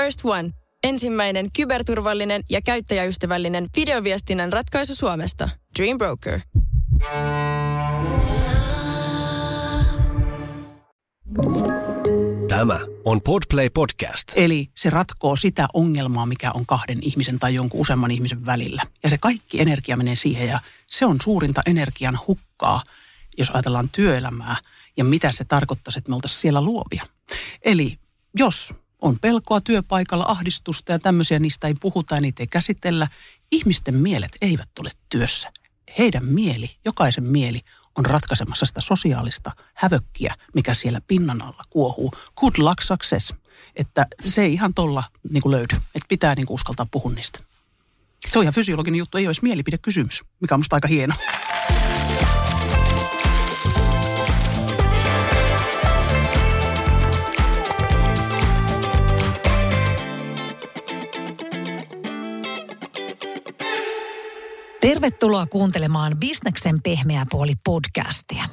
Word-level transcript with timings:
First 0.00 0.20
One. 0.24 0.50
Ensimmäinen 0.82 1.52
kyberturvallinen 1.56 2.42
ja 2.50 2.60
käyttäjäystävällinen 2.62 3.66
videoviestinnän 3.76 4.52
ratkaisu 4.52 4.94
Suomesta. 4.94 5.48
Dream 5.78 5.98
Broker. 5.98 6.40
Tämä 12.48 12.80
on 13.04 13.20
Podplay 13.20 13.70
Podcast. 13.70 14.32
Eli 14.34 14.68
se 14.76 14.90
ratkoo 14.90 15.36
sitä 15.36 15.68
ongelmaa, 15.72 16.26
mikä 16.26 16.50
on 16.52 16.66
kahden 16.66 16.98
ihmisen 17.02 17.38
tai 17.38 17.54
jonkun 17.54 17.80
useamman 17.80 18.10
ihmisen 18.10 18.46
välillä. 18.46 18.82
Ja 19.02 19.10
se 19.10 19.18
kaikki 19.18 19.60
energia 19.60 19.96
menee 19.96 20.16
siihen 20.16 20.48
ja 20.48 20.60
se 20.86 21.06
on 21.06 21.16
suurinta 21.22 21.62
energian 21.66 22.18
hukkaa, 22.26 22.82
jos 23.38 23.50
ajatellaan 23.50 23.88
työelämää 23.88 24.56
ja 24.96 25.04
mitä 25.04 25.32
se 25.32 25.44
tarkoittaisi, 25.44 25.98
että 25.98 26.08
me 26.08 26.14
oltaisiin 26.14 26.40
siellä 26.40 26.62
luovia. 26.62 27.06
Eli 27.64 27.98
jos 28.38 28.74
on 29.00 29.18
pelkoa 29.18 29.60
työpaikalla, 29.60 30.24
ahdistusta 30.28 30.92
ja 30.92 30.98
tämmöisiä, 30.98 31.38
niistä 31.38 31.66
ei 31.66 31.74
puhuta 31.80 32.14
ja 32.14 32.20
niitä 32.20 32.42
ei 32.42 32.46
käsitellä, 32.46 33.08
ihmisten 33.50 33.94
mielet 33.94 34.36
eivät 34.40 34.68
ole 34.80 34.90
työssä. 35.08 35.52
Heidän 35.98 36.24
mieli, 36.24 36.76
jokaisen 36.84 37.24
mieli 37.24 37.60
on 37.98 38.06
ratkaisemassa 38.06 38.66
sitä 38.66 38.80
sosiaalista 38.80 39.52
hävökkiä, 39.74 40.34
mikä 40.54 40.74
siellä 40.74 41.00
pinnan 41.06 41.42
alla 41.42 41.64
kuohuu. 41.70 42.12
Good 42.36 42.54
luck 42.58 42.82
success. 42.82 43.34
Että 43.76 44.06
se 44.26 44.42
ei 44.42 44.52
ihan 44.52 44.72
tolla 44.74 45.04
niin 45.30 45.42
kuin 45.42 45.52
löydy. 45.52 45.76
Että 45.76 46.08
pitää 46.08 46.34
niin 46.34 46.46
kuin 46.46 46.54
uskaltaa 46.54 46.86
puhua 46.90 47.12
niistä. 47.12 47.40
Se 48.28 48.38
on 48.38 48.44
ihan 48.44 48.54
fysiologinen 48.54 48.98
juttu, 48.98 49.18
ei 49.18 49.26
olisi 49.26 49.42
mielipidekysymys, 49.42 50.22
mikä 50.40 50.54
on 50.54 50.60
musta 50.60 50.76
aika 50.76 50.88
hieno. 50.88 51.14
Tervetuloa 64.80 65.46
kuuntelemaan 65.46 66.16
Bisneksen 66.16 66.82
pehmeä 66.82 67.26
puoli 67.30 67.52
podcastia. 67.64 68.44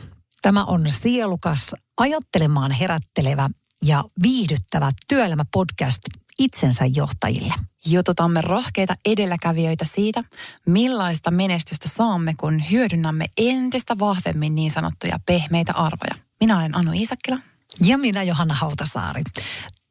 Tämä 0.41 0.63
on 0.63 0.85
sielukas, 0.89 1.71
ajattelemaan 1.97 2.71
herättelevä 2.71 3.49
ja 3.83 4.03
viihdyttävä 4.21 4.91
työelämäpodcast 5.07 6.01
itsensä 6.39 6.85
johtajille. 6.85 7.53
Jututamme 7.85 8.41
rohkeita 8.41 8.95
edelläkävijöitä 9.05 9.85
siitä, 9.85 10.23
millaista 10.65 11.31
menestystä 11.31 11.89
saamme, 11.89 12.33
kun 12.39 12.63
hyödynnämme 12.71 13.25
entistä 13.37 13.99
vahvemmin 13.99 14.55
niin 14.55 14.71
sanottuja 14.71 15.19
pehmeitä 15.25 15.73
arvoja. 15.73 16.15
Minä 16.39 16.57
olen 16.57 16.75
Anu 16.75 16.91
Iisakkila. 16.91 17.37
Ja 17.81 17.97
minä 17.97 18.23
Johanna 18.23 18.53
Hautasaari. 18.53 19.23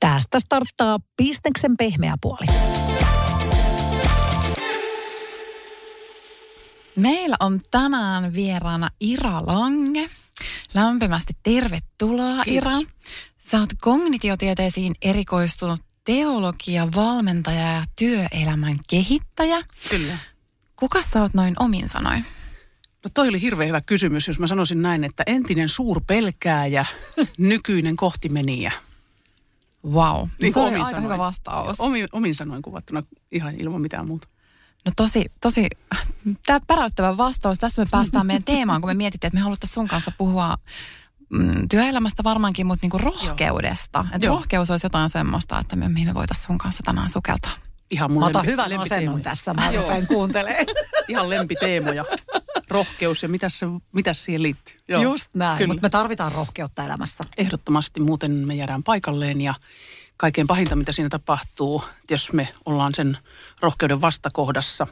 Tästä 0.01 0.41
starttaa 0.41 0.99
Bisneksen 1.17 1.77
pehmeä 1.77 2.15
puoli. 2.21 2.47
Meillä 6.97 7.37
on 7.41 7.61
tänään 7.71 8.33
vieraana 8.33 8.91
Ira 9.01 9.47
Lange. 9.47 10.11
Lämpimästi 10.75 11.33
tervetuloa 11.43 12.45
Kiitos. 12.45 12.75
Ira. 12.75 12.91
Sä 13.39 13.61
oot 13.61 13.71
kognitiotieteisiin 13.81 14.95
erikoistunut 15.03 15.81
teologia, 16.05 16.89
valmentaja 16.95 17.73
ja 17.73 17.83
työelämän 17.99 18.77
kehittäjä. 18.91 19.63
Kyllä. 19.91 20.19
Kuka 20.77 21.03
sä 21.03 21.23
oot 21.23 21.35
noin 21.35 21.55
omin 21.59 21.89
sanoin? 21.89 22.25
No 23.05 23.11
toi 23.15 23.29
oli 23.29 23.41
hirveän 23.41 23.69
hyvä 23.69 23.81
kysymys, 23.81 24.29
jos 24.29 24.39
mä 24.39 24.47
sanoisin 24.47 24.83
näin, 24.83 25.05
että 25.05 25.23
entinen 25.27 25.69
suurpelkääjä, 25.69 26.87
nykyinen 27.39 27.97
kohtimenijä. 27.97 28.73
Wow. 29.87 30.29
Niin 30.41 30.53
se 30.53 30.61
oli 30.61 30.75
aika 30.75 30.85
sanoin. 30.85 31.05
hyvä 31.05 31.19
vastaus. 31.19 31.81
Omin, 31.81 32.09
omin 32.13 32.35
sanoin 32.35 32.63
kuvattuna 32.63 33.03
ihan 33.33 33.55
ilman 33.61 33.81
mitään 33.81 34.07
muuta. 34.07 34.29
No 34.87 34.93
tosi, 34.97 35.25
tosi, 35.41 35.67
tämä 36.47 36.61
päräyttävä 36.67 37.17
vastaus. 37.17 37.59
Tässä 37.59 37.83
me 37.83 37.89
päästään 37.91 38.27
meidän 38.27 38.45
teemaan, 38.55 38.81
kun 38.81 38.91
me 38.91 38.95
mietittiin, 38.95 39.29
että 39.29 39.39
me 39.39 39.43
haluttaisiin 39.45 39.75
sun 39.75 39.89
kanssa 39.89 40.13
puhua 40.19 40.57
mm, 41.31 41.69
työelämästä 41.69 42.25
varmaankin, 42.25 42.67
mutta 42.67 42.85
niinku 42.85 42.99
rohkeudesta. 42.99 44.05
Että 44.15 44.27
Joo. 44.27 44.37
rohkeus 44.37 44.71
olisi 44.71 44.87
jotain 44.87 45.11
semmoista, 45.11 45.59
että 45.59 45.77
me, 45.77 45.89
mihin 45.89 46.09
me 46.09 46.15
voitaisiin 46.15 46.47
sun 46.47 46.59
kanssa 46.59 46.83
tänään 46.83 47.09
sukeltaa. 47.11 47.53
Ihan 47.91 48.11
mun 48.13 48.21
Mä 48.21 48.27
otan 48.27 48.43
lempi- 48.43 48.51
hyvän 48.51 48.71
lempiteemoja. 48.71 48.99
asennon 49.11 49.23
tässä, 49.23 49.55
mä 49.55 49.73
rupean 49.73 50.07
kuuntelemaan. 50.07 50.67
Ihan 51.09 51.31
lempiteemoja. 51.31 52.05
Rohkeus 52.69 53.23
ja 53.23 53.29
mitä 53.29 53.49
se, 53.49 53.67
mitä 53.93 54.15
siihen 54.15 54.43
liittyy. 54.43 54.77
Just 55.03 55.35
näin, 55.35 55.59
Kyllä. 55.59 55.69
mutta 55.69 55.83
me 55.87 55.91
tarvitaan 55.91 56.33
rohkeutta 56.33 56.85
elämässä. 56.85 57.25
Ehdottomasti 57.37 58.01
muuten 58.01 58.31
me 58.31 58.55
jäädään 58.55 58.83
paikalleen 58.83 59.41
ja 59.41 59.55
kaikkein 60.17 60.47
pahinta, 60.47 60.77
mitä 60.77 60.93
siinä 60.93 61.09
tapahtuu, 61.09 61.85
että 62.01 62.15
jos 62.15 62.33
me 62.33 62.49
ollaan 62.67 62.95
sen 62.95 63.19
rohkeuden 63.61 64.01
vastakohdassa, 64.01 64.87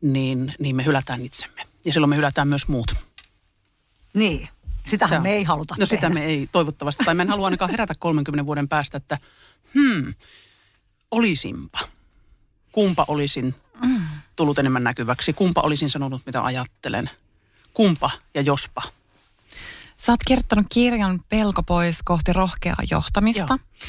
niin, 0.00 0.54
niin 0.58 0.76
me 0.76 0.84
hylätään 0.84 1.20
itsemme. 1.20 1.62
Ja 1.84 1.92
silloin 1.92 2.10
me 2.10 2.16
hylätään 2.16 2.48
myös 2.48 2.68
muut. 2.68 2.94
Niin, 4.14 4.48
sitähän 4.86 5.10
Tämä- 5.10 5.22
me 5.22 5.32
ei 5.32 5.44
haluta 5.44 5.74
No 5.74 5.86
tehdä. 5.86 5.86
sitä 5.86 6.08
me 6.08 6.24
ei 6.24 6.48
toivottavasti, 6.52 7.04
tai 7.04 7.14
mä 7.14 7.22
en 7.22 7.28
halua 7.28 7.46
ainakaan 7.46 7.70
herätä 7.70 7.94
30 7.98 8.46
vuoden 8.46 8.68
päästä, 8.68 8.96
että 8.96 9.18
hmm, 9.74 10.14
olisinpa. 11.10 11.78
Kumpa 12.72 13.04
olisin 13.08 13.54
tullut 14.36 14.58
enemmän 14.58 14.84
näkyväksi, 14.84 15.32
kumpa 15.32 15.60
olisin 15.60 15.90
sanonut, 15.90 16.22
mitä 16.26 16.44
ajattelen. 16.44 17.10
Kumpa 17.74 18.10
ja 18.34 18.40
jospa. 18.40 18.82
Sä 19.98 20.12
oot 20.12 20.20
kirjoittanut 20.26 20.66
kirjan 20.72 21.20
Pelko 21.28 21.62
pois 21.62 21.98
kohti 22.04 22.32
rohkeaa 22.32 22.82
johtamista. 22.90 23.58
Joo. 23.58 23.88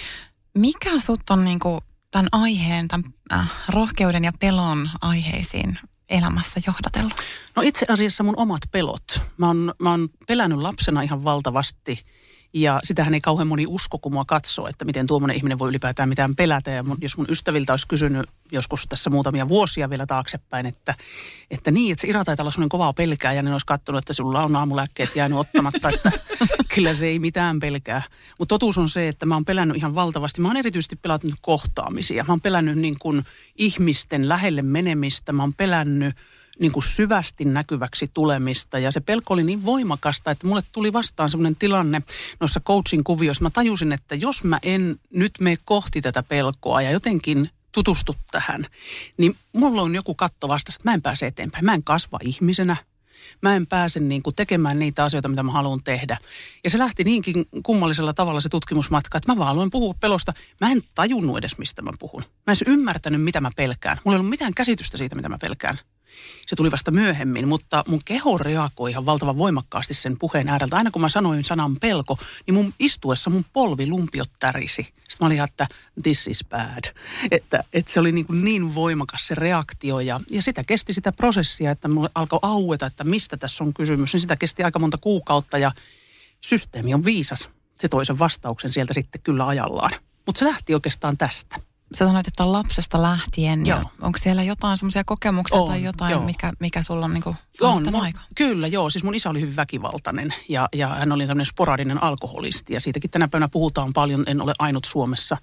Mikä 0.57 1.00
sut 1.00 1.29
on 1.29 1.45
niinku 1.45 1.79
tämän 2.12 2.28
aiheen, 2.31 2.88
tämän 2.88 3.13
äh, 3.34 3.51
rohkeuden 3.69 4.23
ja 4.23 4.31
pelon 4.40 4.90
aiheisiin 5.01 5.79
elämässä 6.09 6.62
johdatellut? 6.68 7.13
No 7.56 7.62
itse 7.62 7.85
asiassa 7.90 8.23
mun 8.23 8.38
omat 8.38 8.62
pelot. 8.72 9.22
Mä 9.38 9.47
oon, 9.47 9.73
mä 9.79 9.91
oon 9.91 10.09
pelännyt 10.28 10.59
lapsena 10.59 11.01
ihan 11.01 11.23
valtavasti 11.23 12.00
ja 12.53 12.80
sitähän 12.84 13.13
ei 13.13 13.22
kauhean 13.22 13.47
moni 13.47 13.66
usko, 13.68 14.00
kun 14.00 14.13
mua 14.13 14.25
katsoo, 14.25 14.68
että 14.68 14.85
miten 14.85 15.08
tuommoinen 15.08 15.38
ihminen 15.38 15.59
voi 15.59 15.69
ylipäätään 15.69 16.09
mitään 16.09 16.35
pelätä. 16.35 16.72
Ja 16.72 16.84
mun, 16.84 16.97
jos 17.02 17.18
mun 17.18 17.25
ystäviltä 17.30 17.74
olisi 17.74 17.88
kysynyt 17.88 18.30
joskus 18.52 18.85
tässä 18.90 19.09
muutamia 19.09 19.47
vuosia 19.47 19.90
vielä 19.90 20.06
taaksepäin, 20.06 20.66
että, 20.66 20.96
että 21.52 21.72
niin, 21.72 21.91
että 21.91 22.02
se 22.02 22.08
Ira 22.08 22.25
taitaa 22.25 22.44
olla 22.44 22.68
kovaa 22.69 22.94
pelkää 22.94 23.34
ja 23.34 23.41
ne 23.41 23.52
olisi 23.52 23.66
katsonut, 23.66 24.00
että 24.00 24.13
sulla 24.13 24.44
on 24.44 24.56
aamulääkkeet 24.56 25.16
jäänyt 25.16 25.38
ottamatta, 25.38 25.90
että 25.90 26.12
kyllä 26.75 26.94
se 26.94 27.06
ei 27.06 27.19
mitään 27.19 27.59
pelkää. 27.59 28.02
Mutta 28.40 28.56
totuus 28.56 28.78
on 28.78 28.90
se, 28.90 29.08
että 29.08 29.25
mä 29.25 29.35
oon 29.35 29.46
pelännyt 29.46 29.78
ihan 29.78 29.96
valtavasti. 29.96 30.41
Mä 30.41 30.47
oon 30.47 30.58
erityisesti 30.58 30.96
pelannut 30.96 31.35
kohtaamisia. 31.41 32.24
Mä 32.24 32.34
oon 32.34 32.41
pelännyt 32.41 32.78
niin 32.78 33.00
kuin 33.00 33.25
ihmisten 33.56 34.29
lähelle 34.29 34.62
menemistä. 34.62 35.34
Mä 35.34 35.44
oon 35.44 35.53
pelännyt 35.53 36.16
niin 36.59 36.72
kuin 36.72 36.84
syvästi 36.84 37.45
näkyväksi 37.45 38.12
tulemista. 38.13 38.79
Ja 38.79 38.91
se 38.91 39.00
pelko 39.00 39.34
oli 39.34 39.44
niin 39.44 39.66
voimakasta, 39.66 40.31
että 40.31 40.47
mulle 40.47 40.63
tuli 40.72 40.94
vastaan 40.94 41.29
semmoinen 41.29 41.56
tilanne 41.56 42.01
noissa 42.40 42.59
coaching 42.59 43.03
kuvioissa. 43.03 43.44
Mä 43.44 43.50
tajusin, 43.50 43.91
että 43.91 44.16
jos 44.16 44.44
mä 44.44 44.59
en 44.63 45.00
nyt 45.13 45.31
mene 45.40 45.57
kohti 45.66 46.01
tätä 46.01 46.23
pelkoa 46.23 46.81
ja 46.81 46.91
jotenkin 46.91 47.50
tutustu 47.72 48.16
tähän, 48.31 48.66
niin 49.17 49.35
mulla 49.53 49.81
on 49.81 49.96
joku 49.96 50.16
katto 50.16 50.47
vastassa, 50.47 50.79
että 50.79 50.90
mä 50.90 50.94
en 50.94 51.01
pääse 51.01 51.28
eteenpäin. 51.28 51.66
Mä 51.66 51.73
en 51.73 51.84
kasva 51.84 52.19
ihmisenä. 52.23 52.75
Mä 53.41 53.56
en 53.56 53.67
pääse 53.67 54.00
niin 54.00 54.23
kuin 54.23 54.35
tekemään 54.35 54.79
niitä 54.79 55.03
asioita, 55.03 55.29
mitä 55.29 55.44
mä 55.44 55.51
haluan 55.51 55.84
tehdä. 55.84 56.17
Ja 56.63 56.69
se 56.69 56.78
lähti 56.78 57.03
niinkin 57.03 57.46
kummallisella 57.63 58.13
tavalla 58.13 58.41
se 58.41 58.50
tutkimusmatka, 58.50 59.17
että 59.17 59.31
mä 59.31 59.40
vaan 59.40 59.50
aloin 59.50 59.72
puhua 59.72 59.94
pelosta. 60.00 60.34
Mä 60.62 60.72
en 60.72 60.81
tajunnut 60.96 61.38
edes, 61.38 61.57
mistä 61.57 61.81
mä 61.81 61.91
puhun. 62.00 62.23
Mä 62.47 62.53
en 62.53 62.73
ymmärtänyt, 62.73 63.23
mitä 63.23 63.41
mä 63.41 63.51
pelkään. 63.56 64.00
Mulla 64.03 64.16
ei 64.16 64.19
ollut 64.19 64.29
mitään 64.29 64.53
käsitystä 64.53 64.97
siitä, 64.97 65.16
mitä 65.16 65.29
mä 65.29 65.38
pelkään. 65.38 65.79
Se 66.47 66.56
tuli 66.56 66.72
vasta 66.72 66.91
myöhemmin, 66.91 67.47
mutta 67.47 67.84
mun 67.88 68.01
keho 68.06 68.38
reagoi 68.38 68.91
ihan 68.91 69.06
valtavan 69.06 69.38
voimakkaasti 69.38 69.94
sen 69.94 70.19
puheen 70.19 70.50
ääreltä. 70.50 70.75
Aina 70.78 70.91
kun 70.91 71.01
mä 71.01 71.09
sanoin 71.09 71.44
sanan 71.44 71.75
pelko, 71.75 72.18
niin 72.45 72.56
mun 72.56 72.73
istuessa 72.79 73.29
mun 73.29 73.45
polvi 73.53 73.88
lumpiot 73.88 74.29
tärisi. 74.40 74.81
Sitten 74.84 75.17
mä 75.20 75.26
olin 75.26 75.35
ihan, 75.35 75.49
että 75.49 75.67
this 76.03 76.28
is 76.28 76.46
bad. 76.49 76.96
Että, 77.31 77.64
että 77.73 77.93
se 77.93 77.99
oli 77.99 78.11
niin, 78.11 78.26
kuin 78.26 78.43
niin 78.43 78.76
voimakas 78.76 79.28
se 79.28 79.35
reaktio 79.35 79.99
ja, 79.99 80.20
ja 80.29 80.41
sitä 80.41 80.64
kesti 80.64 80.93
sitä 80.93 81.11
prosessia, 81.11 81.72
että 81.72 81.87
mulle 81.87 82.09
alkoi 82.16 82.40
aueta, 82.41 82.85
että 82.85 83.03
mistä 83.03 83.37
tässä 83.37 83.64
on 83.64 83.73
kysymys. 83.73 84.14
Niin 84.14 84.22
sitä 84.22 84.35
kesti 84.35 84.64
aika 84.64 84.79
monta 84.79 84.97
kuukautta 84.97 85.58
ja 85.58 85.72
systeemi 86.41 86.93
on 86.93 87.05
viisas. 87.05 87.49
Se 87.76 87.87
toi 87.87 88.05
sen 88.05 88.20
vastauksen 88.20 88.73
sieltä 88.73 88.93
sitten 88.93 89.22
kyllä 89.22 89.47
ajallaan. 89.47 89.91
Mutta 90.26 90.40
se 90.40 90.46
lähti 90.46 90.73
oikeastaan 90.73 91.17
tästä. 91.17 91.59
Sä 91.95 92.05
sanoit, 92.05 92.28
että 92.28 92.43
on 92.43 92.51
lapsesta 92.51 93.01
lähtien. 93.01 93.66
Joo. 93.66 93.84
onko 94.01 94.19
siellä 94.22 94.43
jotain 94.43 94.78
semmoisia 94.78 95.03
kokemuksia 95.03 95.59
On, 95.59 95.67
tai 95.67 95.84
jotain, 95.84 96.11
joo. 96.11 96.23
mikä, 96.23 96.53
mikä 96.59 96.81
sulla 96.81 97.05
on 97.05 97.13
niinku 97.13 97.35
On, 97.61 97.84
mun, 97.91 98.01
aikaan? 98.03 98.25
kyllä 98.35 98.67
joo. 98.67 98.89
Siis 98.89 99.03
mun 99.03 99.16
isä 99.16 99.29
oli 99.29 99.41
hyvin 99.41 99.55
väkivaltainen 99.55 100.34
ja, 100.49 100.69
ja 100.75 100.87
hän 100.87 101.11
oli 101.11 101.28
tämmöinen 101.28 101.45
sporadinen 101.45 102.03
alkoholisti 102.03 102.73
ja 102.73 102.81
siitäkin 102.81 103.09
tänä 103.09 103.28
päivänä 103.28 103.49
puhutaan 103.51 103.93
paljon, 103.93 104.23
en 104.28 104.41
ole 104.41 104.53
ainut 104.59 104.85
Suomessa. 104.85 105.37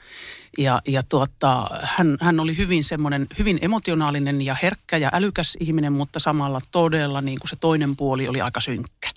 Ja, 0.58 0.82
ja 0.88 1.02
tuota, 1.02 1.70
hän, 1.82 2.16
hän 2.20 2.40
oli 2.40 2.56
hyvin 2.56 2.84
semmoinen, 2.84 3.26
hyvin 3.38 3.58
emotionaalinen 3.62 4.42
ja 4.42 4.56
herkkä 4.62 4.96
ja 4.96 5.10
älykäs 5.12 5.56
ihminen, 5.60 5.92
mutta 5.92 6.18
samalla 6.18 6.60
todella 6.70 7.20
niin 7.20 7.38
kuin 7.40 7.48
se 7.48 7.56
toinen 7.56 7.96
puoli 7.96 8.28
oli 8.28 8.40
aika 8.40 8.60
synkkä. 8.60 9.10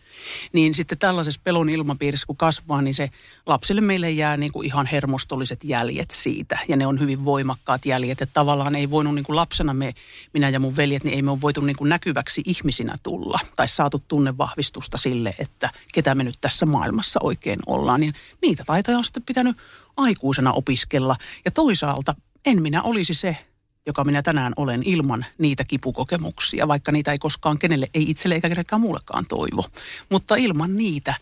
Niin 0.54 0.76
sitten 0.76 0.98
tällaisessa 0.98 1.42
pelon 1.44 1.70
ilmapiirissä, 1.70 2.28
kun 2.28 2.38
kasvaa, 2.38 2.82
niin 2.82 2.96
se 2.96 3.10
lapsille 3.46 3.82
meille 3.82 4.12
jää 4.12 4.38
niin 4.38 4.52
kuin 4.52 4.66
ihan 4.66 4.86
hermostolliset 4.86 5.64
jäljet 5.64 6.12
siitä. 6.12 6.58
Ja 6.68 6.78
ne 6.78 6.88
on 6.88 7.00
hyvin 7.00 7.26
voimakkaat 7.26 7.86
jäljet. 7.86 8.22
Että 8.22 8.34
tavallaan 8.34 8.76
ei 8.76 8.90
voinut 8.90 9.16
niin 9.16 9.26
kuin 9.26 9.36
lapsena 9.36 9.74
me, 9.74 9.94
minä 10.34 10.50
ja 10.50 10.60
mun 10.60 10.76
veljet, 10.76 11.04
niin 11.04 11.16
ei 11.16 11.22
me 11.22 11.32
ole 11.32 11.42
voitu 11.42 11.62
niin 11.62 11.76
kuin 11.76 11.90
näkyväksi 11.90 12.42
ihmisinä 12.46 12.96
tulla. 13.04 13.40
Tai 13.56 13.68
saatu 13.68 14.04
tunnevahvistusta 14.08 14.98
sille, 14.98 15.36
että 15.40 15.70
ketä 15.94 16.16
me 16.16 16.24
nyt 16.24 16.38
tässä 16.42 16.66
maailmassa 16.66 17.20
oikein 17.24 17.60
ollaan. 17.66 18.02
Niin 18.02 18.14
niitä 18.42 18.64
taitoja 18.68 18.98
on 18.98 19.04
sitten 19.04 19.24
pitänyt 19.24 19.58
aikuisena 19.98 20.54
opiskella. 20.54 21.16
Ja 21.46 21.52
toisaalta 21.52 22.16
en 22.46 22.62
minä 22.62 22.82
olisi 22.82 23.14
se, 23.14 23.38
joka 23.86 24.04
minä 24.04 24.22
tänään 24.22 24.54
olen 24.56 24.84
ilman 24.84 25.26
niitä 25.38 25.64
kipukokemuksia, 25.68 26.68
vaikka 26.68 26.92
niitä 26.92 27.12
ei 27.12 27.20
koskaan 27.20 27.60
kenelle, 27.60 27.88
ei 27.94 28.10
itselle 28.10 28.36
eikä 28.36 28.50
kenellekään 28.50 28.82
muullekaan 28.82 29.26
toivo. 29.28 29.66
Mutta 30.10 30.36
ilman 30.36 30.78
niitä 30.78 31.14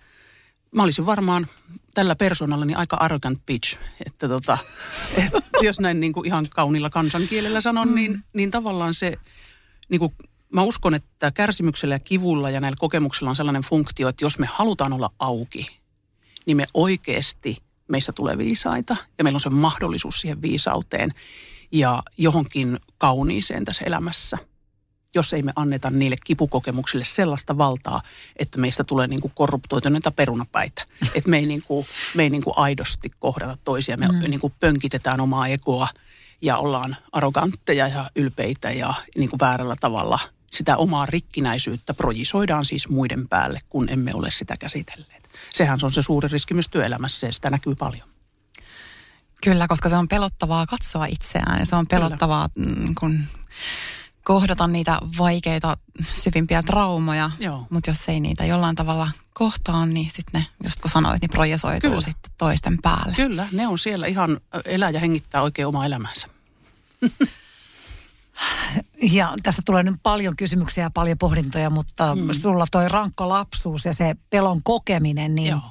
mä 0.75 0.83
olisin 0.83 1.05
varmaan 1.05 1.47
tällä 1.93 2.15
persoonallani 2.15 2.75
aika 2.75 2.97
arrogant 2.99 3.45
bitch, 3.45 3.77
että 4.05 4.27
tota, 4.27 4.57
et, 5.17 5.33
jos 5.61 5.79
näin 5.79 5.99
niin 5.99 6.13
kuin 6.13 6.27
ihan 6.27 6.45
kaunilla 6.49 6.89
kansankielellä 6.89 7.61
sanon, 7.61 7.95
niin, 7.95 8.23
niin 8.33 8.51
tavallaan 8.51 8.93
se, 8.93 9.17
niin 9.89 9.99
kuin, 9.99 10.13
mä 10.53 10.61
uskon, 10.63 10.95
että 10.95 11.31
kärsimyksellä 11.31 11.95
ja 11.95 11.99
kivulla 11.99 12.49
ja 12.49 12.61
näillä 12.61 12.77
kokemuksilla 12.79 13.29
on 13.29 13.35
sellainen 13.35 13.61
funktio, 13.61 14.07
että 14.07 14.25
jos 14.25 14.39
me 14.39 14.47
halutaan 14.51 14.93
olla 14.93 15.09
auki, 15.19 15.67
niin 16.45 16.57
me 16.57 16.65
oikeasti, 16.73 17.57
meistä 17.87 18.11
tulee 18.15 18.37
viisaita 18.37 18.95
ja 19.17 19.23
meillä 19.23 19.37
on 19.37 19.41
se 19.41 19.49
mahdollisuus 19.49 20.21
siihen 20.21 20.41
viisauteen 20.41 21.11
ja 21.71 22.03
johonkin 22.17 22.79
kauniiseen 22.97 23.65
tässä 23.65 23.85
elämässä, 23.85 24.37
jos 25.15 25.33
ei 25.33 25.43
me 25.43 25.53
anneta 25.55 25.89
niille 25.89 26.15
kipukokemuksille 26.25 27.05
sellaista 27.05 27.57
valtaa, 27.57 28.01
että 28.39 28.59
meistä 28.59 28.83
tulee 28.83 29.07
niin 29.07 29.21
kuin 29.21 29.31
korruptoituneita 29.35 30.11
perunapäitä. 30.11 30.85
Että 31.15 31.29
me 31.29 31.37
ei, 31.37 31.45
niin 31.45 31.63
kuin, 31.67 31.85
me 32.15 32.23
ei 32.23 32.29
niin 32.29 32.43
kuin 32.43 32.53
aidosti 32.57 33.11
kohdata 33.19 33.57
toisia, 33.63 33.97
me 33.97 34.07
mm. 34.07 34.19
niin 34.19 34.39
kuin 34.39 34.53
pönkitetään 34.59 35.21
omaa 35.21 35.47
egoa 35.47 35.87
ja 36.41 36.57
ollaan 36.57 36.95
arrogantteja 37.11 37.87
ja 37.87 38.11
ylpeitä 38.15 38.71
ja 38.71 38.93
niin 39.17 39.29
kuin 39.29 39.39
väärällä 39.39 39.75
tavalla 39.81 40.19
sitä 40.51 40.77
omaa 40.77 41.05
rikkinäisyyttä 41.05 41.93
projisoidaan 41.93 42.65
siis 42.65 42.89
muiden 42.89 43.27
päälle, 43.27 43.59
kun 43.69 43.89
emme 43.89 44.11
ole 44.13 44.31
sitä 44.31 44.57
käsitelleet. 44.59 45.24
Sehän 45.55 45.79
on 45.83 45.91
se 45.91 46.01
suuri 46.01 46.27
riski 46.27 46.53
myös 46.53 46.69
työelämässä 46.69 47.27
ja 47.27 47.33
sitä 47.33 47.49
näkyy 47.49 47.75
paljon. 47.75 48.07
Kyllä, 49.43 49.67
koska 49.67 49.89
se 49.89 49.95
on 49.95 50.07
pelottavaa 50.07 50.65
katsoa 50.65 51.05
itseään 51.05 51.59
ja 51.59 51.65
se 51.65 51.75
on 51.75 51.87
pelottavaa, 51.87 52.49
mm, 52.55 52.95
kun 52.99 53.23
kohdata 54.23 54.67
niitä 54.67 54.99
vaikeita, 55.17 55.77
syvimpiä 56.03 56.63
traumoja. 56.63 57.31
Mutta 57.69 57.89
jos 57.89 58.09
ei 58.09 58.19
niitä 58.19 58.45
jollain 58.45 58.75
tavalla 58.75 59.11
kohtaa, 59.33 59.85
niin 59.85 60.11
sitten 60.11 60.41
ne, 60.41 60.47
just 60.63 60.81
kun 60.81 60.91
sanoit, 60.91 61.21
niin 61.21 61.29
projesoituu 61.29 61.89
Kyllä. 61.89 62.01
sitten 62.01 62.31
toisten 62.37 62.77
päälle. 62.81 63.15
Kyllä, 63.15 63.47
ne 63.51 63.67
on 63.67 63.79
siellä 63.79 64.07
ihan 64.07 64.39
elää 64.65 64.89
ja 64.89 64.99
hengittää 64.99 65.41
oikein 65.41 65.67
omaa 65.67 65.85
elämänsä. 65.85 66.27
Ja 69.11 69.33
tässä 69.43 69.61
tulee 69.65 69.83
nyt 69.83 69.95
paljon 70.03 70.35
kysymyksiä 70.35 70.83
ja 70.83 70.89
paljon 70.89 71.17
pohdintoja, 71.17 71.69
mutta 71.69 72.15
mm. 72.15 72.33
sulla 72.33 72.67
toi 72.71 72.89
rankka 72.89 73.29
lapsuus 73.29 73.85
ja 73.85 73.93
se 73.93 74.15
pelon 74.29 74.63
kokeminen, 74.63 75.35
niin 75.35 75.49
Joo 75.49 75.61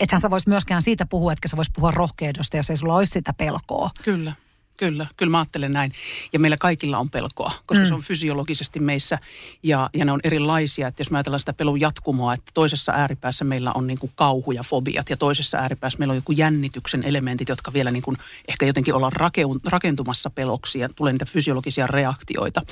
ethän 0.00 0.20
sä 0.20 0.30
vois 0.30 0.46
myöskään 0.46 0.82
siitä 0.82 1.06
puhua, 1.06 1.32
että 1.32 1.48
sä 1.48 1.56
vois 1.56 1.70
puhua 1.74 1.90
rohkeudesta, 1.90 2.56
jos 2.56 2.70
ei 2.70 2.76
sulla 2.76 2.94
olisi 2.94 3.12
sitä 3.12 3.32
pelkoa. 3.32 3.90
Kyllä. 4.02 4.32
Kyllä, 4.76 5.06
kyllä 5.16 5.30
mä 5.30 5.38
ajattelen 5.38 5.72
näin. 5.72 5.92
Ja 6.32 6.38
meillä 6.38 6.56
kaikilla 6.56 6.98
on 6.98 7.10
pelkoa, 7.10 7.52
koska 7.66 7.84
mm. 7.84 7.88
se 7.88 7.94
on 7.94 8.02
fysiologisesti 8.02 8.80
meissä 8.80 9.18
ja, 9.62 9.90
ja 9.94 10.04
ne 10.04 10.12
on 10.12 10.20
erilaisia. 10.24 10.88
Että 10.88 11.00
jos 11.00 11.10
me 11.10 11.18
ajatellaan 11.18 11.40
sitä 11.40 11.52
pelun 11.52 11.80
jatkumoa, 11.80 12.34
että 12.34 12.50
toisessa 12.54 12.92
ääripäässä 12.92 13.44
meillä 13.44 13.72
on 13.72 13.86
niin 13.86 13.98
kuin 13.98 14.12
kauhu 14.14 14.52
ja 14.52 14.62
fobiat 14.62 15.10
ja 15.10 15.16
toisessa 15.16 15.58
ääripäässä 15.58 15.98
meillä 15.98 16.12
on 16.12 16.16
joku 16.16 16.32
jännityksen 16.32 17.04
elementit, 17.04 17.48
jotka 17.48 17.72
vielä 17.72 17.90
niin 17.90 18.02
kuin 18.02 18.16
ehkä 18.48 18.66
jotenkin 18.66 18.94
ollaan 18.94 19.32
rakentumassa 19.66 20.30
peloksi 20.30 20.78
ja 20.78 20.88
tulee 20.96 21.12
niitä 21.12 21.26
fysiologisia 21.26 21.86
reaktioita. 21.86 22.62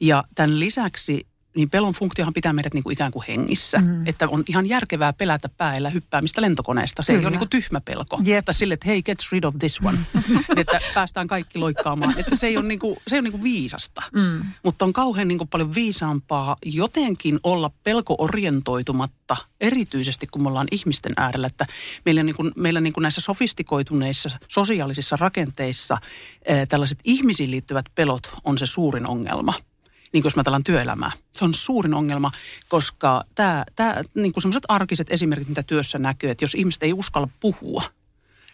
Ja 0.00 0.24
tämän 0.34 0.60
lisäksi 0.60 1.26
niin 1.56 1.70
pelon 1.70 1.92
funktiohan 1.92 2.34
pitää 2.34 2.52
meidät 2.52 2.74
niin 2.74 2.82
kuin 2.82 2.92
ikään 2.92 3.12
kuin 3.12 3.24
hengissä. 3.28 3.78
Mm. 3.78 4.06
Että 4.06 4.28
on 4.28 4.44
ihan 4.46 4.66
järkevää 4.66 5.12
pelätä 5.12 5.48
päällä 5.48 5.90
hyppäämistä 5.90 6.40
lentokoneesta. 6.40 7.02
Se 7.02 7.12
Kyllä. 7.12 7.20
ei 7.20 7.24
ole 7.24 7.30
niin 7.30 7.38
kuin 7.38 7.48
tyhmä 7.48 7.80
pelko. 7.80 8.20
Jep. 8.24 8.44
Tai 8.44 8.54
sille, 8.54 8.74
että 8.74 8.86
hei, 8.86 9.02
get 9.02 9.18
rid 9.32 9.44
of 9.44 9.54
this 9.58 9.80
one. 9.84 9.98
että 10.56 10.80
päästään 10.94 11.26
kaikki 11.26 11.58
loikkaamaan. 11.58 12.14
Että 12.18 12.36
se 12.36 12.46
ei 12.46 12.56
ole, 12.56 12.66
niin 12.66 12.78
kuin, 12.78 12.96
se 13.08 13.16
ei 13.16 13.18
ole 13.18 13.22
niin 13.22 13.32
kuin 13.32 13.42
viisasta. 13.42 14.02
Mm. 14.12 14.42
Mutta 14.62 14.84
on 14.84 14.92
kauhean 14.92 15.28
niin 15.28 15.38
kuin 15.38 15.48
paljon 15.48 15.74
viisaampaa 15.74 16.56
jotenkin 16.64 17.40
olla 17.42 17.70
pelko-orientoitumatta, 17.84 19.36
erityisesti 19.60 20.26
kun 20.26 20.42
me 20.42 20.48
ollaan 20.48 20.68
ihmisten 20.70 21.12
äärellä. 21.16 21.46
Että 21.46 21.66
meillä, 22.04 22.22
niin 22.22 22.36
kuin, 22.36 22.52
meillä 22.56 22.80
niin 22.80 22.92
kuin 22.92 23.02
näissä 23.02 23.20
sofistikoituneissa 23.20 24.30
sosiaalisissa 24.48 25.16
rakenteissa 25.16 25.94
äh, 25.94 26.68
tällaiset 26.68 26.98
ihmisiin 27.04 27.50
liittyvät 27.50 27.86
pelot 27.94 28.30
on 28.44 28.58
se 28.58 28.66
suurin 28.66 29.06
ongelma– 29.06 29.54
niin 30.12 30.24
jos 30.24 30.36
mä 30.36 30.44
työelämää. 30.64 31.12
Se 31.32 31.44
on 31.44 31.54
suurin 31.54 31.94
ongelma, 31.94 32.30
koska 32.68 33.24
tämä, 33.34 33.64
tämä 33.76 33.96
niin 34.14 34.32
sellaiset 34.38 34.64
arkiset 34.68 35.10
esimerkit, 35.10 35.48
mitä 35.48 35.62
työssä 35.62 35.98
näkyy, 35.98 36.30
että 36.30 36.44
jos 36.44 36.54
ihmiset 36.54 36.82
ei 36.82 36.92
uskalla 36.92 37.28
puhua, 37.40 37.82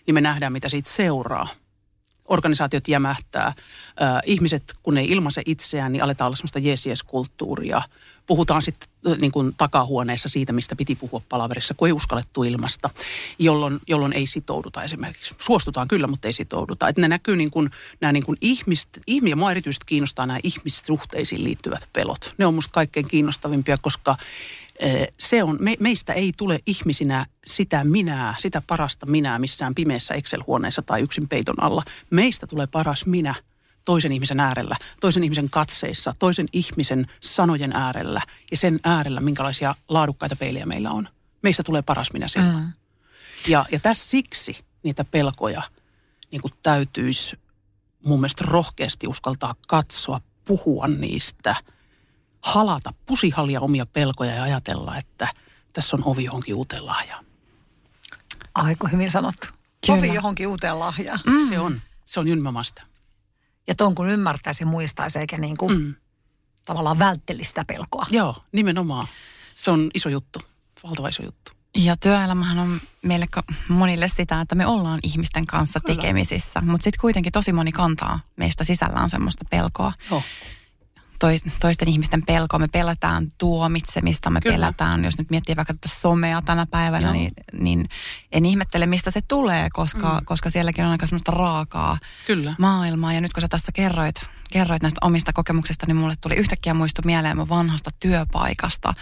niin 0.07 0.15
me 0.15 0.21
nähdään, 0.21 0.53
mitä 0.53 0.69
siitä 0.69 0.91
seuraa. 0.91 1.49
Organisaatiot 2.29 2.89
jämähtää. 2.89 3.47
Äh, 3.47 3.55
ihmiset, 4.25 4.75
kun 4.83 4.99
ei 4.99 5.09
ilmaise 5.09 5.43
itseään, 5.47 5.93
niin 5.93 6.03
aletaan 6.03 6.29
olla 6.29 6.37
sellaista 6.37 6.59
jees-jees-kulttuuria– 6.59 7.83
puhutaan 8.27 8.63
sitten 8.63 8.89
niin 9.21 9.33
kuin 9.33 9.55
takahuoneessa 9.57 10.29
siitä, 10.29 10.53
mistä 10.53 10.77
piti 10.77 10.95
puhua 10.95 11.23
palaverissa, 11.29 11.75
kun 11.75 11.89
ei 11.89 11.93
uskallettu 11.93 12.45
ilmasta, 12.45 12.91
jolloin, 13.39 13.81
jolloin 13.87 14.13
ei 14.13 14.27
sitouduta 14.27 14.83
esimerkiksi. 14.83 15.35
Suostutaan 15.39 15.89
kyllä, 15.89 16.07
mutta 16.07 16.29
ei 16.29 16.33
sitouduta. 16.33 16.89
Että 16.89 17.01
ne 17.01 17.09
näkyy 17.09 17.37
niin 17.37 17.51
kuin, 17.51 17.71
nämä 18.01 18.13
niin 18.13 18.27
kuin 18.27 18.39
ihmist, 18.41 18.89
ja 19.29 19.37
mua 19.37 19.51
erityisesti 19.51 19.85
kiinnostaa 19.87 20.27
nämä 20.27 20.39
ihmissuhteisiin 20.43 21.45
liittyvät 21.45 21.89
pelot. 21.93 22.35
Ne 22.39 22.47
on 22.47 22.55
musta 22.55 22.73
kaikkein 22.73 23.09
kiinnostavimpia, 23.09 23.79
koska 23.81 24.17
se 25.19 25.43
on, 25.43 25.57
me, 25.61 25.77
meistä 25.81 26.13
ei 26.13 26.33
tule 26.37 26.59
ihmisinä 26.67 27.27
sitä 27.47 27.85
minää, 27.85 28.35
sitä 28.39 28.63
parasta 28.67 29.07
minää 29.07 29.39
missään 29.39 29.75
pimeässä 29.75 30.15
Excel-huoneessa 30.15 30.83
tai 30.83 31.01
yksin 31.01 31.29
peiton 31.29 31.63
alla. 31.63 31.83
Meistä 32.11 32.47
tulee 32.47 32.67
paras 32.67 33.07
minä– 33.07 33.35
toisen 33.87 34.13
ihmisen 34.13 34.41
äärellä, 34.41 34.77
toisen 35.01 35.25
ihmisen 35.25 35.51
katseissa, 35.51 36.15
toisen 36.19 36.47
ihmisen 36.53 37.07
sanojen 37.21 37.73
äärellä 37.73 38.23
ja 38.51 38.57
sen 38.57 38.81
äärellä, 38.85 39.21
minkälaisia 39.21 39.75
laadukkaita 39.89 40.37
peilejä 40.37 40.67
meillä 40.67 40.91
on. 40.91 41.09
Meistä 41.43 41.63
tulee 41.63 41.83
paras 41.83 42.13
minä 42.13 42.29
silloin. 42.29 42.57
Mm. 42.57 42.73
Ja, 43.49 43.67
ja 43.73 43.81
tässä 43.81 44.09
siksi 44.09 44.65
niitä 44.83 45.05
pelkoja 45.05 45.63
niin 46.31 46.43
kuin 46.43 46.55
täytyisi 46.63 47.39
mun 48.05 48.21
mielestä 48.21 48.45
rohkeasti 48.47 49.07
uskaltaa 49.07 49.55
katsoa, 49.69 50.21
puhua 50.45 50.87
niistä, 50.87 51.57
halata, 52.47 52.95
pusihalia 53.07 53.61
omia 53.61 53.87
pelkoja 53.87 54.35
ja 54.35 54.43
ajatella, 54.43 54.97
että 54.97 55.29
tässä 55.73 55.97
on 55.97 56.03
ovi 56.05 56.25
johonkin 56.25 56.55
uuteen 56.55 56.87
lahjaan. 56.87 57.25
Aiko 58.55 58.89
hyvin 58.93 59.11
sanottu. 59.11 59.47
Kyllä. 59.87 59.99
Ovi 59.99 60.15
johonkin 60.15 60.49
uuteen 60.49 60.79
lahjaan. 60.79 61.21
Mm. 61.27 61.49
Se 61.49 61.59
on, 61.59 61.81
se 62.07 62.21
on 62.21 62.27
nimenomaan 62.27 62.65
sitä. 62.65 62.83
Ja 63.69 63.75
ton 63.75 63.95
kun 63.95 64.09
ymmärtäisi 64.09 64.63
ja 64.63 64.67
muistaisi 64.67 65.19
eikä 65.19 65.39
niin 65.39 65.57
kuin 65.57 65.79
mm. 65.79 65.95
tavallaan 66.67 66.99
välttelisi 66.99 67.49
sitä 67.49 67.65
pelkoa. 67.65 68.07
Joo, 68.11 68.37
nimenomaan. 68.53 69.07
Se 69.55 69.71
on 69.71 69.91
iso 69.95 70.09
juttu, 70.09 70.39
valtava 70.83 71.09
iso 71.09 71.23
juttu. 71.23 71.53
Ja 71.75 71.97
työelämähän 71.97 72.59
on 72.59 72.81
meille 73.03 73.27
monille 73.69 74.09
sitä, 74.09 74.41
että 74.41 74.55
me 74.55 74.67
ollaan 74.67 75.01
ihmisten 75.03 75.47
kanssa 75.47 75.81
Kyllä. 75.81 75.97
tekemisissä, 75.97 76.61
mutta 76.61 76.85
sitten 76.85 77.01
kuitenkin 77.01 77.33
tosi 77.33 77.53
moni 77.53 77.73
kantaa 77.73 78.21
meistä 78.37 78.65
sisällään 78.65 79.11
semmoista 79.11 79.45
pelkoa. 79.51 79.93
Joo 80.11 80.23
toisten 81.61 81.89
ihmisten 81.89 82.23
pelkoa. 82.27 82.59
Me 82.59 82.69
pelätään 82.69 83.27
tuomitsemista, 83.39 84.31
me 84.31 84.41
Kyllä. 84.41 84.55
pelätään, 84.55 85.05
jos 85.05 85.19
nyt 85.19 85.31
miettii 85.31 85.57
vaikka 85.57 85.75
tätä 85.75 85.89
somea 85.89 86.43
tänä 86.43 86.67
päivänä, 86.67 87.13
niin, 87.13 87.33
niin 87.61 87.89
en 88.33 88.47
ihmettele, 88.47 88.87
mistä 88.87 89.11
se 89.11 89.21
tulee, 89.29 89.69
koska, 89.73 90.19
mm. 90.21 90.25
koska 90.25 90.51
sielläkin 90.51 90.85
on 90.85 90.91
aika 90.91 91.07
semmoista 91.07 91.33
raakaa 91.33 91.99
Kyllä. 92.27 92.55
maailmaa. 92.59 93.13
Ja 93.13 93.21
nyt 93.21 93.33
kun 93.33 93.41
sä 93.41 93.49
tässä 93.49 93.73
kerroit, 93.73 94.17
kerroit 94.53 94.83
näistä 94.83 94.99
omista 95.03 95.33
kokemuksista, 95.33 95.87
niin 95.87 95.97
mulle 95.97 96.15
tuli 96.21 96.35
yhtäkkiä 96.35 96.75
muistu 96.75 97.03
mieleen 97.05 97.37
mun 97.37 97.49
vanhasta 97.49 97.91
työpaikasta. 98.01 98.95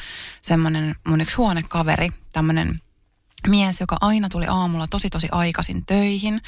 Semmoinen 0.42 0.94
mun 1.08 1.20
yksi 1.20 1.36
huonekaveri, 1.36 2.10
tämmöinen 2.32 2.80
mies, 3.48 3.80
joka 3.80 3.96
aina 4.00 4.28
tuli 4.28 4.46
aamulla 4.48 4.86
tosi 4.86 5.10
tosi 5.10 5.28
aikaisin 5.32 5.86
töihin 5.86 6.40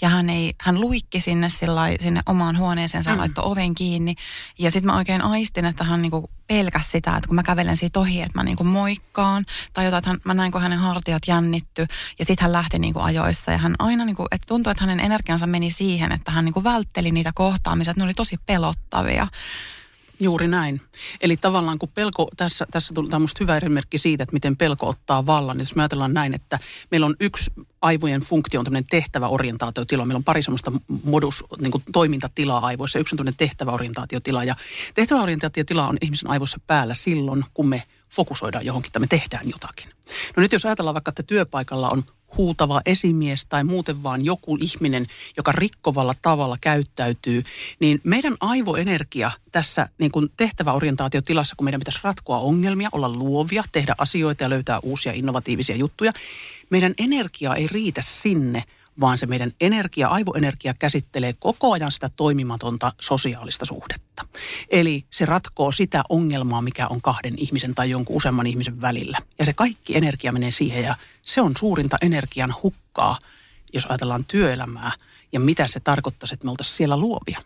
ja 0.00 0.08
hän, 0.08 0.30
ei, 0.30 0.54
hän 0.60 0.80
luikki 0.80 1.20
sinne, 1.20 1.48
sillai, 1.48 1.96
sinne 2.00 2.20
omaan 2.26 2.58
huoneeseensa 2.58 3.10
ja 3.10 3.14
mm. 3.14 3.20
laittoi 3.20 3.44
oven 3.44 3.74
kiinni. 3.74 4.14
Ja 4.58 4.70
sitten 4.70 4.86
mä 4.86 4.96
oikein 4.96 5.22
aistin, 5.22 5.64
että 5.64 5.84
hän 5.84 6.02
niinku 6.02 6.30
pelkäs 6.46 6.90
sitä, 6.90 7.16
että 7.16 7.28
kun 7.28 7.34
mä 7.34 7.42
kävelen 7.42 7.76
siitä 7.76 8.00
ohi, 8.00 8.22
että 8.22 8.38
mä 8.38 8.44
niinku 8.44 8.64
moikkaan 8.64 9.44
tai 9.72 9.84
jotain, 9.84 9.98
että 9.98 10.10
hän, 10.10 10.20
mä 10.24 10.34
näin, 10.34 10.52
kun 10.52 10.60
hänen 10.60 10.78
hartiat 10.78 11.22
jännitty 11.26 11.86
ja 12.18 12.24
sitten 12.24 12.42
hän 12.42 12.52
lähti 12.52 12.78
niinku 12.78 13.00
ajoissa 13.00 13.52
ja 13.52 13.58
hän 13.58 13.74
aina 13.78 14.04
niinku, 14.04 14.26
että 14.30 14.46
tuntui, 14.46 14.70
että 14.70 14.84
hänen 14.84 15.00
energiansa 15.00 15.46
meni 15.46 15.70
siihen, 15.70 16.12
että 16.12 16.30
hän 16.30 16.44
niinku 16.44 16.64
vältteli 16.64 17.10
niitä 17.10 17.32
kohtaamisia, 17.34 17.90
että 17.90 18.00
ne 18.00 18.04
oli 18.04 18.14
tosi 18.14 18.36
pelottavia. 18.46 19.28
Juuri 20.20 20.48
näin. 20.48 20.80
Eli 21.20 21.36
tavallaan 21.36 21.78
kun 21.78 21.88
pelko, 21.94 22.28
tässä, 22.36 22.66
tässä 22.70 22.94
tuli 22.94 23.18
musta 23.18 23.38
hyvä 23.40 23.56
esimerkki 23.56 23.98
siitä, 23.98 24.22
että 24.22 24.32
miten 24.32 24.56
pelko 24.56 24.88
ottaa 24.88 25.26
vallan. 25.26 25.56
Niin 25.56 25.62
jos 25.62 25.76
me 25.76 25.82
ajatellaan 25.82 26.14
näin, 26.14 26.34
että 26.34 26.58
meillä 26.90 27.06
on 27.06 27.16
yksi 27.20 27.50
aivojen 27.82 28.20
funktio 28.20 28.60
on 28.60 28.64
tämmöinen 28.64 28.86
tehtäväorientaatiotila. 28.90 30.04
Meillä 30.04 30.18
on 30.18 30.24
pari 30.24 30.42
semmoista 30.42 30.72
modus, 31.04 31.44
niin 31.60 31.70
kuin 31.70 31.84
toimintatilaa 31.92 32.66
aivoissa. 32.66 32.98
Yksi 32.98 33.14
on 33.14 33.16
tämmöinen 33.16 33.36
tehtäväorientaatiotila 33.36 34.44
ja 34.44 34.54
tehtäväorientaatiotila 34.94 35.88
on 35.88 35.98
ihmisen 36.00 36.30
aivoissa 36.30 36.58
päällä 36.66 36.94
silloin, 36.94 37.44
kun 37.54 37.68
me 37.68 37.82
fokusoidaan 38.08 38.66
johonkin 38.66 38.92
tai 38.92 39.00
me 39.00 39.06
tehdään 39.06 39.48
jotakin. 39.48 39.88
No 40.36 40.40
nyt 40.40 40.52
jos 40.52 40.66
ajatellaan 40.66 40.94
vaikka, 40.94 41.08
että 41.08 41.22
työpaikalla 41.22 41.90
on 41.90 42.04
huutava 42.36 42.80
esimies 42.86 43.44
tai 43.44 43.64
muuten 43.64 44.02
vaan 44.02 44.24
joku 44.24 44.58
ihminen, 44.60 45.06
joka 45.36 45.52
rikkovalla 45.52 46.14
tavalla 46.22 46.56
käyttäytyy, 46.60 47.42
niin 47.80 48.00
meidän 48.04 48.36
aivoenergia 48.40 49.30
tässä 49.52 49.88
niin 49.98 50.10
kuin 50.10 50.30
tehtäväorientaatiotilassa, 50.36 51.56
kun 51.56 51.64
meidän 51.64 51.80
pitäisi 51.80 52.00
ratkoa 52.02 52.38
ongelmia, 52.38 52.88
olla 52.92 53.08
luovia, 53.08 53.62
tehdä 53.72 53.94
asioita 53.98 54.44
ja 54.44 54.50
löytää 54.50 54.78
uusia 54.78 55.12
innovatiivisia 55.12 55.76
juttuja, 55.76 56.12
meidän 56.70 56.94
energia 56.98 57.54
ei 57.54 57.66
riitä 57.66 58.02
sinne– 58.02 58.64
vaan 59.00 59.18
se 59.18 59.26
meidän 59.26 59.52
energia, 59.60 60.08
aivoenergia 60.08 60.74
käsittelee 60.78 61.34
koko 61.38 61.72
ajan 61.72 61.92
sitä 61.92 62.10
toimimatonta 62.16 62.92
sosiaalista 63.00 63.64
suhdetta. 63.64 64.26
Eli 64.70 65.04
se 65.10 65.26
ratkoo 65.26 65.72
sitä 65.72 66.02
ongelmaa, 66.08 66.62
mikä 66.62 66.86
on 66.86 67.02
kahden 67.02 67.34
ihmisen 67.36 67.74
tai 67.74 67.90
jonkun 67.90 68.16
useamman 68.16 68.46
ihmisen 68.46 68.80
välillä. 68.80 69.18
Ja 69.38 69.44
se 69.44 69.52
kaikki 69.52 69.96
energia 69.96 70.32
menee 70.32 70.50
siihen 70.50 70.84
ja 70.84 70.94
se 71.22 71.40
on 71.40 71.56
suurinta 71.56 71.96
energian 72.02 72.54
hukkaa, 72.62 73.18
jos 73.72 73.86
ajatellaan 73.86 74.24
työelämää 74.24 74.92
ja 75.32 75.40
mitä 75.40 75.66
se 75.66 75.80
tarkoittaisi, 75.80 76.34
että 76.34 76.44
me 76.44 76.50
oltaisiin 76.50 76.76
siellä 76.76 76.96
luovia. 76.96 77.40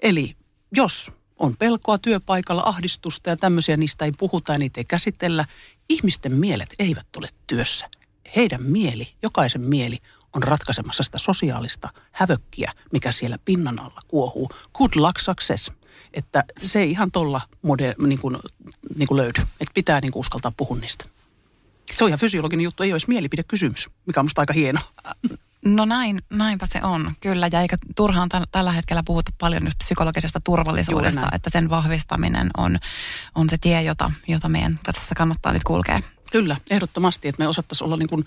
Eli 0.00 0.36
jos 0.72 1.12
on 1.38 1.56
pelkoa 1.56 1.98
työpaikalla, 1.98 2.62
ahdistusta 2.66 3.30
ja 3.30 3.36
tämmöisiä, 3.36 3.76
niistä 3.76 4.04
ei 4.04 4.12
puhuta 4.18 4.52
ja 4.52 4.58
niitä 4.58 4.80
ei 4.80 4.84
käsitellä, 4.84 5.44
ihmisten 5.88 6.36
mielet 6.36 6.74
eivät 6.78 7.06
ole 7.16 7.28
työssä. 7.46 7.90
Heidän 8.36 8.62
mieli, 8.62 9.08
jokaisen 9.22 9.60
mieli 9.60 9.98
on 10.32 10.42
ratkaisemassa 10.42 11.02
sitä 11.02 11.18
sosiaalista 11.18 11.88
hävökkiä, 12.12 12.72
mikä 12.92 13.12
siellä 13.12 13.38
pinnan 13.44 13.78
alla 13.78 14.00
kuohuu. 14.08 14.50
Good 14.74 14.90
luck 14.96 15.18
success. 15.20 15.72
Että 16.14 16.44
se 16.62 16.80
ei 16.80 16.90
ihan 16.90 17.08
tuolla 17.12 17.40
niin 17.98 18.18
kuin, 18.18 18.38
niin 18.96 19.08
kuin 19.08 19.16
löydy. 19.16 19.40
Että 19.40 19.74
pitää 19.74 20.00
niin 20.00 20.12
kuin 20.12 20.20
uskaltaa 20.20 20.52
puhua 20.56 20.76
niistä. 20.76 21.04
Se 21.94 22.04
on 22.04 22.08
ihan 22.08 22.20
fysiologinen 22.20 22.64
juttu, 22.64 22.82
ei 22.82 22.92
olisi 22.92 23.08
mielipidekysymys, 23.08 23.90
mikä 24.06 24.20
on 24.20 24.26
musta 24.26 24.42
aika 24.42 24.52
hieno. 24.52 24.80
No 25.64 25.84
näin, 25.84 26.22
näinpä 26.30 26.66
se 26.66 26.80
on, 26.82 27.14
kyllä. 27.20 27.48
Ja 27.52 27.60
eikä 27.60 27.76
turhaan 27.96 28.28
t- 28.28 28.50
tällä 28.52 28.72
hetkellä 28.72 29.02
puhuta 29.06 29.30
paljon 29.40 29.64
nyt 29.64 29.74
psykologisesta 29.78 30.40
turvallisuudesta, 30.44 31.28
että 31.32 31.50
sen 31.50 31.70
vahvistaminen 31.70 32.50
on, 32.56 32.78
on 33.34 33.50
se 33.50 33.58
tie, 33.58 33.82
jota, 33.82 34.12
jota 34.28 34.48
meidän 34.48 34.80
tässä 34.82 35.14
kannattaa 35.14 35.52
nyt 35.52 35.64
kulkea. 35.64 36.00
Kyllä, 36.32 36.56
ehdottomasti, 36.70 37.28
että 37.28 37.42
me 37.42 37.48
osattaisiin 37.48 37.86
olla 37.86 37.96
niin 37.96 38.08
kuin 38.08 38.24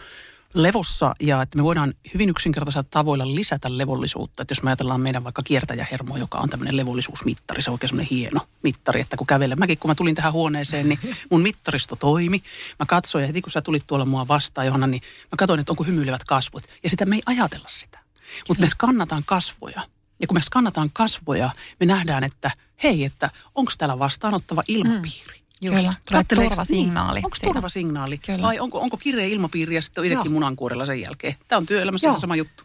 levossa 0.55 1.13
ja 1.19 1.41
että 1.41 1.57
me 1.57 1.63
voidaan 1.63 1.93
hyvin 2.13 2.29
yksinkertaisella 2.29 2.87
tavoilla 2.89 3.35
lisätä 3.35 3.77
levollisuutta. 3.77 4.41
Että 4.41 4.51
jos 4.51 4.63
me 4.63 4.69
ajatellaan 4.69 5.01
meidän 5.01 5.23
vaikka 5.23 5.43
kiertäjähermo, 5.43 6.17
joka 6.17 6.37
on 6.37 6.49
tämmöinen 6.49 6.77
levollisuusmittari, 6.77 7.61
se 7.61 7.69
on 7.69 7.73
oikein 7.73 7.89
semmoinen 7.89 8.09
hieno 8.11 8.41
mittari, 8.63 9.01
että 9.01 9.17
kun 9.17 9.27
kävelen. 9.27 9.59
Mäkin 9.59 9.77
kun 9.77 9.91
mä 9.91 9.95
tulin 9.95 10.15
tähän 10.15 10.33
huoneeseen, 10.33 10.89
niin 10.89 10.99
mun 11.31 11.41
mittaristo 11.41 11.95
toimi. 11.95 12.43
Mä 12.79 12.85
katsoin 12.85 13.21
ja 13.21 13.27
heti 13.27 13.41
kun 13.41 13.51
sä 13.51 13.61
tulit 13.61 13.83
tuolla 13.87 14.05
mua 14.05 14.27
vastaan, 14.27 14.67
Johanna, 14.67 14.87
niin 14.87 15.01
mä 15.23 15.37
katsoin, 15.37 15.59
että 15.59 15.71
onko 15.71 15.83
hymyilevät 15.83 16.23
kasvot. 16.23 16.63
Ja 16.83 16.89
sitä 16.89 17.05
me 17.05 17.15
ei 17.15 17.21
ajatella 17.25 17.67
sitä. 17.67 17.99
Mutta 18.47 18.61
me 18.61 18.67
skannataan 18.67 19.23
kasvoja. 19.25 19.81
Ja 20.19 20.27
kun 20.27 20.37
me 20.37 20.41
skannataan 20.41 20.89
kasvoja, 20.93 21.49
me 21.79 21.85
nähdään, 21.85 22.23
että 22.23 22.51
hei, 22.83 23.03
että 23.03 23.29
onko 23.55 23.71
täällä 23.77 23.99
vastaanottava 23.99 24.63
ilmapiiri. 24.67 25.39
Mm. 25.39 25.44
Just. 25.61 25.77
Kyllä, 25.77 25.93
tulee 26.09 26.23
turvasignaali. 26.23 27.19
Niin. 27.19 27.25
Onko 27.25 27.37
turvasignaali? 27.43 28.17
Kyllä. 28.17 28.41
Vai 28.41 28.59
onko, 28.59 28.79
onko 28.79 28.97
kireä 28.97 29.25
ilmapiiri 29.25 29.75
ja 29.75 29.81
sitten 29.81 30.05
itsekin 30.05 30.31
munankuorella 30.31 30.85
sen 30.85 31.01
jälkeen? 31.01 31.35
Tämä 31.47 31.57
on 31.57 31.65
työelämässä 31.65 32.07
Joo. 32.07 32.19
sama 32.19 32.35
juttu. 32.35 32.63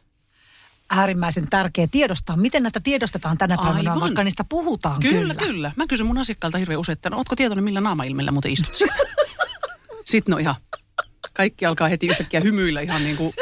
Äärimmäisen 0.91 1.47
tärkeä 1.49 1.89
tiedostaa. 1.91 2.37
Miten 2.37 2.63
näitä 2.63 2.81
tiedostetaan 2.81 3.39
tänä 3.39 3.57
päivänä, 3.57 3.79
Aivan. 3.79 4.01
vaikka 4.01 4.25
niistä 4.25 4.45
puhutaan 4.49 5.01
kyllä. 5.01 5.19
Kyllä, 5.19 5.35
kyllä. 5.35 5.73
Mä 5.77 5.87
kysyn 5.87 6.07
mun 6.07 6.19
asiakkaalta 6.19 6.59
hirveän 6.59 6.81
usein, 6.81 6.93
että 6.93 7.11
no, 7.11 7.17
ootko 7.17 7.37
tietoinen, 7.37 7.65
millä 7.65 7.81
naamailmellä 7.81 8.33
muuten 8.33 8.53
istut 8.53 8.75
sitten 10.11 10.33
no 10.33 10.39
ihan, 10.39 10.55
kaikki 11.33 11.67
alkaa 11.67 11.89
heti 11.89 12.07
yhtäkkiä 12.07 12.41
hymyillä 12.41 12.81
ihan 12.81 13.05
niin 13.05 13.17
kuin 13.17 13.33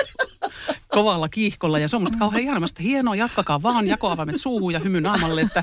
kovalla 0.89 1.29
kiihkolla. 1.29 1.79
Ja 1.79 1.89
se 1.89 1.97
on 1.97 2.03
musta 2.03 2.19
kauhean 2.19 2.43
ihanamasta. 2.43 2.83
Hienoa, 2.83 3.17
jatkakaa 3.17 3.63
vaan 3.63 3.87
jakoavaimet 3.87 4.37
suuhun 4.37 4.73
ja 4.73 4.79
hymy 4.79 5.01
naamalle, 5.01 5.41
että 5.41 5.63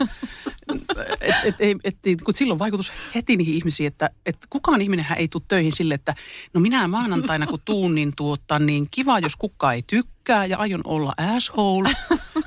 et, 1.22 1.36
et, 1.44 1.55
et, 1.60 1.77
et, 1.84 1.98
et, 2.05 2.22
kun 2.22 2.34
silloin 2.34 2.60
vaikutus 2.60 2.94
heti 3.15 3.38
niihin 3.38 3.55
ihmisiin, 3.55 3.88
että 3.88 4.10
et 4.25 4.38
kukaan 4.50 4.82
ihminenhän 4.82 5.17
ei 5.17 5.27
tule 5.27 5.44
töihin 5.48 5.75
sille, 5.75 5.94
että 5.94 6.15
no 6.53 6.62
minä 6.62 6.88
maanantaina 6.88 7.48
kun 7.48 7.60
tuun, 7.65 7.96
niin, 7.96 8.13
tuota, 8.15 8.60
niin 8.60 8.88
kiva, 8.91 9.20
jos 9.20 9.36
kukaan 9.36 9.75
ei 9.75 9.84
tykkää 9.88 10.46
ja 10.46 10.58
aion 10.58 10.82
olla 10.84 11.13
asshole. 11.17 11.89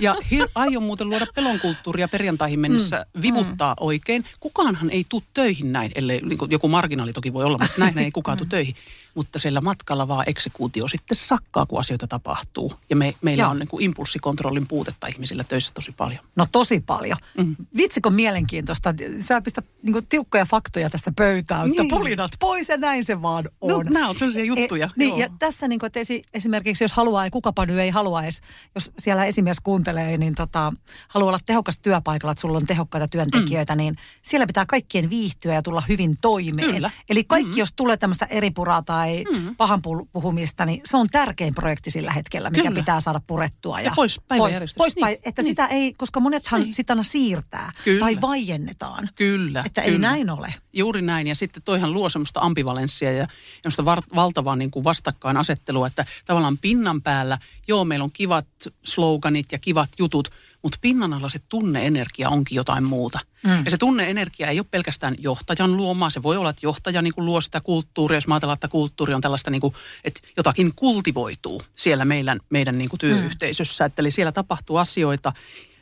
Ja 0.01 0.15
hir- 0.15 0.51
aion 0.55 0.83
muuten 0.83 1.09
luoda 1.09 1.27
pelonkulttuuria 1.35 2.09
perjantaihin 2.09 2.61
mennessä 2.61 3.07
mm, 3.15 3.23
vivuttaa 3.23 3.75
mm. 3.75 3.87
oikein. 3.87 4.25
Kukaanhan 4.41 4.91
ei 4.91 5.05
tule 5.09 5.23
töihin 5.35 5.73
näin, 5.73 5.93
ellei 5.95 6.21
niin 6.21 6.39
joku 6.51 6.69
marginaali 6.69 7.13
toki 7.13 7.33
voi 7.33 7.45
olla, 7.45 7.59
mutta 7.59 7.81
näin 7.81 7.99
ei 7.99 8.11
kukaan 8.11 8.39
tule 8.39 8.49
töihin 8.49 8.75
mutta 9.15 9.39
siellä 9.39 9.61
matkalla 9.61 10.09
vaan 10.09 10.25
eksekuutio 10.29 10.89
sitten 10.89 11.17
sakkaa, 11.17 11.67
kun 11.67 11.81
asioita 11.81 12.07
tapahtuu. 12.07 12.75
Ja 12.91 12.97
me, 12.97 13.15
meillä 13.23 13.43
Joo. 13.43 13.51
on 13.51 13.59
niin 13.59 13.69
kuin 13.69 13.83
impulssikontrollin 13.83 14.67
puutetta 14.67 15.07
ihmisillä 15.07 15.45
töissä 15.45 15.75
tosi 15.75 15.93
paljon. 15.97 16.21
No 16.37 16.47
tosi 16.53 16.81
paljon. 16.81 17.19
Mm. 17.37 17.57
Vitsikon 17.77 18.15
mielenkiintoista. 18.15 18.95
Sä 19.27 19.41
pistät 19.41 19.65
niin 19.83 19.93
kuin 19.93 20.07
tiukkoja 20.07 20.45
faktoja 20.45 20.91
tässä 20.91 21.13
pöytään, 21.17 21.69
että 21.69 21.83
niin. 21.83 21.91
pulinat 21.91 22.31
pois 22.39 22.69
ja 22.69 22.77
näin 22.77 23.05
se 23.05 23.23
vaan 23.23 23.45
no, 23.45 23.51
on. 23.61 23.87
No, 23.87 23.93
nämä 23.93 24.09
on 24.09 24.19
sellaisia 24.19 24.45
juttuja. 24.45 24.87
E, 24.87 24.91
niin, 24.97 25.19
ja 25.19 25.29
tässä 25.39 25.69
niin 25.69 25.79
kuin, 25.79 25.87
että 25.87 26.01
esi, 26.01 26.23
esimerkiksi 26.35 26.85
jos 26.85 26.93
haluaa, 26.93 27.25
ja 27.25 27.31
kukapa 27.31 27.67
nyt 27.67 27.79
ei 27.79 27.91
halua 27.91 28.23
edes, 28.23 28.41
jos 28.75 28.91
siellä 28.99 29.25
esimies 29.25 29.61
kuuntelee, 29.61 30.19
niin 30.19 30.35
tota, 30.35 30.73
haluaa 31.09 31.29
olla 31.29 31.39
tehokas 31.47 31.81
työpaikalla, 31.81 32.33
että 32.33 32.43
sulla 32.43 32.57
on 32.57 32.67
tehokkaita 32.67 33.09
työntekijöitä, 33.09 33.75
mm. 33.75 33.79
niin 33.79 33.97
siellä 34.23 34.47
pitää 34.47 34.67
kaikkien 34.67 35.11
viihtyä 35.11 35.55
ja 35.55 35.63
tulla 35.63 35.83
hyvin 35.89 36.15
toimeen. 36.21 36.75
Kyllä. 36.75 36.91
Eli 37.09 37.25
kaikki, 37.25 37.53
mm. 37.53 37.59
jos 37.59 37.73
tulee 37.73 37.97
tämmöistä 37.97 38.27
eri 38.27 38.51
puraa 38.51 38.83
tai 38.83 38.98
tai 38.99 39.25
mm. 39.33 39.57
pahan 39.57 39.83
puhumista, 40.13 40.65
niin 40.65 40.81
se 40.85 40.97
on 40.97 41.09
tärkein 41.09 41.55
projekti 41.55 41.91
sillä 41.91 42.13
hetkellä, 42.13 42.51
mikä 42.51 42.63
Kyllä. 42.63 42.75
pitää 42.75 43.01
saada 43.01 43.21
purettua. 43.27 43.81
Ja, 43.81 43.85
ja 43.85 43.93
pois 43.97 44.21
pois, 44.29 44.75
pois 44.79 44.97
niin. 44.97 45.19
että 45.25 45.43
niin. 45.43 45.51
sitä 45.51 45.67
ei, 45.67 45.95
koska 45.95 46.21
monethan 46.21 46.61
niin. 46.61 46.75
sitä 46.75 46.93
aina 46.93 47.03
siirtää 47.03 47.73
Kyllä. 47.85 48.01
tai 48.01 48.21
vaiennetaan. 48.21 49.09
Kyllä. 49.15 49.63
Että 49.67 49.83
Kyllä. 49.83 49.95
ei 49.95 49.99
näin 49.99 50.31
ole. 50.31 50.55
Juuri 50.73 51.03
näin. 51.03 51.27
Ja 51.27 51.35
sitten 51.35 51.63
toihan 51.63 51.93
luo 51.93 52.09
semmoista 52.09 52.41
ambivalenssia 52.41 53.13
ja 53.13 53.29
semmoista 53.63 53.85
var- 53.85 54.03
valtavaa 54.15 54.57
niin 54.57 54.71
kuin 54.71 54.85
vastakkainasettelua, 54.85 55.87
että 55.87 56.07
tavallaan 56.25 56.59
pinnan 56.59 57.03
päällä, 57.03 57.39
joo, 57.69 57.85
meillä 57.85 58.05
on 58.05 58.13
kivat 58.13 58.47
sloganit 58.85 59.53
ja 59.53 59.59
kivat 59.59 59.91
jutut, 59.99 60.29
mutta 60.63 60.79
pinnan 60.81 61.13
alla 61.13 61.29
se 61.29 61.39
tunneenergia 61.49 62.29
onkin 62.29 62.57
jotain 62.57 62.85
muuta. 62.85 63.19
Mm. 63.45 63.65
Ja 63.65 63.71
se 63.71 63.79
tunneenergia 63.79 64.49
ei 64.49 64.61
ole 64.61 64.67
pelkästään 64.71 65.15
johtajan 65.19 65.77
luomaa. 65.77 66.11
Se 66.11 66.23
voi 66.23 66.37
olla, 66.37 66.51
että 66.51 66.67
johtaja 66.67 67.03
niin 67.03 67.15
kuin 67.15 67.27
luo 67.27 67.41
sitä 67.41 67.61
kulttuuria, 67.61 68.17
jos 68.17 68.27
mä 68.27 68.35
ajatellaan, 68.35 68.55
että 68.55 68.69
kulttuuri 68.69 69.15
on 69.15 69.21
tällaista, 69.21 69.51
niin 69.51 69.61
kuin, 69.61 69.75
että 70.05 70.21
jotakin 70.37 70.73
kultivoituu 70.77 71.63
siellä 71.77 72.05
meidän, 72.05 72.41
meidän 72.51 72.79
niin 72.79 72.91
kuin 72.91 73.01
työyhteisössä. 73.01 73.85
Mm. 73.85 73.87
Että 73.87 74.03
eli 74.03 74.11
siellä 74.11 74.33
tapahtuu 74.33 74.77
asioita, 74.77 75.33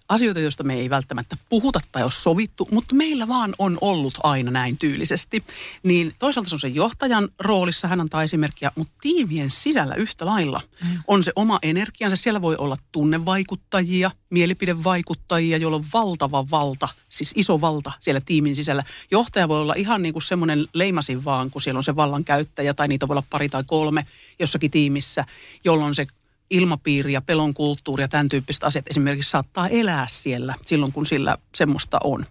asioita, 0.08 0.40
joista 0.40 0.64
me 0.64 0.74
ei 0.74 0.90
välttämättä 0.90 1.36
puhuta 1.48 1.80
tai 1.92 2.02
ole 2.02 2.10
sovittu, 2.10 2.68
mutta 2.70 2.94
meillä 2.94 3.28
vaan 3.28 3.54
on 3.58 3.78
ollut 3.80 4.14
aina 4.22 4.50
näin 4.50 4.78
tyylisesti. 4.78 5.44
Niin 5.82 6.12
toisaalta 6.18 6.48
se 6.48 6.54
on 6.54 6.60
se 6.60 6.68
johtajan 6.68 7.28
roolissa, 7.38 7.88
hän 7.88 8.00
antaa 8.00 8.22
esimerkkiä, 8.22 8.72
mutta 8.74 8.94
tiimien 9.00 9.50
sisällä 9.50 9.94
yhtä 9.94 10.26
lailla 10.26 10.60
mm. 10.84 10.98
on 11.06 11.24
se 11.24 11.32
oma 11.36 11.58
energiansa. 11.62 12.16
Siellä 12.16 12.42
voi 12.42 12.56
olla 12.56 12.76
tunnevaikuttajia, 12.92 14.10
mielipidevaikuttajia, 14.30 15.56
joilla 15.56 15.76
on 15.76 15.84
valtava 15.92 16.50
valta, 16.50 16.88
siis 17.08 17.32
iso 17.34 17.60
valta 17.60 17.92
siellä 18.00 18.20
tiimin 18.26 18.56
sisällä. 18.56 18.84
Johtaja 19.10 19.48
voi 19.48 19.60
olla 19.60 19.74
ihan 19.76 20.02
niin 20.02 20.12
kuin 20.12 20.22
semmoinen 20.22 20.66
leimasin 20.72 21.24
vaan, 21.24 21.50
kun 21.50 21.62
siellä 21.62 21.78
on 21.78 21.84
se 21.84 21.96
vallankäyttäjä 21.96 22.74
tai 22.74 22.88
niitä 22.88 23.08
voi 23.08 23.14
olla 23.14 23.26
pari 23.30 23.48
tai 23.48 23.64
kolme 23.66 24.06
jossakin 24.38 24.70
tiimissä, 24.70 25.24
jolloin 25.64 25.94
se 25.94 26.06
ilmapiiri 26.50 27.12
ja 27.12 27.20
pelon 27.20 27.54
kulttuuri 27.54 28.04
ja 28.04 28.08
tämän 28.08 28.28
tyyppiset 28.28 28.64
asiat 28.64 28.88
esimerkiksi 28.90 29.30
saattaa 29.30 29.68
elää 29.68 30.06
siellä 30.10 30.54
silloin, 30.64 30.92
kun 30.92 31.06
sillä 31.06 31.36
semmoista 31.54 31.98
on. 32.04 32.26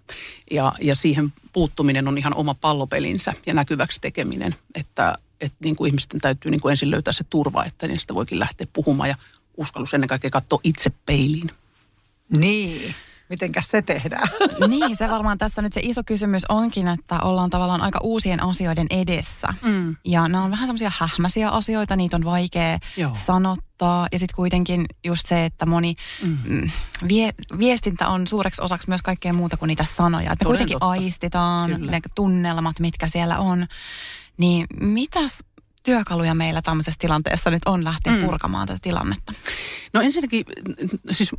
Ja, 0.52 0.74
ja 0.82 0.96
siihen 0.96 1.34
puuttuminen 1.54 2.08
on 2.08 2.18
ihan 2.18 2.34
oma 2.34 2.54
pallopelinsä 2.54 3.34
ja 3.46 3.54
näkyväksi 3.54 4.02
tekeminen, 4.02 4.56
että, 4.76 5.16
että 5.42 5.58
niin 5.64 5.76
kuin 5.76 5.88
ihmisten 5.88 6.22
täytyy 6.22 6.52
niin 6.52 6.62
kuin 6.62 6.72
ensin 6.72 6.92
löytää 6.92 7.14
se 7.14 7.24
turva, 7.30 7.66
että 7.66 7.88
niistä 7.88 8.16
voikin 8.16 8.40
lähteä 8.40 8.68
puhumaan 8.74 9.10
ja 9.10 9.16
uskallus 9.58 9.94
ennen 9.94 10.08
kaikkea 10.08 10.30
katsoa 10.30 10.60
itse 10.64 10.92
peiliin. 11.06 11.52
Niin. 12.30 12.96
Mitenkäs 13.30 13.68
se 13.72 13.82
tehdään? 13.82 14.28
niin, 14.68 14.96
se 14.96 15.10
varmaan 15.10 15.38
tässä 15.38 15.62
nyt 15.62 15.74
se 15.74 15.82
iso 15.84 16.02
kysymys 16.06 16.46
onkin, 16.50 16.88
että 16.88 17.20
ollaan 17.20 17.50
tavallaan 17.50 17.82
aika 17.82 18.00
uusien 18.04 18.44
asioiden 18.44 18.88
edessä. 18.90 19.48
Mm. 19.62 19.96
Ja 20.06 20.28
nämä 20.28 20.44
on 20.44 20.52
vähän 20.52 20.68
semmoisia 20.68 20.92
hähmäisiä 20.98 21.50
asioita, 21.50 21.96
niitä 21.96 22.16
on 22.16 22.26
vaikea 22.26 22.80
Joo. 22.98 23.12
sanottaa. 23.14 24.08
Ja 24.12 24.20
sitten 24.20 24.36
kuitenkin 24.36 24.86
just 25.06 25.26
se, 25.26 25.46
että 25.46 25.66
moni 25.66 25.94
mm. 26.24 26.38
mm. 26.46 26.70
vie, 27.08 27.32
viestintä 27.58 28.08
on 28.08 28.28
suureksi 28.28 28.62
osaksi 28.62 28.90
myös 28.90 29.02
kaikkea 29.02 29.34
muuta 29.34 29.58
kuin 29.58 29.68
niitä 29.68 29.84
sanoja. 29.84 30.32
Että 30.32 30.32
me 30.32 30.38
Toden 30.38 30.50
kuitenkin 30.50 30.76
totta. 30.80 30.90
aistitaan 30.90 31.72
Kyllä. 31.72 31.92
ne 31.92 32.00
tunnelmat, 32.16 32.80
mitkä 32.80 33.08
siellä 33.08 33.40
on. 33.40 33.68
Niin 34.38 34.68
mitäs 34.80 35.40
työkaluja 35.86 36.34
meillä 36.34 36.62
tämmöisessä 36.62 37.00
tilanteessa 37.00 37.50
nyt 37.50 37.66
on 37.66 37.84
lähteä 37.84 38.14
mm. 38.14 38.26
purkamaan 38.26 38.68
tätä 38.68 38.80
tilannetta? 38.82 39.34
No 39.94 40.02
ensinnäkin 40.02 40.46
siis 41.12 41.32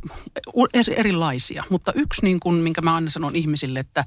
erilaisia, 0.95 1.63
mutta 1.69 1.93
yksi 1.95 2.23
niin 2.23 2.39
kuin, 2.39 2.55
minkä 2.55 2.81
mä 2.81 2.95
aina 2.95 3.09
sanon 3.09 3.35
ihmisille, 3.35 3.79
että 3.79 4.05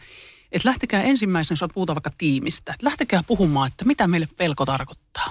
että 0.52 0.68
lähtekää 0.68 1.02
ensimmäisenä, 1.02 1.56
jos 1.60 1.70
puhutaan 1.74 1.94
vaikka 1.94 2.10
tiimistä, 2.18 2.72
että 2.72 2.84
lähtekää 2.84 3.22
puhumaan, 3.26 3.68
että 3.68 3.84
mitä 3.84 4.08
meille 4.08 4.28
pelko 4.36 4.66
tarkoittaa. 4.66 5.30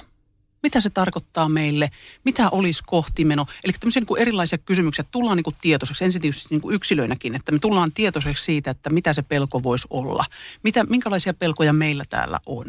Mitä 0.63 0.81
se 0.81 0.89
tarkoittaa 0.89 1.49
meille? 1.49 1.91
Mitä 2.25 2.49
olisi 2.49 2.83
kohtimeno? 2.85 3.45
Eli 3.63 3.73
tämmöisiä 3.73 3.99
niin 3.99 4.07
kuin 4.07 4.21
erilaisia 4.21 4.57
kysymyksiä. 4.57 5.05
Tullaan 5.11 5.37
niin 5.37 5.43
kuin 5.43 5.55
tietoiseksi, 5.61 6.05
ensin 6.05 6.21
tietysti 6.21 6.47
niin 6.49 6.61
kuin 6.61 6.75
yksilöinäkin, 6.75 7.35
että 7.35 7.51
me 7.51 7.59
tullaan 7.59 7.91
tietoiseksi 7.91 8.43
siitä, 8.43 8.71
että 8.71 8.89
mitä 8.89 9.13
se 9.13 9.21
pelko 9.21 9.63
voisi 9.63 9.87
olla. 9.89 10.25
Mitä, 10.63 10.83
minkälaisia 10.83 11.33
pelkoja 11.33 11.73
meillä 11.73 12.03
täällä 12.09 12.39
on. 12.45 12.65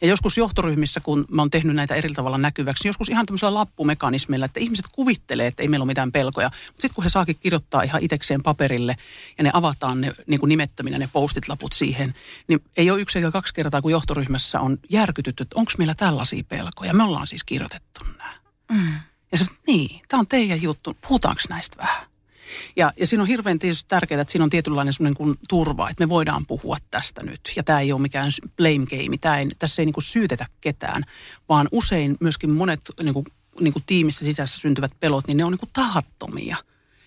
Ja 0.00 0.08
joskus 0.08 0.36
johtoryhmissä, 0.36 1.00
kun 1.00 1.24
mä 1.30 1.42
oon 1.42 1.50
tehnyt 1.50 1.76
näitä 1.76 1.94
eri 1.94 2.14
tavalla 2.14 2.38
näkyväksi, 2.38 2.84
niin 2.84 2.88
joskus 2.88 3.08
ihan 3.08 3.26
tämmöisellä 3.26 3.54
lappumekanismilla, 3.54 4.44
että 4.44 4.60
ihmiset 4.60 4.86
kuvittelee, 4.92 5.46
että 5.46 5.62
ei 5.62 5.68
meillä 5.68 5.84
ole 5.84 5.90
mitään 5.90 6.12
pelkoja. 6.12 6.48
Mutta 6.48 6.80
sitten 6.82 6.94
kun 6.94 7.04
he 7.04 7.10
saakin 7.10 7.36
kirjoittaa 7.40 7.82
ihan 7.82 8.02
itekseen 8.02 8.42
paperille 8.42 8.96
ja 9.38 9.44
ne 9.44 9.50
avataan 9.52 10.00
ne 10.00 10.12
niin 10.26 10.40
kuin 10.40 10.48
nimettöminä 10.48 10.98
ne 10.98 11.08
postit 11.12 11.48
laput 11.48 11.72
siihen, 11.72 12.14
niin 12.48 12.60
ei 12.76 12.90
ole 12.90 13.00
yksi 13.00 13.18
eikä 13.18 13.30
kaksi 13.30 13.54
kertaa, 13.54 13.82
kun 13.82 13.92
johtoryhmässä 13.92 14.60
on 14.60 14.78
järkytytty, 14.90 15.42
että 15.42 15.58
onko 15.58 15.72
meillä 15.78 15.94
tällaisia 15.94 16.44
pelkoja. 16.48 16.94
Me 16.94 17.02
ollaan 17.02 17.26
siis 17.26 17.44
kirjoitettu 17.44 18.04
nämä. 18.18 18.34
Mm. 18.72 18.92
Ja 19.32 19.38
se, 19.38 19.46
niin, 19.66 20.00
tämä 20.08 20.20
on 20.20 20.26
teidän 20.26 20.62
juttu. 20.62 20.96
Puhutaanko 21.00 21.42
näistä 21.48 21.76
vähän? 21.76 22.06
Ja, 22.76 22.92
ja 23.00 23.06
siinä 23.06 23.22
on 23.22 23.28
hirveän 23.28 23.58
tietysti 23.58 23.88
tärkeää, 23.88 24.20
että 24.20 24.32
siinä 24.32 24.44
on 24.44 24.50
tietynlainen 24.50 24.92
semmoinen 24.92 25.16
kuin 25.16 25.38
turva, 25.48 25.90
että 25.90 26.04
me 26.04 26.08
voidaan 26.08 26.46
puhua 26.46 26.76
tästä 26.90 27.22
nyt. 27.22 27.40
Ja 27.56 27.62
tämä 27.62 27.80
ei 27.80 27.92
ole 27.92 28.00
mikään 28.00 28.32
blame 28.56 28.86
game, 28.86 29.18
tämä 29.20 29.38
ei, 29.38 29.48
tässä 29.58 29.82
ei 29.82 29.86
niin 29.86 29.94
kuin 29.94 30.04
syytetä 30.04 30.46
ketään, 30.60 31.04
vaan 31.48 31.68
usein 31.72 32.16
myöskin 32.20 32.50
monet 32.50 32.80
niin 33.02 33.14
kuin, 33.14 33.26
niin 33.60 33.72
kuin 33.72 33.82
tiimissä 33.86 34.24
sisässä 34.24 34.60
syntyvät 34.60 34.92
pelot, 35.00 35.26
niin 35.26 35.36
ne 35.36 35.44
on 35.44 35.52
niin 35.52 35.60
kuin 35.60 35.70
tahattomia. 35.72 36.56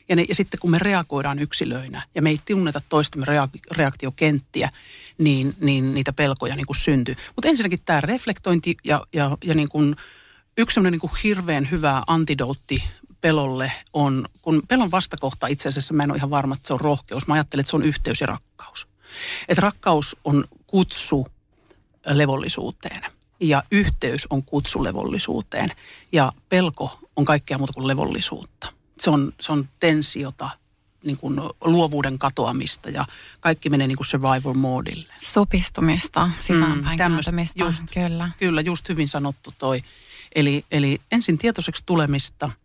Ja, 0.10 0.16
ne, 0.16 0.26
ja 0.30 0.36
sitten 0.36 0.60
kun 0.60 0.72
me 0.72 0.80
reagoidaan 0.80 1.40
yksilöinä 1.40 2.02
ja 2.16 2.22
me 2.22 2.30
ei 2.30 2.40
tunneta 2.48 2.82
toistemme 2.90 3.26
reaktiokenttiä, 3.72 4.70
niin, 5.18 5.56
niin 5.62 5.94
niitä 5.94 6.14
pelkoja 6.14 6.56
niin 6.56 6.66
kuin 6.66 6.78
syntyy. 6.78 7.16
Mutta 7.36 7.48
ensinnäkin 7.48 7.80
tämä 7.86 8.02
reflektointi 8.02 8.78
ja, 8.84 9.02
ja, 9.14 9.38
ja 9.44 9.56
niin 9.56 9.70
kuin 9.70 9.96
yksi 10.58 10.80
niin 10.80 11.00
kuin 11.00 11.12
hirveän 11.24 11.72
hyvä 11.72 12.04
antidootti 12.08 12.84
pelolle 13.22 13.72
on, 13.94 14.26
kun 14.42 14.62
pelon 14.68 14.92
vastakohta 14.92 15.48
itse 15.48 15.70
asiassa, 15.70 15.94
mä 15.94 16.04
en 16.04 16.12
ole 16.12 16.18
ihan 16.18 16.30
varma, 16.30 16.56
että 16.56 16.68
se 16.68 16.74
on 16.74 16.82
rohkeus. 16.82 17.28
Mä 17.28 17.34
ajattelen, 17.34 17.60
että 17.60 17.70
se 17.70 17.76
on 17.76 17.84
yhteys 17.84 18.22
ja 18.22 18.28
rakkaus. 18.28 18.88
Että 19.48 19.62
rakkaus 19.62 20.16
on 20.24 20.46
kutsu 20.68 21.28
levollisuuteen 22.06 23.02
ja 23.40 23.64
yhteys 23.72 24.28
on 24.30 24.44
kutsu 24.44 24.84
levollisuuteen 24.84 25.72
ja 26.12 26.34
pelko 26.50 27.00
on 27.16 27.26
kaikkea 27.26 27.58
muuta 27.58 27.74
kuin 27.74 27.88
levollisuutta. 27.88 28.74
Se 29.00 29.10
on, 29.10 29.34
se 29.40 29.52
on 29.52 29.70
tensiota, 29.80 30.50
niin 31.04 31.18
kuin 31.18 31.42
luovuuden 31.64 32.20
katoamista 32.20 32.90
ja 32.90 33.06
kaikki 33.40 33.70
menee 33.70 33.88
niin 33.88 33.98
kuin 33.98 34.08
survival 34.08 34.54
moodille. 34.54 35.14
Sopistumista, 35.18 36.30
sisäänpäin 36.40 37.00
mm, 37.12 37.18
just, 37.56 37.84
kyllä. 37.94 38.32
Kyllä, 38.38 38.62
just 38.62 38.90
hyvin 38.90 39.08
sanottu 39.08 39.54
toi. 39.58 39.84
Eli, 40.36 40.66
eli 40.72 41.02
ensin 41.12 41.38
tietoiseksi 41.38 41.84
tulemista– 41.86 42.50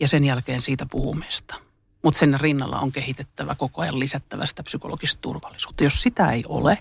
ja 0.00 0.08
sen 0.08 0.24
jälkeen 0.24 0.62
siitä 0.62 0.86
puhumista. 0.90 1.54
Mutta 2.02 2.18
sen 2.18 2.40
rinnalla 2.40 2.78
on 2.78 2.92
kehitettävä 2.92 3.54
koko 3.54 3.82
ajan 3.82 4.00
lisättävä 4.00 4.46
sitä 4.46 4.62
psykologista 4.62 5.20
turvallisuutta. 5.20 5.84
Jos 5.84 6.02
sitä 6.02 6.30
ei 6.30 6.42
ole, 6.48 6.78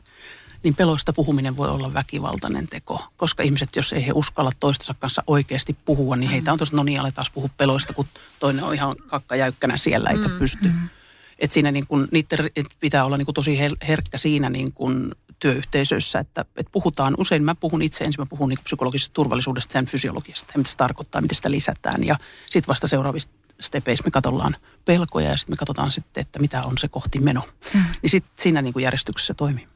niin 0.64 0.76
peloista 0.76 1.14
puhuminen 1.14 1.58
voi 1.58 1.70
olla 1.70 1.94
väkivaltainen 1.94 2.68
teko. 2.68 3.04
Koska 3.18 3.44
ihmiset, 3.44 3.76
jos 3.76 3.94
ei 3.94 4.08
he 4.08 4.12
uskalla 4.16 4.52
toistensa 4.60 4.96
kanssa 5.00 5.24
oikeasti 5.28 5.78
puhua, 5.86 6.16
niin 6.16 6.32
heitä 6.32 6.52
on 6.52 6.60
tosiaan, 6.60 6.78
no 6.78 6.84
niin, 6.84 7.00
aletaan 7.00 7.28
puhua 7.34 7.50
peloista, 7.58 7.94
kun 7.94 8.08
toinen 8.40 8.64
on 8.64 8.74
ihan 8.74 8.96
kakkajäykkänä 9.08 9.78
siellä 9.78 10.10
eikä 10.10 10.28
mm, 10.28 10.40
pysty. 10.40 10.68
Mm. 10.68 10.90
Että 11.40 11.54
siinä 11.54 11.72
niin 11.72 11.88
kun, 11.88 12.08
niiden 12.12 12.50
pitää 12.80 13.06
olla 13.06 13.18
niin 13.18 13.26
kun 13.26 13.34
tosi 13.34 13.60
herkkä 13.88 14.18
siinä 14.18 14.50
niin 14.50 14.74
kun 14.74 15.16
työyhteisöissä, 15.40 16.20
että, 16.20 16.42
että 16.42 16.72
puhutaan, 16.72 17.16
usein 17.18 17.44
mä 17.44 17.56
puhun 17.56 17.82
itse 17.82 18.04
ensin, 18.06 18.22
mä 18.22 18.26
puhun 18.30 18.50
niin 18.50 18.60
psykologisesta 18.64 19.14
turvallisuudesta, 19.14 19.74
sen 19.74 19.86
fysiologiasta, 19.86 20.54
mitä 20.58 20.70
se 20.70 20.78
tarkoittaa, 20.78 21.22
miten 21.22 21.36
sitä 21.36 21.52
lisätään 21.52 22.04
ja 22.04 22.16
sitten 22.50 22.68
vasta 22.68 22.88
seuraavista 22.88 23.34
stepeissä 23.60 24.04
me 24.06 24.12
katsotaan 24.12 24.56
pelkoja 24.86 25.30
ja 25.30 25.38
sitten 25.38 25.54
me 25.54 25.58
katsotaan 25.58 25.92
sitten, 25.92 26.22
että 26.22 26.40
mitä 26.40 26.64
on 26.64 26.78
se 26.78 26.88
kohti 26.88 27.20
meno. 27.20 27.42
Hmm. 27.74 27.84
Niin 28.02 28.10
sitten 28.10 28.32
siinä 28.36 28.62
niin 28.62 28.74
kuin 28.74 28.84
järjestyksessä 28.84 29.34
toimii. 29.34 29.68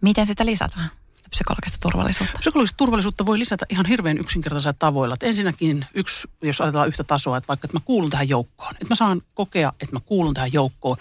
Miten 0.00 0.26
sitä 0.26 0.46
lisätään? 0.46 0.90
Psykologista 1.30 1.78
turvallisuutta? 1.80 2.38
Psykologista 2.38 2.76
turvallisuutta 2.76 3.26
voi 3.26 3.38
lisätä 3.38 3.66
ihan 3.70 3.86
hirveän 3.86 4.18
yksinkertaisilla 4.18 4.72
tavoilla. 4.78 5.14
Että 5.14 5.26
ensinnäkin 5.26 5.86
yksi, 5.94 6.28
jos 6.42 6.60
ajatellaan 6.60 6.88
yhtä 6.88 7.04
tasoa, 7.04 7.36
että 7.36 7.48
vaikka 7.48 7.66
että 7.66 7.76
mä 7.76 7.82
kuulun 7.84 8.10
tähän 8.10 8.28
joukkoon, 8.28 8.70
että 8.70 8.86
mä 8.88 8.94
saan 8.94 9.22
kokea, 9.34 9.72
että 9.80 9.96
mä 9.96 10.00
kuulun 10.00 10.34
tähän 10.34 10.52
joukkoon, 10.52 10.96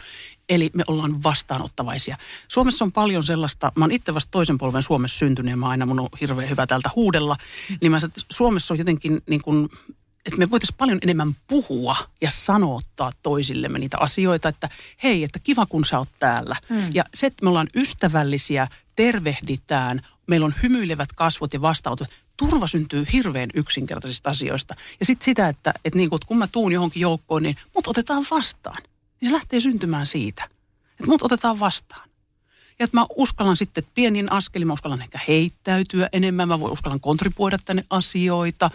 Eli 0.49 0.69
me 0.73 0.83
ollaan 0.87 1.23
vastaanottavaisia. 1.23 2.17
Suomessa 2.47 2.85
on 2.85 2.91
paljon 2.91 3.23
sellaista, 3.23 3.71
mä 3.75 3.83
oon 3.83 3.91
itse 3.91 4.13
vasta 4.13 4.31
toisen 4.31 4.57
polven 4.57 4.83
Suomessa 4.83 5.17
syntynyt 5.17 5.51
ja 5.51 5.57
mä 5.57 5.69
aina 5.69 5.85
mun 5.85 5.99
on 5.99 6.09
hirveän 6.21 6.49
hyvä 6.49 6.67
tältä 6.67 6.89
huudella. 6.95 7.37
Niin 7.81 7.91
mä 7.91 7.99
sanon, 7.99 8.09
että 8.09 8.21
Suomessa 8.29 8.73
on 8.73 8.77
jotenkin 8.77 9.21
niin 9.29 9.41
kuin, 9.41 9.69
että 10.25 10.37
me 10.37 10.49
voitaisiin 10.49 10.77
paljon 10.77 10.99
enemmän 11.01 11.35
puhua 11.47 11.95
ja 12.21 12.29
sanottaa 12.31 13.11
toisillemme 13.23 13.79
niitä 13.79 13.97
asioita, 13.99 14.49
että 14.49 14.69
hei, 15.03 15.23
että 15.23 15.39
kiva 15.39 15.65
kun 15.65 15.85
sä 15.85 15.97
oot 15.99 16.09
täällä. 16.19 16.55
Mm. 16.69 16.91
Ja 16.93 17.05
se, 17.13 17.27
että 17.27 17.43
me 17.43 17.49
ollaan 17.49 17.67
ystävällisiä, 17.75 18.67
tervehditään, 18.99 20.01
meillä 20.27 20.45
on 20.45 20.53
hymyilevät 20.63 21.09
kasvot 21.15 21.53
ja 21.53 21.61
vastaanotot. 21.61 22.09
Turva 22.37 22.67
syntyy 22.67 23.05
hirveän 23.13 23.49
yksinkertaisista 23.53 24.29
asioista. 24.29 24.75
Ja 24.99 25.05
sitten 25.05 25.25
sitä, 25.25 25.47
että, 25.47 25.73
että, 25.85 25.97
niin 25.97 26.09
kun 26.25 26.37
mä 26.37 26.47
tuun 26.47 26.71
johonkin 26.71 27.01
joukkoon, 27.01 27.43
niin 27.43 27.55
mut 27.75 27.87
otetaan 27.87 28.25
vastaan 28.31 28.83
niin 29.21 29.29
se 29.29 29.33
lähtee 29.33 29.61
syntymään 29.61 30.07
siitä, 30.07 30.43
että 30.91 31.07
mut 31.07 31.21
otetaan 31.21 31.59
vastaan. 31.59 32.08
Ja 32.79 32.83
että 32.83 32.97
mä 32.97 33.05
uskallan 33.15 33.57
sitten 33.57 33.83
pienin 33.93 34.31
askelin, 34.31 34.67
mä 34.67 34.73
uskallan 34.73 35.01
ehkä 35.01 35.19
heittäytyä 35.27 36.09
enemmän, 36.11 36.47
mä 36.47 36.59
voin 36.59 36.73
uskallan 36.73 36.99
kontribuoida 36.99 37.57
tänne 37.65 37.83
asioita, 37.89 38.69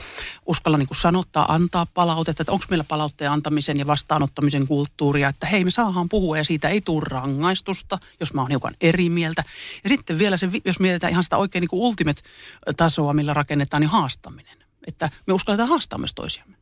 uskallan 0.47 0.79
niin 0.79 0.89
sanottaa, 1.01 1.55
antaa 1.55 1.87
palautetta, 1.95 2.43
että 2.43 2.53
onko 2.53 2.65
meillä 2.71 2.85
palautteen 2.89 3.31
antamisen 3.31 3.79
ja 3.79 3.87
vastaanottamisen 3.87 4.67
kulttuuria, 4.67 5.29
että 5.29 5.47
hei 5.47 5.65
me 5.65 5.71
saadaan 5.71 6.09
puhua 6.09 6.39
ja 6.39 6.45
siitä 6.45 6.69
ei 6.69 6.81
tule 6.81 7.05
rangaistusta, 7.09 7.99
jos 8.21 8.35
mä 8.35 8.41
oon 8.41 8.51
hiukan 8.51 8.75
eri 8.81 9.09
mieltä. 9.09 9.45
Ja 9.85 9.91
sitten 9.91 10.19
vielä 10.19 10.37
se, 10.37 10.49
jos 10.65 10.81
mietitään 10.81 11.11
ihan 11.11 11.25
sitä 11.25 11.37
oikein 11.37 11.61
niin 11.61 11.71
kuin 11.71 11.81
ultimate-tasoa, 11.81 13.13
millä 13.13 13.35
rakennetaan, 13.35 13.81
niin 13.81 13.91
haastaminen. 13.91 14.59
Että 14.87 15.11
me 15.27 15.33
uskalletaan 15.33 15.69
haastaa 15.69 15.99
myös 15.99 16.15
toisiamme. 16.15 16.54